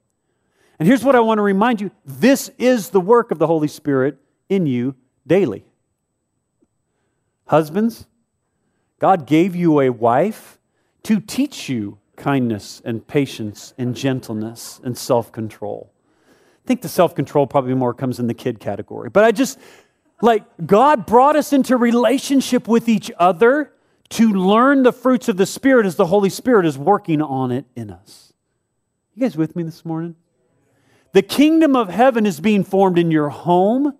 And 0.79 0.87
here's 0.87 1.03
what 1.03 1.15
I 1.15 1.19
want 1.19 1.37
to 1.37 1.43
remind 1.43 1.81
you 1.81 1.91
this 2.05 2.49
is 2.57 2.89
the 2.89 3.01
work 3.01 3.31
of 3.31 3.37
the 3.37 3.47
Holy 3.47 3.67
Spirit 3.67 4.17
in 4.47 4.65
you 4.65 4.95
daily. 5.27 5.65
Husbands, 7.47 8.07
God 8.97 9.25
gave 9.27 9.55
you 9.55 9.79
a 9.81 9.89
wife 9.89 10.59
to 11.03 11.19
teach 11.19 11.69
you 11.69 11.99
kindness 12.15 12.81
and 12.83 13.07
patience 13.07 13.73
and 13.77 13.95
gentleness 13.95 14.79
and 14.83 14.97
self 14.97 15.31
control. 15.31 15.91
Think 16.69 16.83
the 16.83 16.87
self 16.87 17.15
control 17.15 17.47
probably 17.47 17.73
more 17.73 17.95
comes 17.95 18.19
in 18.19 18.27
the 18.27 18.35
kid 18.35 18.59
category. 18.59 19.09
But 19.09 19.23
I 19.23 19.31
just, 19.31 19.57
like, 20.21 20.43
God 20.67 21.07
brought 21.07 21.35
us 21.35 21.51
into 21.51 21.75
relationship 21.75 22.67
with 22.67 22.87
each 22.87 23.09
other 23.17 23.73
to 24.09 24.31
learn 24.31 24.83
the 24.83 24.93
fruits 24.93 25.27
of 25.29 25.37
the 25.37 25.47
Spirit 25.47 25.87
as 25.87 25.95
the 25.95 26.05
Holy 26.05 26.29
Spirit 26.29 26.67
is 26.67 26.77
working 26.77 27.23
on 27.23 27.51
it 27.51 27.65
in 27.75 27.89
us. 27.89 28.33
You 29.15 29.21
guys 29.21 29.35
with 29.35 29.55
me 29.55 29.63
this 29.63 29.83
morning? 29.83 30.15
The 31.11 31.23
kingdom 31.23 31.75
of 31.75 31.89
heaven 31.89 32.27
is 32.27 32.39
being 32.39 32.63
formed 32.63 32.99
in 32.99 33.09
your 33.09 33.29
home, 33.29 33.97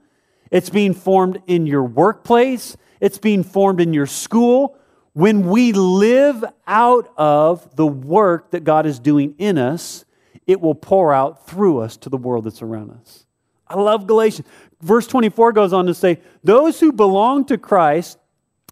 it's 0.51 0.69
being 0.69 0.93
formed 0.93 1.41
in 1.47 1.65
your 1.65 1.84
workplace, 1.84 2.77
it's 2.99 3.17
being 3.17 3.43
formed 3.43 3.82
in 3.82 3.95
your 3.95 4.05
school. 4.05 4.77
When 5.13 5.49
we 5.49 5.73
live 5.73 6.45
out 6.67 7.12
of 7.17 7.75
the 7.75 7.88
work 7.88 8.51
that 8.51 8.63
God 8.63 8.86
is 8.86 8.99
doing 8.99 9.34
in 9.39 9.58
us, 9.58 10.05
it 10.49 10.59
will 10.59 10.73
pour 10.73 11.13
out 11.13 11.45
through 11.45 11.77
us 11.77 11.95
to 11.95 12.09
the 12.09 12.17
world 12.17 12.45
that's 12.45 12.63
around 12.63 12.89
us. 12.89 13.27
I 13.67 13.75
love 13.75 14.07
Galatians. 14.07 14.47
Verse 14.81 15.05
24 15.05 15.51
goes 15.53 15.73
on 15.73 15.85
to 15.85 15.93
say, 15.93 16.19
Those 16.43 16.79
who 16.79 16.91
belong 16.91 17.45
to 17.45 17.57
Christ 17.59 18.17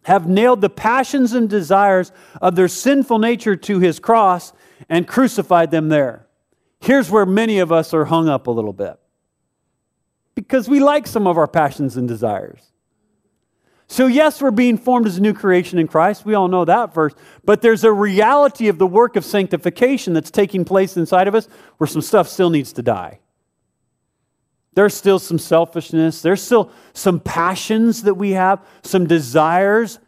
have 0.06 0.28
nailed 0.28 0.62
the 0.62 0.72
passions 0.72 1.34
and 1.34 1.48
desires 1.48 2.12
of 2.42 2.56
their 2.56 2.68
sinful 2.68 3.20
nature 3.20 3.56
to 3.56 3.80
his 3.80 4.00
cross 4.00 4.54
and 4.90 5.08
crucified 5.08 5.70
them 5.70 5.90
there. 5.90 6.26
Here's 6.80 7.12
where 7.12 7.28
many 7.28 7.60
of 7.60 7.72
us 7.72 7.94
are 7.94 8.06
hung 8.06 8.28
up 8.28 8.48
a 8.48 8.52
little 8.52 8.74
bit 8.74 8.98
because 10.34 10.68
we 10.68 10.80
like 10.80 11.06
some 11.06 11.28
of 11.28 11.38
our 11.38 11.48
passions 11.48 11.96
and 11.96 12.08
desires. 12.08 12.72
So, 13.90 14.08
yes, 14.08 14.42
we're 14.42 14.52
being 14.52 14.78
formed 14.78 15.08
as 15.08 15.18
a 15.18 15.22
new 15.22 15.34
creation 15.34 15.80
in 15.80 15.88
Christ. 15.88 16.26
We 16.26 16.34
all 16.34 16.50
know 16.50 16.66
that 16.66 16.94
verse. 16.94 17.14
But 17.46 17.62
there's 17.62 17.86
a 17.86 17.92
reality 17.92 18.68
of 18.68 18.78
the 18.78 18.88
work 18.88 19.16
of 19.16 19.24
sanctification 19.24 20.14
that's 20.14 20.30
taking 20.30 20.66
place 20.66 20.98
inside 20.98 21.28
of 21.28 21.36
us 21.36 21.48
where 21.78 21.88
some 21.88 22.02
stuff 22.02 22.28
still 22.28 22.50
needs 22.50 22.74
to 22.74 22.84
die. 22.84 23.20
There's 24.74 24.94
still 24.94 25.20
some 25.20 25.40
selfishness. 25.40 26.22
There's 26.22 26.42
still 26.42 26.72
some 26.94 27.20
passions 27.20 28.04
that 28.04 28.16
we 28.16 28.32
have, 28.32 28.64
some 28.84 29.08
desires. 29.08 30.00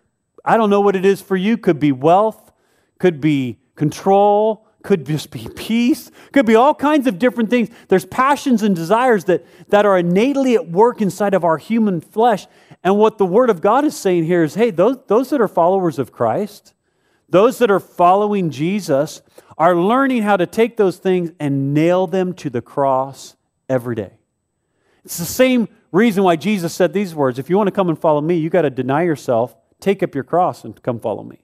I 0.43 0.57
don't 0.57 0.69
know 0.69 0.81
what 0.81 0.95
it 0.95 1.05
is 1.05 1.21
for 1.21 1.37
you. 1.37 1.57
Could 1.57 1.79
be 1.79 1.91
wealth, 1.93 2.51
could 2.99 3.21
be 3.21 3.59
control, 3.75 4.67
could 4.83 5.05
just 5.05 5.31
be 5.31 5.47
peace, 5.55 6.09
could 6.31 6.45
be 6.45 6.55
all 6.55 6.73
kinds 6.73 7.07
of 7.07 7.19
different 7.19 7.49
things. 7.49 7.69
There's 7.89 8.05
passions 8.05 8.63
and 8.63 8.75
desires 8.75 9.25
that, 9.25 9.45
that 9.69 9.85
are 9.85 9.97
innately 9.97 10.55
at 10.55 10.69
work 10.69 11.01
inside 11.01 11.33
of 11.33 11.43
our 11.43 11.57
human 11.57 12.01
flesh. 12.01 12.47
And 12.83 12.97
what 12.97 13.17
the 13.17 13.25
Word 13.25 13.49
of 13.49 13.61
God 13.61 13.83
is 13.83 13.97
saying 13.97 14.25
here 14.25 14.43
is 14.43 14.55
hey, 14.55 14.71
those, 14.71 14.97
those 15.07 15.29
that 15.31 15.41
are 15.41 15.47
followers 15.47 15.99
of 15.99 16.11
Christ, 16.11 16.73
those 17.27 17.57
that 17.59 17.69
are 17.69 17.79
following 17.79 18.49
Jesus, 18.51 19.21
are 19.57 19.75
learning 19.75 20.23
how 20.23 20.37
to 20.37 20.45
take 20.45 20.77
those 20.77 20.97
things 20.97 21.31
and 21.39 21.73
nail 21.73 22.07
them 22.07 22.33
to 22.35 22.49
the 22.49 22.61
cross 22.61 23.35
every 23.67 23.95
day. 23.95 24.13
It's 25.03 25.17
the 25.17 25.25
same 25.25 25.67
reason 25.91 26.23
why 26.23 26.37
Jesus 26.37 26.73
said 26.73 26.93
these 26.93 27.13
words 27.13 27.37
if 27.37 27.49
you 27.49 27.57
want 27.57 27.67
to 27.67 27.71
come 27.71 27.89
and 27.89 27.99
follow 27.99 28.21
me, 28.21 28.35
you 28.35 28.49
got 28.49 28.61
to 28.61 28.69
deny 28.69 29.03
yourself, 29.03 29.55
take 29.81 30.01
up 30.01 30.15
your 30.15 30.23
cross, 30.23 30.63
and 30.63 30.81
come 30.81 30.99
follow 30.99 31.23
me. 31.23 31.43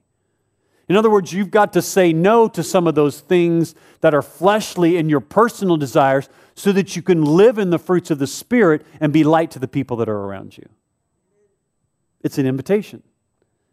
In 0.88 0.96
other 0.96 1.10
words, 1.10 1.32
you've 1.32 1.50
got 1.50 1.72
to 1.72 1.82
say 1.82 2.12
no 2.12 2.46
to 2.48 2.62
some 2.62 2.86
of 2.86 2.94
those 2.94 3.20
things 3.20 3.74
that 4.00 4.14
are 4.14 4.22
fleshly 4.22 4.96
in 4.96 5.08
your 5.08 5.20
personal 5.20 5.76
desires 5.76 6.28
so 6.54 6.70
that 6.72 6.94
you 6.94 7.02
can 7.02 7.24
live 7.24 7.58
in 7.58 7.70
the 7.70 7.78
fruits 7.78 8.10
of 8.10 8.18
the 8.18 8.26
Spirit 8.26 8.86
and 9.00 9.12
be 9.12 9.24
light 9.24 9.50
to 9.52 9.58
the 9.58 9.68
people 9.68 9.96
that 9.96 10.08
are 10.08 10.24
around 10.24 10.56
you. 10.56 10.68
It's 12.22 12.38
an 12.38 12.46
invitation. 12.46 13.02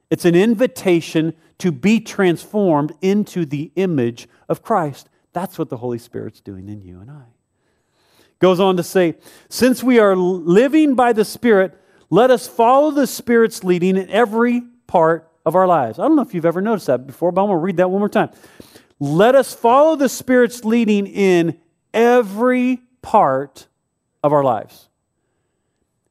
It's 0.10 0.26
an 0.26 0.36
invitation 0.36 1.34
to 1.60 1.72
be 1.72 2.00
transformed 2.00 2.94
into 3.02 3.46
the 3.46 3.72
image 3.76 4.28
of 4.50 4.64
Christ. 4.64 5.10
That's 5.34 5.58
what 5.58 5.70
the 5.70 5.78
Holy 5.78 6.00
Spirit's 6.00 6.42
doing 6.42 6.68
in 6.68 6.82
you 6.82 7.00
and 7.00 7.10
I. 7.10 7.24
Goes 8.40 8.60
on 8.60 8.76
to 8.78 8.84
say, 8.84 9.16
since 9.50 9.84
we 9.84 10.00
are 10.00 10.16
living 10.16 10.96
by 10.96 11.14
the 11.14 11.26
Spirit, 11.26 11.80
let 12.10 12.30
us 12.30 12.48
follow 12.48 12.92
the 12.92 13.08
Spirit's 13.08 13.64
leading 13.64 13.98
in 13.98 14.10
every 14.10 14.62
part 14.88 15.32
of 15.46 15.56
our 15.56 15.68
lives. 15.68 16.00
I 16.00 16.04
don't 16.04 16.16
know 16.16 16.22
if 16.22 16.34
you've 16.34 16.46
ever 16.46 16.62
noticed 16.62 16.88
that 16.88 17.06
before, 17.06 17.32
but 17.32 17.42
I'm 17.42 17.48
going 17.48 17.60
to 17.60 17.64
read 17.64 17.78
that 17.78 17.90
one 17.90 18.00
more 18.00 18.10
time. 18.10 18.30
Let 19.00 19.36
us 19.36 19.54
follow 19.54 19.96
the 19.96 20.10
Spirit's 20.10 20.64
leading 20.64 21.08
in 21.08 21.60
every 21.94 22.82
part 23.02 23.68
of 24.24 24.32
our 24.34 24.44
lives. 24.44 24.90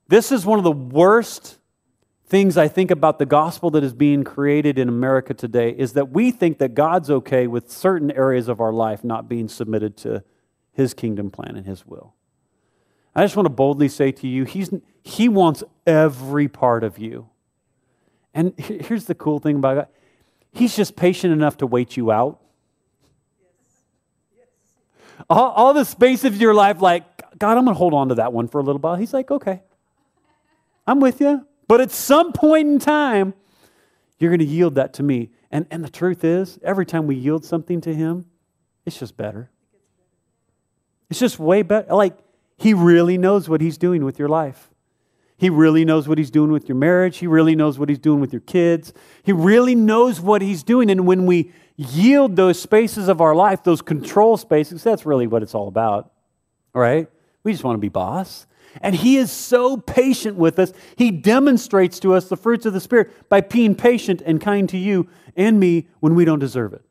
This 0.09 0.31
is 0.31 0.45
one 0.45 0.59
of 0.59 0.64
the 0.64 0.73
worst 0.73 1.59
things 2.27 2.57
I 2.57 2.66
think 2.66 2.90
about 2.90 3.18
the 3.18 3.27
gospel 3.27 3.71
that 3.73 3.85
is 3.85 3.92
being 3.92 4.25
created 4.25 4.79
in 4.79 4.88
America 4.88 5.35
today 5.35 5.71
is 5.71 5.92
that 5.92 6.12
we 6.12 6.31
think 6.31 6.59
that 6.59 6.75
God's 6.75 7.11
okay 7.11 7.47
with 7.47 7.71
certain 7.71 8.11
areas 8.11 8.49
of 8.49 8.59
our 8.59 8.73
life 8.73 9.05
not 9.05 9.29
being 9.29 9.49
submitted 9.49 9.99
to 9.99 10.25
his 10.73 10.95
kingdom 10.95 11.31
plan 11.31 11.57
and 11.57 11.66
his 11.66 11.87
will. 11.87 12.14
I 13.14 13.23
just 13.23 13.37
want 13.37 13.45
to 13.45 13.51
boldly 13.51 13.88
say 13.88 14.12
to 14.12 14.27
you, 14.27 14.45
he's, 14.45 14.71
he 15.03 15.29
wants 15.29 15.62
every 15.87 16.49
part 16.49 16.85
of 16.85 16.99
you. 16.99 17.29
And 18.35 18.59
here's 18.59 19.05
the 19.05 19.14
cool 19.14 19.38
thing 19.38 19.57
about 19.57 19.75
God 19.77 19.88
He's 20.53 20.77
just 20.77 20.97
patient 20.97 21.33
enough 21.33 21.57
to 21.59 21.66
wait 21.66 21.97
you 21.97 22.12
out. 22.12 22.38
All, 25.31 25.51
all 25.51 25.75
the 25.75 25.85
space 25.85 26.25
of 26.25 26.37
your 26.37 26.53
life, 26.53 26.83
like, 26.83 27.05
God, 27.38 27.57
I'm 27.57 27.64
going 27.64 27.75
to 27.75 27.79
hold 27.79 27.95
on 27.95 28.09
to 28.11 28.16
that 28.16 28.33
one 28.33 28.49
for 28.49 28.61
a 28.61 28.62
little 28.62 28.81
while. 28.81 28.97
He's 28.97 29.14
like, 29.14 29.31
okay, 29.31 29.62
I'm 30.87 31.01
with 31.01 31.21
you. 31.21 31.47
But 31.68 31.81
at 31.81 31.90
some 31.90 32.33
point 32.33 32.68
in 32.68 32.79
time, 32.79 33.35
you're 34.18 34.31
going 34.31 34.40
to 34.40 34.45
yield 34.45 34.75
that 34.75 34.95
to 34.95 35.03
me. 35.03 35.31
And, 35.51 35.66
and 35.71 35.85
the 35.85 35.90
truth 35.90 36.25
is, 36.25 36.59
every 36.62 36.85
time 36.85 37.07
we 37.07 37.14
yield 37.14 37.45
something 37.45 37.81
to 37.83 37.95
Him, 37.95 38.27
it's 38.85 38.99
just 38.99 39.16
better. 39.16 39.51
It's 41.09 41.21
just 41.21 41.38
way 41.38 41.62
better. 41.62 41.95
Like, 41.95 42.18
He 42.59 42.75
really 42.75 43.16
knows 43.16 43.49
what 43.49 43.61
He's 43.61 43.79
doing 43.79 44.05
with 44.05 44.18
your 44.18 44.29
life. 44.29 44.72
He 45.42 45.50
really 45.50 45.85
knows 45.85 46.07
what 46.07 46.18
he's 46.18 46.31
doing 46.31 46.52
with 46.52 46.68
your 46.68 46.76
marriage. 46.76 47.18
He 47.18 47.26
really 47.26 47.57
knows 47.57 47.76
what 47.76 47.88
he's 47.88 47.98
doing 47.98 48.20
with 48.20 48.33
your 48.33 48.42
kids. 48.42 48.92
He 49.24 49.33
really 49.33 49.74
knows 49.74 50.20
what 50.20 50.40
he's 50.40 50.62
doing. 50.62 50.88
And 50.88 51.05
when 51.05 51.26
we 51.26 51.50
yield 51.74 52.37
those 52.37 52.62
spaces 52.62 53.09
of 53.09 53.20
our 53.20 53.35
life, 53.35 53.64
those 53.64 53.83
control 53.83 54.37
spaces, 54.37 54.85
that's 54.85 55.05
really 55.05 55.26
what 55.26 55.42
it's 55.42 55.52
all 55.52 55.66
about. 55.66 56.12
right? 56.74 57.09
We 57.42 57.50
just 57.50 57.64
want 57.64 57.74
to 57.74 57.81
be 57.81 57.88
boss. 57.88 58.46
And 58.81 58.94
he 58.94 59.16
is 59.16 59.33
so 59.33 59.76
patient 59.78 60.37
with 60.37 60.61
us. 60.61 60.72
He 60.94 61.11
demonstrates 61.11 61.98
to 61.98 62.14
us 62.14 62.28
the 62.28 62.37
fruits 62.37 62.64
of 62.64 62.72
the 62.72 62.81
Spirit 62.81 63.28
by 63.28 63.40
being 63.40 63.74
patient 63.74 64.22
and 64.24 64.40
kind 64.40 64.68
to 64.68 64.78
you 64.78 65.09
and 65.35 65.59
me 65.59 65.88
when 65.98 66.14
we 66.14 66.24
don't 66.24 66.38
deserve 66.38 66.72
it. 66.72 66.85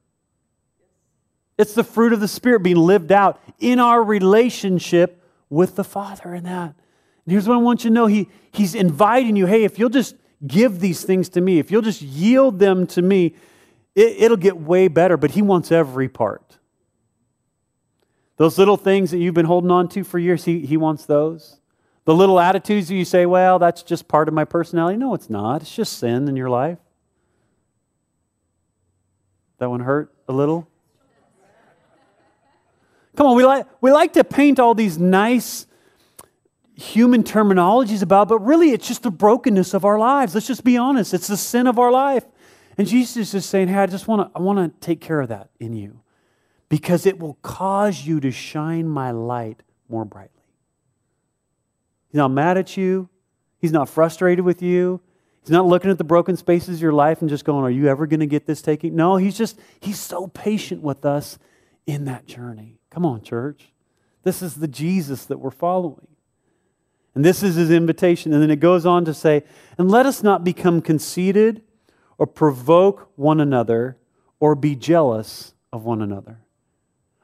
It's 1.57 1.73
the 1.73 1.85
fruit 1.85 2.11
of 2.11 2.19
the 2.19 2.27
Spirit 2.27 2.63
being 2.63 2.75
lived 2.75 3.13
out 3.13 3.39
in 3.59 3.79
our 3.79 4.03
relationship 4.03 5.23
with 5.49 5.77
the 5.77 5.85
Father 5.85 6.33
in 6.33 6.43
that. 6.43 6.75
And 7.25 7.31
here's 7.31 7.47
what 7.47 7.55
I 7.55 7.57
want 7.57 7.83
you 7.83 7.89
to 7.89 7.93
know 7.93 8.07
he, 8.07 8.29
He's 8.51 8.75
inviting 8.75 9.35
you 9.35 9.45
hey, 9.45 9.63
if 9.63 9.79
you'll 9.79 9.89
just 9.89 10.15
give 10.45 10.79
these 10.79 11.03
things 11.03 11.29
to 11.29 11.41
me, 11.41 11.59
if 11.59 11.71
you'll 11.71 11.81
just 11.81 12.01
yield 12.01 12.59
them 12.59 12.87
to 12.87 13.01
me, 13.01 13.35
it, 13.95 14.23
it'll 14.23 14.37
get 14.37 14.57
way 14.57 14.87
better. 14.87 15.17
But 15.17 15.31
He 15.31 15.41
wants 15.41 15.71
every 15.71 16.09
part. 16.09 16.57
Those 18.37 18.57
little 18.57 18.77
things 18.77 19.11
that 19.11 19.19
you've 19.19 19.35
been 19.35 19.45
holding 19.45 19.71
on 19.71 19.87
to 19.89 20.03
for 20.03 20.17
years, 20.17 20.45
He, 20.45 20.65
he 20.65 20.77
wants 20.77 21.05
those. 21.05 21.59
The 22.05 22.15
little 22.15 22.39
attitudes 22.39 22.87
that 22.87 22.95
you 22.95 23.05
say, 23.05 23.27
well, 23.27 23.59
that's 23.59 23.83
just 23.83 24.07
part 24.07 24.27
of 24.27 24.33
my 24.33 24.43
personality. 24.43 24.97
No, 24.97 25.13
it's 25.13 25.29
not. 25.29 25.61
It's 25.61 25.75
just 25.75 25.99
sin 25.99 26.27
in 26.27 26.35
your 26.35 26.49
life. 26.49 26.79
That 29.59 29.69
one 29.69 29.81
hurt 29.81 30.11
a 30.27 30.33
little? 30.33 30.67
Come 33.15 33.27
on, 33.27 33.35
we 33.35 33.45
like, 33.45 33.67
we 33.81 33.91
like 33.91 34.13
to 34.13 34.23
paint 34.23 34.59
all 34.59 34.73
these 34.73 34.97
nice 34.97 35.67
human 36.75 37.23
terminologies 37.23 38.01
about, 38.01 38.29
but 38.29 38.39
really 38.39 38.71
it's 38.71 38.87
just 38.87 39.03
the 39.03 39.11
brokenness 39.11 39.73
of 39.73 39.85
our 39.85 39.99
lives. 39.99 40.33
Let's 40.33 40.47
just 40.47 40.63
be 40.63 40.77
honest. 40.77 41.13
It's 41.13 41.27
the 41.27 41.37
sin 41.37 41.67
of 41.67 41.79
our 41.79 41.91
life. 41.91 42.25
And 42.77 42.87
Jesus 42.87 43.33
is 43.33 43.45
saying, 43.45 43.67
Hey, 43.67 43.75
I 43.75 43.85
just 43.85 44.07
want 44.07 44.21
to 44.21 44.39
I 44.39 44.41
want 44.41 44.59
to 44.59 44.85
take 44.85 45.01
care 45.01 45.21
of 45.21 45.29
that 45.29 45.49
in 45.59 45.73
you. 45.73 46.01
Because 46.69 47.05
it 47.05 47.19
will 47.19 47.35
cause 47.41 48.05
you 48.05 48.19
to 48.21 48.31
shine 48.31 48.87
my 48.87 49.11
light 49.11 49.61
more 49.89 50.05
brightly. 50.05 50.43
He's 52.07 52.17
not 52.17 52.29
mad 52.29 52.57
at 52.57 52.77
you. 52.77 53.09
He's 53.59 53.71
not 53.71 53.89
frustrated 53.89 54.45
with 54.45 54.61
you. 54.61 55.01
He's 55.41 55.51
not 55.51 55.65
looking 55.65 55.91
at 55.91 55.97
the 55.97 56.03
broken 56.03 56.37
spaces 56.37 56.77
of 56.77 56.81
your 56.81 56.93
life 56.93 57.21
and 57.21 57.29
just 57.29 57.45
going, 57.45 57.63
Are 57.63 57.69
you 57.69 57.87
ever 57.87 58.07
going 58.07 58.19
to 58.21 58.25
get 58.25 58.45
this 58.45 58.61
taken? 58.61 58.95
No, 58.95 59.17
he's 59.17 59.37
just, 59.37 59.59
he's 59.79 59.99
so 59.99 60.27
patient 60.27 60.81
with 60.81 61.05
us 61.05 61.37
in 61.85 62.05
that 62.05 62.25
journey. 62.25 62.79
Come 62.89 63.05
on, 63.05 63.21
church. 63.21 63.71
This 64.23 64.41
is 64.41 64.55
the 64.55 64.67
Jesus 64.67 65.25
that 65.25 65.39
we're 65.39 65.51
following. 65.51 66.07
And 67.13 67.25
this 67.25 67.43
is 67.43 67.55
his 67.55 67.71
invitation. 67.71 68.33
And 68.33 68.41
then 68.41 68.51
it 68.51 68.59
goes 68.59 68.85
on 68.85 69.05
to 69.05 69.13
say, 69.13 69.43
And 69.77 69.91
let 69.91 70.05
us 70.05 70.23
not 70.23 70.43
become 70.43 70.81
conceited 70.81 71.61
or 72.17 72.27
provoke 72.27 73.11
one 73.15 73.39
another 73.39 73.97
or 74.39 74.55
be 74.55 74.75
jealous 74.75 75.53
of 75.73 75.83
one 75.83 76.01
another. 76.01 76.39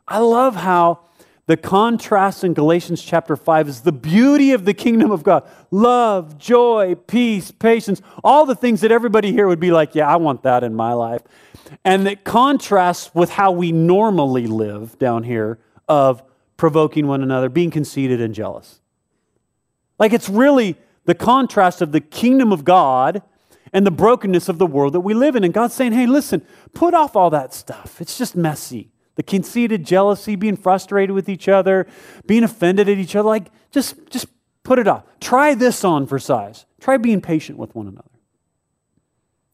I 0.07 0.19
love 0.19 0.55
how 0.55 1.01
the 1.47 1.57
contrast 1.57 2.43
in 2.43 2.53
Galatians 2.53 3.01
chapter 3.01 3.37
5 3.37 3.69
is 3.69 3.81
the 3.81 3.93
beauty 3.93 4.51
of 4.51 4.65
the 4.65 4.73
kingdom 4.73 5.11
of 5.11 5.23
God 5.23 5.47
love, 5.71 6.37
joy, 6.37 6.95
peace, 6.95 7.51
patience, 7.51 8.01
all 8.23 8.45
the 8.45 8.55
things 8.55 8.81
that 8.81 8.91
everybody 8.91 9.31
here 9.31 9.47
would 9.47 9.59
be 9.59 9.71
like, 9.71 9.95
yeah, 9.95 10.07
I 10.07 10.17
want 10.17 10.43
that 10.43 10.63
in 10.63 10.73
my 10.73 10.93
life. 10.93 11.21
And 11.83 12.05
that 12.05 12.23
contrasts 12.23 13.13
with 13.13 13.29
how 13.29 13.51
we 13.51 13.71
normally 13.71 14.47
live 14.47 14.97
down 14.99 15.23
here 15.23 15.59
of 15.87 16.21
provoking 16.57 17.07
one 17.07 17.23
another, 17.23 17.49
being 17.49 17.71
conceited 17.71 18.19
and 18.19 18.33
jealous. 18.33 18.81
Like 19.99 20.13
it's 20.13 20.29
really 20.29 20.75
the 21.05 21.15
contrast 21.15 21.81
of 21.81 21.91
the 21.91 22.01
kingdom 22.01 22.51
of 22.51 22.63
God 22.63 23.21
and 23.73 23.85
the 23.85 23.91
brokenness 23.91 24.49
of 24.49 24.57
the 24.57 24.65
world 24.65 24.93
that 24.93 25.01
we 25.01 25.13
live 25.13 25.35
in. 25.35 25.43
And 25.43 25.53
God's 25.53 25.73
saying, 25.73 25.93
hey, 25.93 26.05
listen, 26.05 26.45
put 26.73 26.93
off 26.93 27.15
all 27.15 27.29
that 27.31 27.53
stuff. 27.53 27.99
It's 28.01 28.17
just 28.17 28.35
messy 28.35 28.91
the 29.17 29.23
conceited 29.23 29.83
jealousy, 29.83 30.35
being 30.35 30.55
frustrated 30.55 31.13
with 31.13 31.27
each 31.27 31.49
other, 31.49 31.87
being 32.27 32.43
offended 32.43 32.87
at 32.87 32.99
each 32.99 33.15
other. 33.15 33.27
Like, 33.27 33.51
just, 33.71 33.95
just 34.09 34.27
put 34.63 34.79
it 34.79 34.87
off. 34.87 35.03
Try 35.19 35.55
this 35.55 35.83
on 35.83 36.05
for 36.05 36.19
size. 36.19 36.65
Try 36.79 36.97
being 36.97 37.19
patient 37.19 37.57
with 37.57 37.73
one 37.73 37.87
another. 37.87 38.07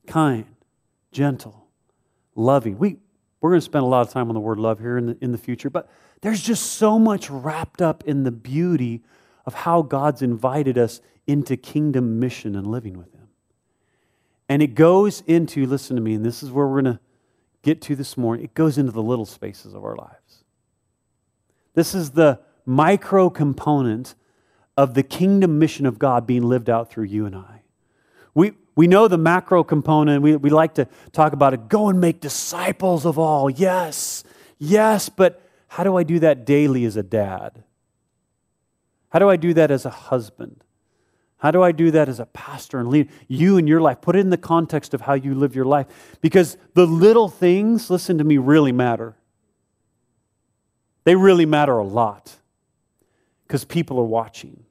Kind, 0.06 0.46
gentle, 1.14 1.70
loving. 2.36 2.78
We, 2.78 2.98
we're 3.40 3.52
going 3.52 3.62
to 3.62 3.66
spend 3.66 3.84
a 3.84 3.88
lot 3.88 4.06
of 4.06 4.12
time 4.12 4.28
on 4.28 4.34
the 4.34 4.42
word 4.42 4.60
love 4.60 4.80
here 4.80 4.98
in 4.98 5.06
the, 5.06 5.18
in 5.22 5.32
the 5.32 5.38
future, 5.38 5.70
but 5.70 5.90
there's 6.22 6.42
just 6.42 6.74
so 6.74 7.00
much 7.00 7.30
wrapped 7.30 7.82
up 7.82 8.04
in 8.04 8.26
the 8.26 8.32
beauty 8.32 9.02
of 9.46 9.54
how 9.54 9.82
God's 9.82 10.22
invited 10.22 10.78
us 10.78 11.02
into 11.28 11.58
kingdom 11.58 12.20
mission 12.20 12.56
and 12.56 12.68
living 12.68 12.98
with 12.98 13.14
Him. 13.14 13.28
And 14.50 14.62
it 14.62 14.76
goes 14.76 15.22
into, 15.26 15.66
listen 15.66 15.96
to 15.96 16.02
me, 16.02 16.14
and 16.14 16.26
this 16.26 16.44
is 16.44 16.52
where 16.52 16.68
we're 16.68 16.82
going 16.82 16.96
to 16.96 17.00
get 17.62 17.82
to 17.82 17.96
this 17.96 18.18
morning, 18.18 18.46
it 18.46 18.54
goes 18.54 18.78
into 18.78 18.92
the 18.92 19.02
little 19.02 19.26
spaces 19.26 19.74
of 19.74 19.84
our 19.84 19.96
lives. 19.96 20.44
This 21.74 21.96
is 21.96 22.12
the 22.12 22.40
micro 22.66 23.30
component 23.30 24.16
of 24.76 24.94
the 24.94 25.04
kingdom 25.04 25.60
mission 25.60 25.86
of 25.86 25.98
God 25.98 26.28
being 26.28 26.44
lived 26.44 26.70
out 26.70 26.92
through 26.92 27.06
you 27.06 27.26
and 27.26 27.36
I. 27.36 27.62
We, 28.34 28.54
we 28.76 28.88
know 28.88 29.08
the 29.08 29.18
macro 29.18 29.64
component. 29.64 30.22
We, 30.22 30.36
we 30.36 30.50
like 30.50 30.76
to 30.76 30.88
talk 31.12 31.34
about 31.34 31.54
it. 31.54 31.68
Go 31.70 31.90
and 31.90 32.02
make 32.02 32.20
disciples 32.20 33.06
of 33.06 33.18
all. 33.18 33.50
Yes, 33.50 34.24
yes, 34.58 35.10
but 35.10 35.42
how 35.68 35.84
do 35.84 35.96
I 35.96 36.04
do 36.04 36.20
that 36.20 36.46
daily 36.46 36.86
as 36.86 36.98
a 36.98 37.04
dad? 37.04 37.64
How 39.14 39.20
do 39.20 39.30
I 39.30 39.36
do 39.36 39.54
that 39.54 39.70
as 39.70 39.86
a 39.86 39.92
husband? 39.92 40.64
How 41.38 41.52
do 41.52 41.62
I 41.62 41.72
do 41.72 41.92
that 41.92 42.10
as 42.10 42.20
a 42.20 42.26
pastor 42.26 42.80
and 42.80 42.90
lead 42.90 43.10
you 43.28 43.58
in 43.58 43.68
your 43.68 43.80
life? 43.80 44.02
Put 44.02 44.16
it 44.16 44.20
in 44.20 44.32
the 44.32 44.38
context 44.38 44.96
of 44.96 45.02
how 45.02 45.14
you 45.14 45.36
live 45.36 45.56
your 45.56 45.66
life. 45.66 45.86
Because 46.20 46.58
the 46.74 46.88
little 46.88 47.30
things, 47.30 47.92
listen 47.92 48.18
to 48.18 48.24
me, 48.24 48.40
really 48.40 48.72
matter. 48.72 49.16
They 51.04 51.16
really 51.16 51.46
matter 51.46 51.78
a 51.78 51.84
lot 51.84 52.38
because 53.46 53.66
people 53.66 54.00
are 54.00 54.06
watching. 54.06 54.64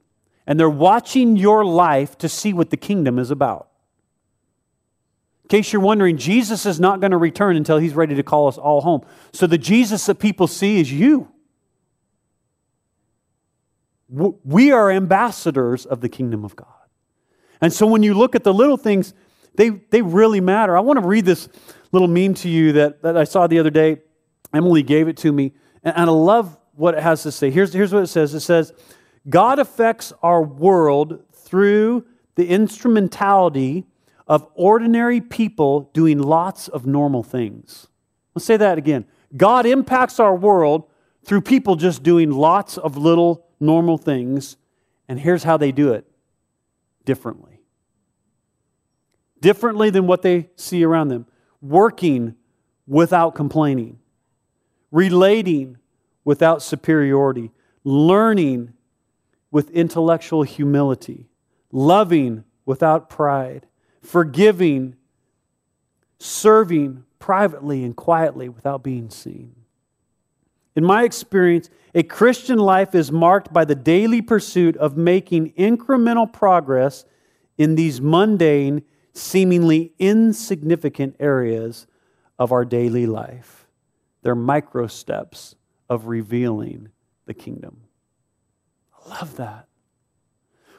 And 0.45 0.59
they're 0.59 0.69
watching 0.69 1.37
your 1.37 1.63
life 1.63 2.17
to 2.17 2.27
see 2.27 2.51
what 2.51 2.69
the 2.69 2.75
kingdom 2.75 3.17
is 3.19 3.31
about. 3.31 3.69
In 5.43 5.47
case 5.47 5.71
you're 5.71 5.81
wondering, 5.81 6.17
Jesus 6.17 6.65
is 6.65 6.81
not 6.81 6.99
going 6.99 7.11
to 7.11 7.17
return 7.17 7.55
until 7.55 7.77
he's 7.77 7.93
ready 7.93 8.15
to 8.15 8.23
call 8.23 8.49
us 8.49 8.57
all 8.57 8.81
home. 8.81 9.05
So 9.31 9.47
the 9.47 9.57
Jesus 9.57 10.05
that 10.07 10.15
people 10.19 10.47
see 10.47 10.81
is 10.81 10.91
you. 10.91 11.29
We 14.13 14.71
are 14.71 14.91
ambassadors 14.91 15.85
of 15.85 16.01
the 16.01 16.09
kingdom 16.09 16.45
of 16.45 16.55
God. 16.55 16.67
And 17.61 17.73
so 17.73 17.87
when 17.87 18.03
you 18.03 18.13
look 18.13 18.35
at 18.35 18.43
the 18.43 18.53
little 18.53 18.77
things, 18.77 19.13
they, 19.55 19.69
they 19.69 20.01
really 20.01 20.39
matter. 20.39 20.77
I 20.77 20.81
want 20.81 21.01
to 21.01 21.07
read 21.07 21.25
this 21.25 21.49
little 21.91 22.07
meme 22.07 22.35
to 22.35 22.49
you 22.49 22.73
that, 22.73 23.01
that 23.01 23.17
I 23.17 23.23
saw 23.23 23.47
the 23.47 23.59
other 23.59 23.69
day. 23.69 24.01
Emily 24.53 24.83
gave 24.83 25.07
it 25.07 25.17
to 25.17 25.31
me, 25.31 25.53
and, 25.83 25.97
and 25.97 26.09
I 26.09 26.13
love 26.13 26.59
what 26.75 26.93
it 26.93 27.01
has 27.01 27.23
to 27.23 27.31
say. 27.31 27.49
Here's, 27.49 27.73
here's 27.73 27.91
what 27.91 28.03
it 28.03 28.07
says 28.07 28.33
it 28.33 28.41
says, 28.41 28.71
God 29.29 29.57
affects 29.57 30.13
our 30.21 30.43
world 30.43 31.23
through 31.31 32.05
the 32.35 32.47
instrumentality 32.47 33.85
of 34.27 34.47
ordinary 34.53 35.21
people 35.21 35.89
doing 35.93 36.19
lots 36.19 36.67
of 36.67 36.85
normal 36.85 37.23
things. 37.23 37.87
Let's 38.35 38.45
say 38.45 38.57
that 38.57 38.77
again. 38.77 39.05
God 39.35 39.65
impacts 39.65 40.19
our 40.19 40.35
world 40.35 40.83
through 41.23 41.41
people 41.41 41.75
just 41.75 42.03
doing 42.03 42.31
lots 42.31 42.77
of 42.77 42.97
little 42.97 43.45
normal 43.63 43.97
things, 43.97 44.57
and 45.07 45.19
here's 45.19 45.43
how 45.43 45.57
they 45.57 45.71
do 45.71 45.93
it 45.93 46.05
differently. 47.05 47.61
Differently 49.41 49.89
than 49.89 50.05
what 50.05 50.21
they 50.21 50.49
see 50.55 50.83
around 50.83 51.07
them. 51.07 51.25
Working 51.61 52.35
without 52.85 53.33
complaining, 53.33 53.99
relating 54.91 55.77
without 56.23 56.61
superiority, 56.61 57.51
learning 57.83 58.73
with 59.51 59.69
intellectual 59.71 60.43
humility, 60.43 61.29
loving 61.71 62.43
without 62.65 63.09
pride, 63.09 63.65
forgiving, 64.01 64.95
serving 66.19 67.03
privately 67.19 67.83
and 67.83 67.95
quietly 67.95 68.49
without 68.49 68.83
being 68.83 69.09
seen. 69.09 69.55
In 70.75 70.83
my 70.83 71.03
experience, 71.03 71.69
a 71.93 72.03
Christian 72.03 72.57
life 72.57 72.95
is 72.95 73.11
marked 73.11 73.53
by 73.53 73.65
the 73.65 73.75
daily 73.75 74.21
pursuit 74.21 74.75
of 74.77 74.97
making 74.97 75.53
incremental 75.53 76.31
progress 76.31 77.05
in 77.57 77.75
these 77.75 78.01
mundane, 78.01 78.83
seemingly 79.13 79.93
insignificant 79.99 81.15
areas 81.19 81.85
of 82.39 82.51
our 82.51 82.65
daily 82.65 83.05
life. 83.05 83.67
They're 84.23 84.35
micro 84.35 84.87
steps 84.87 85.55
of 85.87 86.07
revealing 86.07 86.89
the 87.25 87.33
kingdom. 87.33 87.81
I 88.93 89.09
love 89.09 89.35
that. 89.35 89.67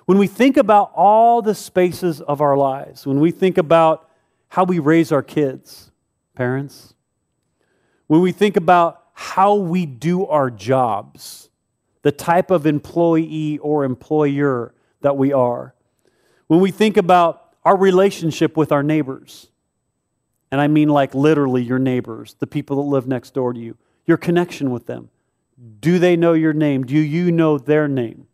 When 0.06 0.18
we 0.18 0.26
think 0.26 0.56
about 0.56 0.92
all 0.94 1.42
the 1.42 1.54
spaces 1.54 2.20
of 2.20 2.40
our 2.40 2.56
lives, 2.56 3.06
when 3.06 3.20
we 3.20 3.30
think 3.30 3.56
about 3.56 4.10
how 4.48 4.64
we 4.64 4.78
raise 4.78 5.12
our 5.12 5.22
kids, 5.22 5.92
parents, 6.34 6.94
when 8.06 8.20
we 8.20 8.32
think 8.32 8.56
about 8.56 9.03
how 9.14 9.54
we 9.54 9.86
do 9.86 10.26
our 10.26 10.50
jobs, 10.50 11.48
the 12.02 12.12
type 12.12 12.50
of 12.50 12.66
employee 12.66 13.58
or 13.58 13.84
employer 13.84 14.74
that 15.00 15.16
we 15.16 15.32
are. 15.32 15.74
When 16.48 16.60
we 16.60 16.70
think 16.70 16.96
about 16.96 17.54
our 17.64 17.76
relationship 17.76 18.56
with 18.56 18.72
our 18.72 18.82
neighbors, 18.82 19.48
and 20.50 20.60
I 20.60 20.68
mean 20.68 20.88
like 20.88 21.14
literally 21.14 21.62
your 21.62 21.78
neighbors, 21.78 22.36
the 22.38 22.46
people 22.46 22.76
that 22.76 22.82
live 22.82 23.06
next 23.06 23.34
door 23.34 23.52
to 23.52 23.58
you, 23.58 23.76
your 24.04 24.16
connection 24.16 24.70
with 24.70 24.86
them. 24.86 25.10
Do 25.80 25.98
they 25.98 26.16
know 26.16 26.32
your 26.32 26.52
name? 26.52 26.84
Do 26.84 26.98
you 26.98 27.32
know 27.32 27.58
their 27.58 27.88
name? 27.88 28.26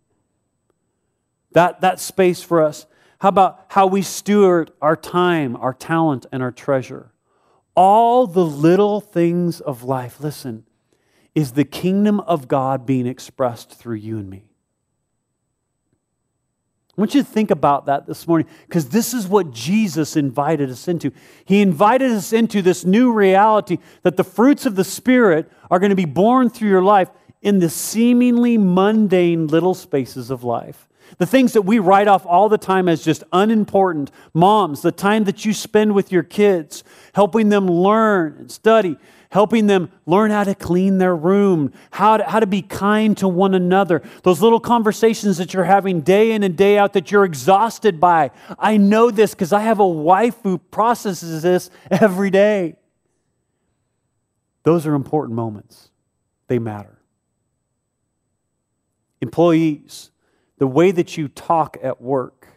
That, 1.52 1.80
that 1.82 2.00
space 2.00 2.42
for 2.42 2.62
us. 2.62 2.86
How 3.20 3.28
about 3.28 3.66
how 3.68 3.86
we 3.86 4.02
steward 4.02 4.70
our 4.80 4.96
time, 4.96 5.56
our 5.56 5.74
talent, 5.74 6.26
and 6.32 6.42
our 6.42 6.50
treasure? 6.50 7.12
All 7.74 8.26
the 8.26 8.44
little 8.44 9.00
things 9.00 9.60
of 9.60 9.82
life. 9.82 10.20
Listen, 10.20 10.64
is 11.34 11.52
the 11.52 11.64
kingdom 11.64 12.20
of 12.20 12.48
God 12.48 12.86
being 12.86 13.06
expressed 13.06 13.72
through 13.72 13.96
you 13.96 14.18
and 14.18 14.28
me. 14.28 14.44
I 16.96 17.00
want 17.00 17.14
you 17.14 17.22
to 17.22 17.28
think 17.28 17.50
about 17.50 17.86
that 17.86 18.06
this 18.06 18.26
morning 18.28 18.46
because 18.66 18.90
this 18.90 19.14
is 19.14 19.26
what 19.26 19.52
Jesus 19.52 20.16
invited 20.16 20.68
us 20.70 20.86
into. 20.86 21.12
He 21.44 21.62
invited 21.62 22.10
us 22.10 22.32
into 22.32 22.60
this 22.60 22.84
new 22.84 23.12
reality 23.12 23.78
that 24.02 24.16
the 24.16 24.24
fruits 24.24 24.66
of 24.66 24.76
the 24.76 24.84
Spirit 24.84 25.50
are 25.70 25.78
going 25.78 25.90
to 25.90 25.96
be 25.96 26.04
born 26.04 26.50
through 26.50 26.68
your 26.68 26.82
life 26.82 27.08
in 27.40 27.58
the 27.58 27.70
seemingly 27.70 28.58
mundane 28.58 29.46
little 29.46 29.72
spaces 29.72 30.30
of 30.30 30.44
life. 30.44 30.88
The 31.16 31.26
things 31.26 31.54
that 31.54 31.62
we 31.62 31.78
write 31.78 32.06
off 32.06 32.26
all 32.26 32.48
the 32.48 32.58
time 32.58 32.88
as 32.88 33.02
just 33.02 33.24
unimportant. 33.32 34.10
Moms, 34.34 34.82
the 34.82 34.92
time 34.92 35.24
that 35.24 35.44
you 35.44 35.52
spend 35.52 35.94
with 35.94 36.12
your 36.12 36.22
kids, 36.22 36.84
helping 37.14 37.48
them 37.48 37.66
learn 37.66 38.36
and 38.38 38.50
study 38.50 38.96
helping 39.30 39.66
them 39.66 39.90
learn 40.06 40.30
how 40.30 40.44
to 40.44 40.54
clean 40.54 40.98
their 40.98 41.14
room, 41.14 41.72
how 41.92 42.16
to, 42.16 42.24
how 42.24 42.40
to 42.40 42.46
be 42.46 42.62
kind 42.62 43.16
to 43.16 43.28
one 43.28 43.54
another, 43.54 44.02
those 44.22 44.42
little 44.42 44.60
conversations 44.60 45.38
that 45.38 45.54
you're 45.54 45.64
having 45.64 46.00
day 46.00 46.32
in 46.32 46.42
and 46.42 46.56
day 46.56 46.76
out 46.76 46.92
that 46.92 47.10
you're 47.10 47.24
exhausted 47.24 47.98
by. 48.00 48.30
I 48.58 48.76
know 48.76 49.10
this 49.10 49.32
because 49.32 49.52
I 49.52 49.60
have 49.60 49.78
a 49.78 49.86
wife 49.86 50.36
who 50.42 50.58
processes 50.58 51.42
this 51.42 51.70
every 51.90 52.30
day. 52.30 52.76
Those 54.64 54.86
are 54.86 54.94
important 54.94 55.36
moments, 55.36 55.90
they 56.48 56.58
matter. 56.58 56.98
Employees, 59.20 60.10
the 60.58 60.66
way 60.66 60.90
that 60.90 61.16
you 61.16 61.28
talk 61.28 61.76
at 61.82 62.02
work, 62.02 62.48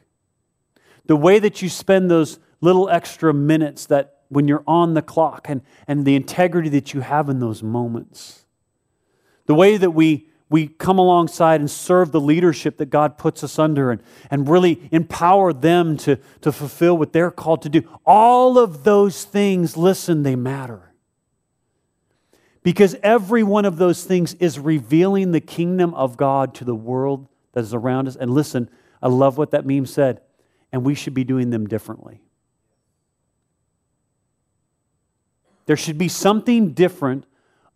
the 1.05 1.15
way 1.15 1.38
that 1.38 1.62
you 1.62 1.69
spend 1.69 2.09
those 2.09 2.39
little 2.62 2.89
extra 2.89 3.33
minutes 3.33 3.86
that 3.88 4.22
when 4.33 4.47
you're 4.47 4.63
on 4.67 4.93
the 4.93 5.01
clock 5.01 5.47
and, 5.49 5.61
and 5.87 6.05
the 6.05 6.15
integrity 6.15 6.69
that 6.69 6.93
you 6.93 7.01
have 7.01 7.29
in 7.29 7.39
those 7.39 7.63
moments. 7.63 8.45
The 9.45 9.55
way 9.55 9.77
that 9.77 9.91
we, 9.91 10.29
we 10.49 10.67
come 10.67 10.97
alongside 10.99 11.59
and 11.59 11.69
serve 11.69 12.11
the 12.11 12.21
leadership 12.21 12.77
that 12.77 12.89
God 12.89 13.17
puts 13.17 13.43
us 13.43 13.59
under 13.59 13.91
and, 13.91 14.01
and 14.31 14.47
really 14.47 14.87
empower 14.91 15.53
them 15.53 15.97
to, 15.97 16.17
to 16.41 16.51
fulfill 16.51 16.97
what 16.97 17.13
they're 17.13 17.31
called 17.31 17.61
to 17.63 17.69
do. 17.69 17.87
All 18.05 18.57
of 18.57 18.83
those 18.83 19.23
things, 19.23 19.77
listen, 19.77 20.23
they 20.23 20.35
matter. 20.35 20.93
Because 22.63 22.95
every 23.03 23.43
one 23.43 23.65
of 23.65 23.77
those 23.77 24.05
things 24.05 24.33
is 24.35 24.57
revealing 24.57 25.31
the 25.31 25.41
kingdom 25.41 25.93
of 25.93 26.15
God 26.15 26.55
to 26.55 26.65
the 26.65 26.75
world 26.75 27.27
that 27.51 27.61
is 27.61 27.73
around 27.73 28.07
us. 28.07 28.15
And 28.15 28.31
listen, 28.31 28.69
I 29.01 29.09
love 29.09 29.37
what 29.37 29.51
that 29.51 29.65
meme 29.65 29.85
said, 29.85 30.21
and 30.71 30.85
we 30.85 30.95
should 30.95 31.13
be 31.13 31.25
doing 31.25 31.49
them 31.49 31.67
differently. 31.67 32.22
There 35.65 35.78
should 35.78 35.97
be 35.97 36.08
something 36.08 36.73
different 36.73 37.26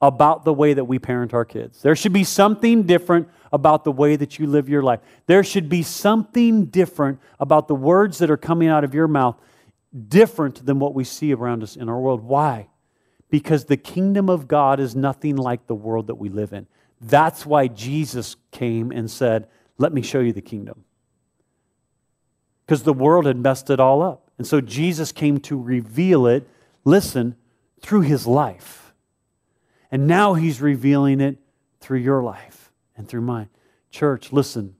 about 0.01 0.45
the 0.45 0.53
way 0.53 0.73
that 0.73 0.85
we 0.85 0.99
parent 0.99 1.33
our 1.33 1.45
kids. 1.45 1.81
There 1.81 1.95
should 1.95 2.13
be 2.13 2.23
something 2.23 2.83
different 2.83 3.29
about 3.51 3.83
the 3.83 3.91
way 3.91 4.15
that 4.15 4.37
you 4.37 4.45
live 4.45 4.69
your 4.69 4.83
life. 4.83 4.99
There 5.25 5.43
should 5.43 5.69
be 5.69 5.81
something 5.81 6.65
different 6.65 7.19
about 7.39 7.67
the 7.67 7.75
words 7.75 8.19
that 8.19 8.29
are 8.29 8.37
coming 8.37 8.67
out 8.67 8.83
of 8.83 8.93
your 8.93 9.07
mouth, 9.07 9.39
different 10.07 10.65
than 10.65 10.79
what 10.79 10.93
we 10.93 11.03
see 11.03 11.33
around 11.33 11.63
us 11.63 11.75
in 11.75 11.89
our 11.89 11.99
world. 11.99 12.23
Why? 12.23 12.67
Because 13.29 13.65
the 13.65 13.77
kingdom 13.77 14.29
of 14.29 14.47
God 14.47 14.79
is 14.79 14.95
nothing 14.95 15.35
like 15.35 15.65
the 15.65 15.75
world 15.75 16.07
that 16.07 16.15
we 16.15 16.29
live 16.29 16.53
in. 16.53 16.67
That's 17.01 17.45
why 17.45 17.67
Jesus 17.67 18.35
came 18.51 18.91
and 18.91 19.09
said, 19.09 19.47
Let 19.77 19.93
me 19.93 20.01
show 20.01 20.19
you 20.19 20.33
the 20.33 20.41
kingdom. 20.41 20.83
Because 22.65 22.83
the 22.83 22.93
world 22.93 23.25
had 23.25 23.37
messed 23.37 23.69
it 23.69 23.79
all 23.79 24.01
up. 24.01 24.29
And 24.37 24.45
so 24.45 24.61
Jesus 24.61 25.11
came 25.11 25.39
to 25.41 25.59
reveal 25.59 26.27
it, 26.27 26.47
listen, 26.83 27.35
through 27.81 28.01
his 28.01 28.27
life. 28.27 28.93
And 29.91 30.07
now 30.07 30.33
he's 30.33 30.61
revealing 30.61 31.21
it 31.21 31.37
through 31.79 31.99
your 31.99 32.21
life 32.21 32.71
and 32.95 33.07
through 33.07 33.21
mine. 33.21 33.49
Church, 33.89 34.33
listen, 34.33 34.75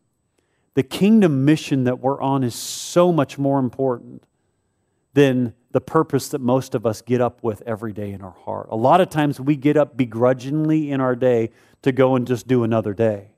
the 0.73 0.83
kingdom 0.83 1.45
mission 1.45 1.86
that 1.86 1.99
we're 1.99 2.21
on 2.21 2.43
is 2.43 2.53
so 2.53 3.12
much 3.12 3.38
more 3.38 3.60
important 3.60 4.23
than 5.13 5.53
the 5.71 5.81
purpose 5.81 6.29
that 6.29 6.41
most 6.41 6.75
of 6.75 6.86
us 6.86 7.01
get 7.01 7.21
up 7.21 7.43
with 7.43 7.63
every 7.65 7.93
day 7.93 8.12
in 8.12 8.21
our 8.21 8.36
heart. 8.45 8.67
A 8.69 8.75
lot 8.75 9.01
of 9.01 9.10
times 9.10 9.39
we 9.39 9.55
get 9.55 9.77
up 9.77 9.97
begrudgingly 9.97 10.91
in 10.91 11.01
our 11.01 11.15
day 11.15 11.49
to 11.81 11.91
go 11.91 12.15
and 12.15 12.27
just 12.27 12.47
do 12.47 12.63
another 12.63 12.93
day. 12.93 13.31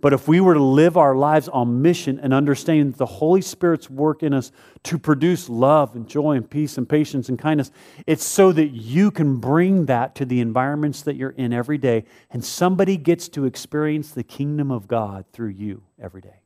But 0.00 0.12
if 0.12 0.28
we 0.28 0.40
were 0.40 0.54
to 0.54 0.62
live 0.62 0.96
our 0.96 1.16
lives 1.16 1.48
on 1.48 1.82
mission 1.82 2.20
and 2.20 2.34
understand 2.34 2.94
the 2.94 3.06
Holy 3.06 3.40
Spirit's 3.40 3.88
work 3.88 4.22
in 4.22 4.34
us 4.34 4.52
to 4.84 4.98
produce 4.98 5.48
love 5.48 5.94
and 5.94 6.06
joy 6.06 6.32
and 6.32 6.48
peace 6.48 6.76
and 6.76 6.88
patience 6.88 7.28
and 7.28 7.38
kindness, 7.38 7.70
it's 8.06 8.24
so 8.24 8.52
that 8.52 8.68
you 8.68 9.10
can 9.10 9.36
bring 9.36 9.86
that 9.86 10.14
to 10.16 10.24
the 10.24 10.40
environments 10.40 11.02
that 11.02 11.16
you're 11.16 11.30
in 11.30 11.52
every 11.52 11.78
day 11.78 12.04
and 12.30 12.44
somebody 12.44 12.96
gets 12.96 13.28
to 13.30 13.44
experience 13.46 14.10
the 14.10 14.22
kingdom 14.22 14.70
of 14.70 14.86
God 14.86 15.24
through 15.32 15.50
you 15.50 15.82
every 16.00 16.20
day. 16.20 16.40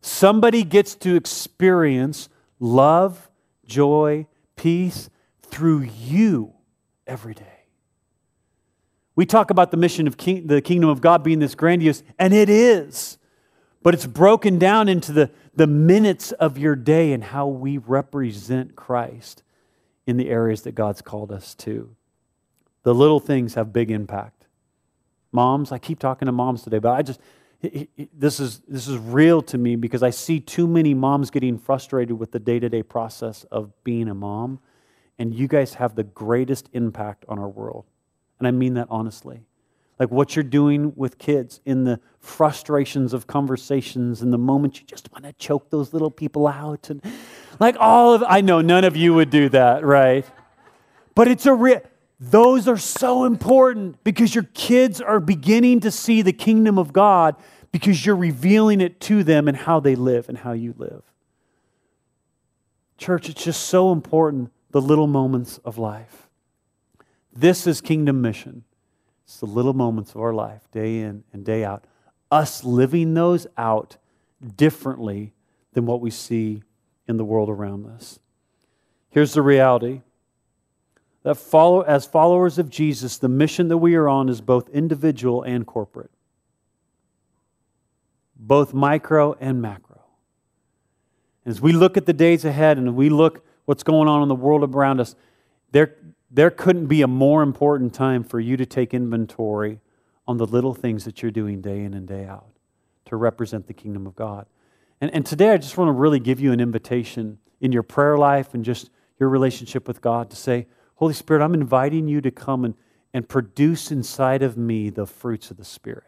Somebody 0.00 0.64
gets 0.64 0.94
to 0.96 1.16
experience 1.16 2.28
love, 2.58 3.30
joy, 3.64 4.26
peace 4.56 5.10
through 5.42 5.82
you 5.82 6.54
every 7.06 7.34
day. 7.34 7.57
We 9.18 9.26
talk 9.26 9.50
about 9.50 9.72
the 9.72 9.76
mission 9.76 10.06
of 10.06 10.16
king, 10.16 10.46
the 10.46 10.62
kingdom 10.62 10.88
of 10.88 11.00
God 11.00 11.24
being 11.24 11.40
this 11.40 11.56
grandiose, 11.56 12.04
and 12.20 12.32
it 12.32 12.48
is. 12.48 13.18
But 13.82 13.92
it's 13.92 14.06
broken 14.06 14.60
down 14.60 14.88
into 14.88 15.10
the, 15.10 15.32
the 15.56 15.66
minutes 15.66 16.30
of 16.30 16.56
your 16.56 16.76
day 16.76 17.12
and 17.12 17.24
how 17.24 17.48
we 17.48 17.78
represent 17.78 18.76
Christ 18.76 19.42
in 20.06 20.18
the 20.18 20.30
areas 20.30 20.62
that 20.62 20.76
God's 20.76 21.02
called 21.02 21.32
us 21.32 21.56
to. 21.56 21.96
The 22.84 22.94
little 22.94 23.18
things 23.18 23.54
have 23.54 23.72
big 23.72 23.90
impact. 23.90 24.46
Moms, 25.32 25.72
I 25.72 25.78
keep 25.78 25.98
talking 25.98 26.26
to 26.26 26.32
moms 26.32 26.62
today, 26.62 26.78
but 26.78 26.92
I 26.92 27.02
just, 27.02 27.18
this 28.14 28.38
is, 28.38 28.60
this 28.68 28.86
is 28.86 28.98
real 28.98 29.42
to 29.42 29.58
me 29.58 29.74
because 29.74 30.04
I 30.04 30.10
see 30.10 30.38
too 30.38 30.68
many 30.68 30.94
moms 30.94 31.30
getting 31.32 31.58
frustrated 31.58 32.16
with 32.16 32.30
the 32.30 32.38
day 32.38 32.60
to 32.60 32.68
day 32.68 32.84
process 32.84 33.42
of 33.50 33.72
being 33.82 34.08
a 34.08 34.14
mom. 34.14 34.60
And 35.18 35.34
you 35.34 35.48
guys 35.48 35.74
have 35.74 35.96
the 35.96 36.04
greatest 36.04 36.68
impact 36.72 37.24
on 37.28 37.40
our 37.40 37.48
world. 37.48 37.84
And 38.38 38.46
I 38.46 38.50
mean 38.50 38.74
that 38.74 38.88
honestly. 38.90 39.42
Like 39.98 40.10
what 40.10 40.36
you're 40.36 40.44
doing 40.44 40.92
with 40.94 41.18
kids 41.18 41.60
in 41.64 41.84
the 41.84 42.00
frustrations 42.20 43.12
of 43.12 43.26
conversations 43.26 44.22
and 44.22 44.32
the 44.32 44.38
moments 44.38 44.80
you 44.80 44.86
just 44.86 45.10
want 45.12 45.24
to 45.24 45.32
choke 45.32 45.70
those 45.70 45.92
little 45.92 46.10
people 46.10 46.46
out. 46.46 46.88
And 46.88 47.02
like 47.58 47.76
all 47.80 48.14
of, 48.14 48.22
I 48.26 48.40
know 48.40 48.60
none 48.60 48.84
of 48.84 48.96
you 48.96 49.14
would 49.14 49.30
do 49.30 49.48
that, 49.48 49.84
right? 49.84 50.24
But 51.16 51.26
it's 51.26 51.46
a 51.46 51.52
real, 51.52 51.80
those 52.20 52.68
are 52.68 52.76
so 52.76 53.24
important 53.24 54.02
because 54.04 54.34
your 54.34 54.44
kids 54.54 55.00
are 55.00 55.18
beginning 55.18 55.80
to 55.80 55.90
see 55.90 56.22
the 56.22 56.32
kingdom 56.32 56.78
of 56.78 56.92
God 56.92 57.34
because 57.72 58.06
you're 58.06 58.16
revealing 58.16 58.80
it 58.80 59.00
to 59.00 59.24
them 59.24 59.48
and 59.48 59.56
how 59.56 59.80
they 59.80 59.96
live 59.96 60.28
and 60.28 60.38
how 60.38 60.52
you 60.52 60.74
live. 60.78 61.02
Church, 62.98 63.28
it's 63.28 63.44
just 63.44 63.64
so 63.64 63.92
important 63.92 64.52
the 64.70 64.80
little 64.80 65.06
moments 65.06 65.58
of 65.64 65.78
life. 65.78 66.27
This 67.38 67.68
is 67.68 67.80
kingdom 67.80 68.20
mission. 68.20 68.64
It's 69.24 69.38
the 69.38 69.46
little 69.46 69.72
moments 69.72 70.10
of 70.10 70.20
our 70.20 70.34
life, 70.34 70.68
day 70.72 70.98
in 70.98 71.22
and 71.32 71.44
day 71.44 71.64
out. 71.64 71.84
Us 72.32 72.64
living 72.64 73.14
those 73.14 73.46
out 73.56 73.96
differently 74.56 75.34
than 75.72 75.86
what 75.86 76.00
we 76.00 76.10
see 76.10 76.64
in 77.06 77.16
the 77.16 77.24
world 77.24 77.48
around 77.48 77.86
us. 77.86 78.18
Here's 79.10 79.34
the 79.34 79.42
reality 79.42 80.00
that 81.22 81.36
follow, 81.36 81.82
as 81.82 82.06
followers 82.06 82.58
of 82.58 82.70
Jesus, 82.70 83.18
the 83.18 83.28
mission 83.28 83.68
that 83.68 83.78
we 83.78 83.94
are 83.94 84.08
on 84.08 84.28
is 84.28 84.40
both 84.40 84.68
individual 84.70 85.44
and 85.44 85.64
corporate, 85.64 86.10
both 88.34 88.74
micro 88.74 89.36
and 89.38 89.62
macro. 89.62 90.02
As 91.46 91.60
we 91.60 91.72
look 91.72 91.96
at 91.96 92.04
the 92.04 92.12
days 92.12 92.44
ahead 92.44 92.78
and 92.78 92.96
we 92.96 93.08
look 93.08 93.46
what's 93.64 93.84
going 93.84 94.08
on 94.08 94.22
in 94.22 94.28
the 94.28 94.34
world 94.34 94.68
around 94.74 94.98
us, 94.98 95.14
there, 95.70 95.94
there 96.30 96.50
couldn't 96.50 96.86
be 96.86 97.02
a 97.02 97.06
more 97.06 97.42
important 97.42 97.94
time 97.94 98.22
for 98.22 98.38
you 98.38 98.56
to 98.56 98.66
take 98.66 98.92
inventory 98.92 99.80
on 100.26 100.36
the 100.36 100.46
little 100.46 100.74
things 100.74 101.04
that 101.04 101.22
you're 101.22 101.30
doing 101.30 101.60
day 101.60 101.82
in 101.82 101.94
and 101.94 102.06
day 102.06 102.24
out 102.24 102.48
to 103.06 103.16
represent 103.16 103.66
the 103.66 103.72
kingdom 103.72 104.06
of 104.06 104.14
God. 104.14 104.46
And, 105.00 105.12
and 105.14 105.24
today, 105.24 105.50
I 105.50 105.56
just 105.56 105.78
want 105.78 105.88
to 105.88 105.92
really 105.92 106.20
give 106.20 106.38
you 106.38 106.52
an 106.52 106.60
invitation 106.60 107.38
in 107.60 107.72
your 107.72 107.82
prayer 107.82 108.18
life 108.18 108.52
and 108.52 108.64
just 108.64 108.90
your 109.18 109.30
relationship 109.30 109.88
with 109.88 110.02
God 110.02 110.28
to 110.30 110.36
say, 110.36 110.66
Holy 110.96 111.14
Spirit, 111.14 111.42
I'm 111.42 111.54
inviting 111.54 112.08
you 112.08 112.20
to 112.20 112.30
come 112.30 112.64
and, 112.64 112.74
and 113.14 113.26
produce 113.26 113.90
inside 113.90 114.42
of 114.42 114.58
me 114.58 114.90
the 114.90 115.06
fruits 115.06 115.50
of 115.50 115.56
the 115.56 115.64
Spirit. 115.64 116.04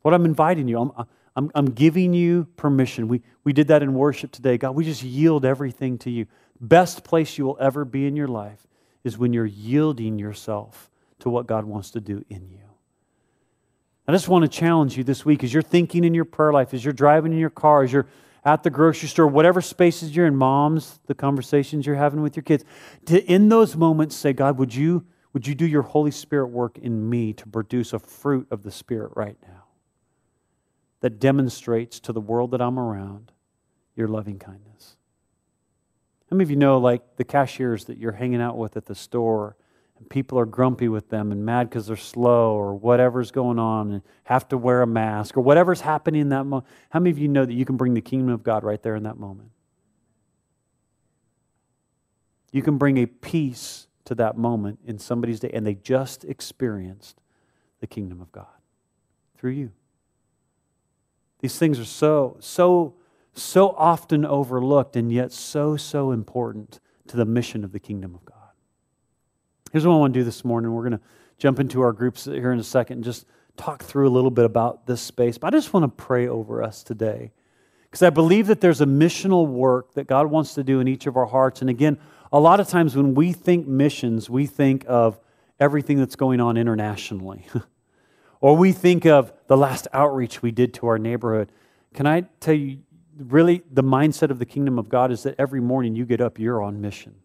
What 0.00 0.14
I'm 0.14 0.24
inviting 0.24 0.66
you, 0.68 0.80
I'm, 0.80 0.92
I'm, 1.36 1.50
I'm 1.54 1.66
giving 1.66 2.14
you 2.14 2.46
permission. 2.56 3.08
We, 3.08 3.22
we 3.42 3.52
did 3.52 3.68
that 3.68 3.82
in 3.82 3.94
worship 3.94 4.30
today. 4.30 4.56
God, 4.56 4.74
we 4.74 4.84
just 4.84 5.02
yield 5.02 5.44
everything 5.44 5.98
to 5.98 6.10
you. 6.10 6.26
Best 6.60 7.04
place 7.04 7.36
you 7.36 7.44
will 7.44 7.58
ever 7.60 7.84
be 7.84 8.06
in 8.06 8.16
your 8.16 8.28
life 8.28 8.66
is 9.04 9.18
when 9.18 9.32
you're 9.32 9.46
yielding 9.46 10.18
yourself 10.18 10.90
to 11.20 11.30
what 11.30 11.46
God 11.46 11.64
wants 11.64 11.90
to 11.92 12.00
do 12.00 12.24
in 12.28 12.48
you. 12.48 12.58
I 14.06 14.12
just 14.12 14.28
want 14.28 14.42
to 14.42 14.48
challenge 14.48 14.98
you 14.98 15.04
this 15.04 15.24
week 15.24 15.44
as 15.44 15.52
you're 15.52 15.62
thinking 15.62 16.04
in 16.04 16.12
your 16.12 16.26
prayer 16.26 16.52
life, 16.52 16.74
as 16.74 16.84
you're 16.84 16.92
driving 16.92 17.32
in 17.32 17.38
your 17.38 17.50
car, 17.50 17.82
as 17.82 17.92
you're 17.92 18.06
at 18.44 18.62
the 18.62 18.68
grocery 18.70 19.08
store, 19.08 19.26
whatever 19.26 19.62
spaces 19.62 20.14
you're 20.14 20.26
in, 20.26 20.36
moms, 20.36 21.00
the 21.06 21.14
conversations 21.14 21.86
you're 21.86 21.96
having 21.96 22.20
with 22.20 22.36
your 22.36 22.42
kids, 22.42 22.64
to 23.06 23.24
in 23.24 23.48
those 23.48 23.74
moments 23.74 24.14
say, 24.14 24.34
God, 24.34 24.58
would 24.58 24.74
you, 24.74 25.06
would 25.32 25.46
you 25.46 25.54
do 25.54 25.66
your 25.66 25.82
Holy 25.82 26.10
Spirit 26.10 26.48
work 26.48 26.76
in 26.76 27.08
me 27.08 27.32
to 27.32 27.48
produce 27.48 27.94
a 27.94 27.98
fruit 27.98 28.46
of 28.50 28.62
the 28.62 28.70
Spirit 28.70 29.12
right 29.16 29.38
now 29.42 29.64
that 31.00 31.18
demonstrates 31.18 31.98
to 32.00 32.12
the 32.12 32.20
world 32.20 32.50
that 32.50 32.60
I'm 32.60 32.78
around 32.78 33.32
your 33.96 34.08
loving 34.08 34.38
kindness? 34.38 34.93
How 36.34 36.36
many 36.36 36.46
of 36.46 36.50
you 36.50 36.56
know, 36.56 36.78
like, 36.78 37.14
the 37.14 37.22
cashiers 37.22 37.84
that 37.84 37.96
you're 37.96 38.10
hanging 38.10 38.40
out 38.40 38.58
with 38.58 38.76
at 38.76 38.86
the 38.86 38.94
store, 38.96 39.54
and 39.96 40.10
people 40.10 40.36
are 40.36 40.44
grumpy 40.44 40.88
with 40.88 41.08
them 41.08 41.30
and 41.30 41.46
mad 41.46 41.70
because 41.70 41.86
they're 41.86 41.96
slow 41.96 42.54
or 42.56 42.74
whatever's 42.74 43.30
going 43.30 43.60
on 43.60 43.92
and 43.92 44.02
have 44.24 44.48
to 44.48 44.58
wear 44.58 44.82
a 44.82 44.86
mask 44.86 45.36
or 45.36 45.42
whatever's 45.42 45.82
happening 45.82 46.22
in 46.22 46.30
that 46.30 46.42
moment? 46.42 46.66
How 46.90 46.98
many 46.98 47.10
of 47.10 47.20
you 47.20 47.28
know 47.28 47.44
that 47.44 47.52
you 47.52 47.64
can 47.64 47.76
bring 47.76 47.94
the 47.94 48.00
kingdom 48.00 48.30
of 48.30 48.42
God 48.42 48.64
right 48.64 48.82
there 48.82 48.96
in 48.96 49.04
that 49.04 49.16
moment? 49.16 49.50
You 52.50 52.62
can 52.62 52.78
bring 52.78 52.98
a 52.98 53.06
peace 53.06 53.86
to 54.06 54.16
that 54.16 54.36
moment 54.36 54.80
in 54.84 54.98
somebody's 54.98 55.38
day, 55.38 55.52
and 55.54 55.64
they 55.64 55.76
just 55.76 56.24
experienced 56.24 57.20
the 57.78 57.86
kingdom 57.86 58.20
of 58.20 58.32
God 58.32 58.46
through 59.38 59.52
you. 59.52 59.70
These 61.38 61.60
things 61.60 61.78
are 61.78 61.84
so, 61.84 62.38
so 62.40 62.96
so 63.34 63.70
often 63.70 64.24
overlooked 64.24 64.96
and 64.96 65.12
yet 65.12 65.32
so, 65.32 65.76
so 65.76 66.12
important 66.12 66.80
to 67.08 67.16
the 67.16 67.24
mission 67.24 67.64
of 67.64 67.72
the 67.72 67.80
kingdom 67.80 68.14
of 68.14 68.24
God. 68.24 68.34
Here's 69.72 69.86
what 69.86 69.94
I 69.94 69.98
want 69.98 70.14
to 70.14 70.20
do 70.20 70.24
this 70.24 70.44
morning. 70.44 70.72
We're 70.72 70.88
going 70.88 70.98
to 70.98 71.04
jump 71.38 71.58
into 71.58 71.80
our 71.80 71.92
groups 71.92 72.24
here 72.24 72.52
in 72.52 72.58
a 72.58 72.64
second 72.64 72.98
and 72.98 73.04
just 73.04 73.26
talk 73.56 73.82
through 73.82 74.08
a 74.08 74.10
little 74.10 74.30
bit 74.30 74.44
about 74.44 74.86
this 74.86 75.00
space. 75.00 75.38
But 75.38 75.54
I 75.54 75.58
just 75.58 75.72
want 75.72 75.84
to 75.84 76.04
pray 76.04 76.28
over 76.28 76.62
us 76.62 76.82
today 76.82 77.32
because 77.84 78.02
I 78.02 78.10
believe 78.10 78.46
that 78.48 78.60
there's 78.60 78.80
a 78.80 78.86
missional 78.86 79.46
work 79.46 79.94
that 79.94 80.06
God 80.06 80.26
wants 80.26 80.54
to 80.54 80.64
do 80.64 80.80
in 80.80 80.88
each 80.88 81.06
of 81.06 81.16
our 81.16 81.26
hearts. 81.26 81.60
And 81.60 81.70
again, 81.70 81.98
a 82.32 82.40
lot 82.40 82.60
of 82.60 82.68
times 82.68 82.96
when 82.96 83.14
we 83.14 83.32
think 83.32 83.66
missions, 83.66 84.28
we 84.28 84.46
think 84.46 84.84
of 84.88 85.20
everything 85.60 85.98
that's 85.98 86.16
going 86.16 86.40
on 86.40 86.56
internationally. 86.56 87.46
or 88.40 88.56
we 88.56 88.72
think 88.72 89.06
of 89.06 89.32
the 89.46 89.56
last 89.56 89.86
outreach 89.92 90.42
we 90.42 90.50
did 90.50 90.74
to 90.74 90.86
our 90.86 90.98
neighborhood. 90.98 91.50
Can 91.94 92.06
I 92.06 92.22
tell 92.40 92.54
you, 92.54 92.78
really, 93.18 93.62
the 93.70 93.82
mindset 93.82 94.30
of 94.30 94.38
the 94.38 94.46
kingdom 94.46 94.78
of 94.78 94.88
God 94.88 95.10
is 95.10 95.22
that 95.22 95.34
every 95.38 95.60
morning 95.60 95.94
you 95.94 96.04
get 96.04 96.20
up, 96.20 96.38
you're 96.38 96.62
on 96.62 96.80
mission. 96.80 97.16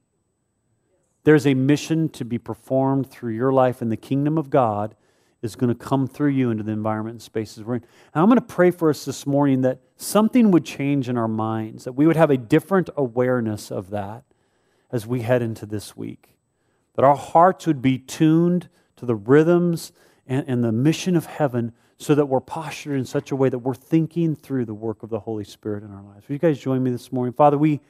There's 1.23 1.45
a 1.45 1.53
mission 1.53 2.09
to 2.09 2.25
be 2.25 2.37
performed 2.37 3.09
through 3.09 3.33
your 3.33 3.51
life, 3.51 3.81
and 3.81 3.91
the 3.91 3.97
kingdom 3.97 4.37
of 4.37 4.49
God 4.49 4.95
is 5.41 5.55
going 5.55 5.69
to 5.69 5.75
come 5.75 6.07
through 6.07 6.31
you 6.31 6.51
into 6.51 6.63
the 6.63 6.71
environment 6.71 7.13
and 7.13 7.21
spaces 7.21 7.63
we're 7.63 7.75
in. 7.75 7.83
And 8.13 8.21
I'm 8.21 8.27
going 8.27 8.39
to 8.39 8.45
pray 8.45 8.71
for 8.71 8.89
us 8.89 9.05
this 9.05 9.25
morning 9.25 9.61
that 9.61 9.79
something 9.95 10.51
would 10.51 10.65
change 10.65 11.07
in 11.07 11.17
our 11.17 11.27
minds, 11.27 11.85
that 11.85 11.93
we 11.93 12.05
would 12.07 12.17
have 12.17 12.29
a 12.29 12.37
different 12.37 12.89
awareness 12.97 13.71
of 13.71 13.89
that 13.91 14.23
as 14.91 15.07
we 15.07 15.21
head 15.21 15.41
into 15.41 15.65
this 15.65 15.95
week. 15.95 16.35
That 16.95 17.05
our 17.05 17.15
hearts 17.15 17.67
would 17.67 17.81
be 17.81 17.97
tuned 17.97 18.67
to 18.97 19.05
the 19.05 19.15
rhythms 19.15 19.93
and, 20.27 20.45
and 20.47 20.63
the 20.63 20.71
mission 20.71 21.15
of 21.15 21.25
heaven 21.25 21.73
so 21.99 22.15
that 22.15 22.25
we're 22.25 22.39
postured 22.39 22.97
in 22.97 23.05
such 23.05 23.31
a 23.31 23.35
way 23.35 23.49
that 23.49 23.59
we're 23.59 23.75
thinking 23.75 24.33
through 24.33 24.63
the 24.63 24.73
work 24.73 25.03
of 25.03 25.09
the 25.09 25.19
Holy 25.19 25.43
Spirit 25.43 25.83
in 25.83 25.91
our 25.91 26.01
lives. 26.01 26.27
Will 26.27 26.33
you 26.33 26.39
guys 26.39 26.57
join 26.57 26.81
me 26.81 26.91
this 26.91 27.11
morning? 27.11 27.33
Father, 27.33 27.57
we, 27.57 27.81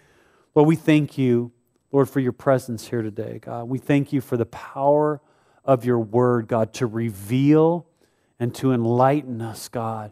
Lord, 0.56 0.68
we 0.68 0.76
thank 0.76 1.18
you, 1.18 1.52
Lord, 1.92 2.10
for 2.10 2.20
your 2.20 2.32
presence 2.32 2.88
here 2.88 3.04
today, 3.04 3.40
God. 3.40 3.70
We 3.70 3.78
thank 3.78 4.12
you 4.12 4.20
for 4.20 4.36
the 4.36 4.48
power 4.48 5.22
of 5.64 5.86
your 5.86 6.00
word, 6.00 6.48
God, 6.48 6.74
to 6.74 6.88
reveal 6.88 7.86
and 8.40 8.54
to 8.56 8.74
enlighten 8.74 9.44
us, 9.44 9.70
God, 9.70 10.12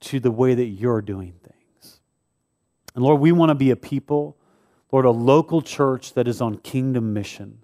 to 0.00 0.18
the 0.18 0.32
way 0.32 0.54
that 0.54 0.66
you're 0.66 1.02
doing 1.02 1.34
things. 1.40 2.00
And 2.96 3.04
Lord, 3.04 3.20
we 3.20 3.30
want 3.30 3.50
to 3.50 3.54
be 3.54 3.70
a 3.70 3.76
people, 3.76 4.36
Lord, 4.90 5.04
a 5.04 5.10
local 5.10 5.62
church 5.62 6.14
that 6.14 6.26
is 6.26 6.40
on 6.40 6.58
kingdom 6.58 7.12
mission. 7.12 7.58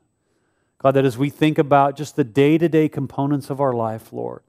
God, 0.79 0.93
that 0.93 1.05
as 1.05 1.19
we 1.19 1.31
think 1.31 1.59
about 1.59 1.97
just 1.97 2.15
the 2.15 2.23
day 2.23 2.59
to 2.59 2.69
day 2.69 2.89
components 2.89 3.51
of 3.51 3.61
our 3.61 3.73
life, 3.73 4.13
Lord, 4.13 4.43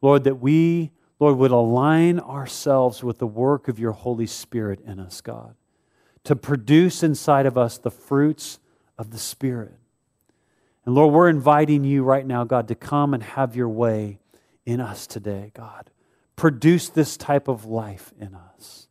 Lord, 0.00 0.24
that 0.24 0.36
we, 0.36 0.92
Lord, 1.18 1.36
would 1.36 1.50
align 1.50 2.20
ourselves 2.20 3.02
with 3.02 3.18
the 3.18 3.26
work 3.26 3.68
of 3.68 3.78
your 3.78 3.92
Holy 3.92 4.26
Spirit 4.26 4.80
in 4.86 5.00
us, 5.00 5.20
God, 5.20 5.54
to 6.24 6.36
produce 6.36 7.02
inside 7.02 7.46
of 7.46 7.58
us 7.58 7.78
the 7.78 7.90
fruits 7.90 8.58
of 8.96 9.10
the 9.10 9.18
Spirit. 9.18 9.74
And 10.84 10.94
Lord, 10.94 11.12
we're 11.12 11.28
inviting 11.28 11.84
you 11.84 12.02
right 12.02 12.26
now, 12.26 12.44
God, 12.44 12.68
to 12.68 12.74
come 12.74 13.12
and 13.14 13.22
have 13.22 13.54
your 13.54 13.68
way 13.68 14.18
in 14.64 14.80
us 14.80 15.06
today, 15.06 15.50
God. 15.54 15.90
Produce 16.36 16.88
this 16.88 17.16
type 17.16 17.48
of 17.48 17.64
life 17.64 18.12
in 18.18 18.34
us. 18.34 18.88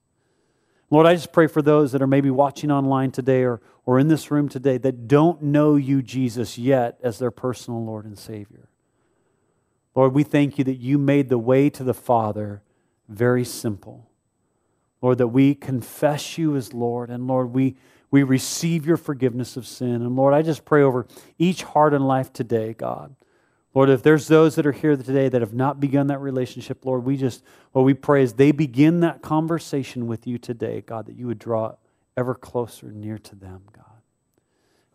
Lord, 0.90 1.06
I 1.06 1.16
just 1.16 1.32
pray 1.32 1.48
for 1.48 1.62
those 1.62 1.92
that 1.92 2.02
are 2.02 2.08
maybe 2.08 2.30
watching 2.30 2.72
online 2.72 3.12
today 3.12 3.44
or, 3.44 3.62
or 3.86 4.00
in 4.00 4.08
this 4.08 4.32
room 4.32 4.48
today 4.48 4.78
that 4.78 5.08
don't 5.08 5.42
know 5.42 5.76
you, 5.76 6.02
Jesus, 6.02 6.58
yet 6.58 6.98
as 7.04 7.20
their 7.20 7.32
personal 7.32 7.84
Lord 7.84 8.06
and 8.06 8.18
Savior. 8.18 8.67
Lord, 9.98 10.14
we 10.14 10.24
thank 10.24 10.60
you 10.60 10.64
that 10.64 10.76
you 10.76 11.00
made 11.00 11.28
the 11.28 11.40
way 11.40 11.72
to 11.72 11.84
the 11.84 11.94
Father 11.94 12.62
very 13.10 13.44
simple. 13.44 14.08
Lord, 15.02 15.18
that 15.18 15.30
we 15.30 15.56
confess 15.56 16.38
you 16.38 16.56
as 16.56 16.72
Lord, 16.72 17.10
and 17.10 17.28
Lord, 17.28 17.52
we 17.52 17.76
we 18.12 18.24
receive 18.24 18.86
your 18.86 18.98
forgiveness 18.98 19.58
of 19.58 19.66
sin. 19.66 19.96
And 19.96 20.16
Lord, 20.16 20.34
I 20.34 20.42
just 20.42 20.66
pray 20.66 20.82
over 20.82 21.08
each 21.38 21.64
heart 21.64 21.94
and 21.94 22.08
life 22.08 22.32
today, 22.32 22.74
God. 22.74 23.16
Lord, 23.74 23.90
if 23.90 24.02
there's 24.02 24.28
those 24.28 24.56
that 24.56 24.66
are 24.66 24.72
here 24.72 24.96
today 24.96 25.30
that 25.30 25.42
have 25.42 25.54
not 25.54 25.80
begun 25.80 26.08
that 26.08 26.20
relationship, 26.20 26.86
Lord, 26.86 27.04
we 27.04 27.18
just, 27.18 27.44
what 27.74 27.82
we 27.82 27.94
pray 27.94 28.24
is 28.24 28.34
they 28.34 28.52
begin 28.52 29.02
that 29.02 29.22
conversation 29.22 30.08
with 30.08 30.26
you 30.26 30.38
today, 30.38 30.82
God, 30.82 31.08
that 31.08 31.16
you 31.16 31.28
would 31.28 31.40
draw 31.40 31.76
ever 32.16 32.34
closer 32.34 32.92
near 32.92 33.18
to 33.18 33.36
them, 33.36 33.64
God. 33.74 33.86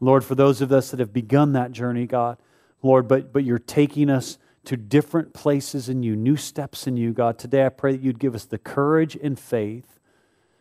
Lord, 0.01 0.25
for 0.25 0.35
those 0.35 0.63
of 0.63 0.73
us 0.73 0.91
that 0.91 1.01
have 1.01 1.13
begun 1.13 1.53
that 1.53 1.71
journey, 1.71 2.07
God, 2.07 2.39
Lord, 2.83 3.07
but, 3.07 3.33
but 3.33 3.45
you're 3.45 3.59
taking 3.59 4.09
us 4.09 4.39
to 4.65 4.77
different 4.77 5.33
places 5.33 5.89
in 5.89 6.03
you, 6.03 6.15
new 6.15 6.37
steps 6.37 6.87
in 6.87 6.97
you, 6.97 7.13
God. 7.13 7.39
Today 7.39 7.67
I 7.67 7.69
pray 7.69 7.93
that 7.93 8.01
you'd 8.01 8.21
give 8.21 8.35
us 8.35 8.45
the 8.45 8.59
courage 8.59 9.17
and 9.21 9.39
faith 9.39 9.99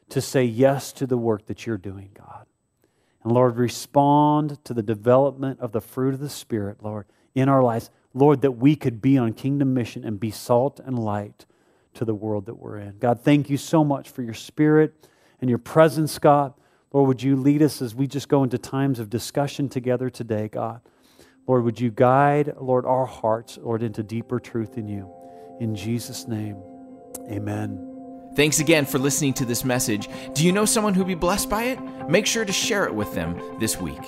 to 0.09 0.21
say 0.21 0.43
yes 0.43 0.91
to 0.93 1.05
the 1.05 1.17
work 1.17 1.45
that 1.45 1.65
you're 1.65 1.77
doing, 1.77 2.09
God. 2.13 2.45
And 3.23 3.31
Lord, 3.31 3.57
respond 3.57 4.63
to 4.65 4.73
the 4.73 4.81
development 4.81 5.59
of 5.59 5.71
the 5.71 5.81
fruit 5.81 6.13
of 6.13 6.19
the 6.19 6.29
Spirit, 6.29 6.81
Lord, 6.81 7.05
in 7.35 7.47
our 7.47 7.61
lives. 7.61 7.89
Lord, 8.13 8.41
that 8.41 8.53
we 8.53 8.75
could 8.75 9.01
be 9.01 9.17
on 9.17 9.33
kingdom 9.33 9.73
mission 9.73 10.03
and 10.03 10.19
be 10.19 10.31
salt 10.31 10.79
and 10.79 10.97
light 10.97 11.45
to 11.93 12.03
the 12.03 12.15
world 12.15 12.45
that 12.47 12.55
we're 12.55 12.77
in. 12.77 12.97
God, 12.97 13.21
thank 13.21 13.49
you 13.49 13.57
so 13.57 13.83
much 13.83 14.09
for 14.09 14.23
your 14.23 14.33
Spirit 14.33 15.07
and 15.39 15.49
your 15.49 15.59
presence, 15.59 16.17
God. 16.17 16.53
Lord, 16.91 17.07
would 17.07 17.23
you 17.23 17.35
lead 17.35 17.61
us 17.61 17.81
as 17.81 17.95
we 17.95 18.07
just 18.07 18.27
go 18.27 18.43
into 18.43 18.57
times 18.57 18.99
of 18.99 19.09
discussion 19.09 19.69
together 19.69 20.09
today, 20.09 20.47
God? 20.47 20.81
Lord, 21.47 21.63
would 21.63 21.79
you 21.79 21.91
guide, 21.91 22.53
Lord, 22.59 22.85
our 22.85 23.05
hearts, 23.05 23.57
Lord, 23.61 23.83
into 23.83 24.03
deeper 24.03 24.39
truth 24.39 24.77
in 24.77 24.87
you. 24.87 25.11
In 25.59 25.75
Jesus' 25.75 26.27
name, 26.27 26.57
amen. 27.29 27.87
Thanks 28.35 28.59
again 28.59 28.85
for 28.85 28.97
listening 28.97 29.33
to 29.35 29.45
this 29.45 29.65
message. 29.65 30.07
Do 30.33 30.45
you 30.45 30.51
know 30.51 30.65
someone 30.65 30.93
who'd 30.93 31.07
be 31.07 31.15
blessed 31.15 31.49
by 31.49 31.63
it? 31.63 31.79
Make 32.09 32.25
sure 32.25 32.45
to 32.45 32.53
share 32.53 32.85
it 32.85 32.95
with 32.95 33.13
them 33.13 33.39
this 33.59 33.77
week. 33.77 33.99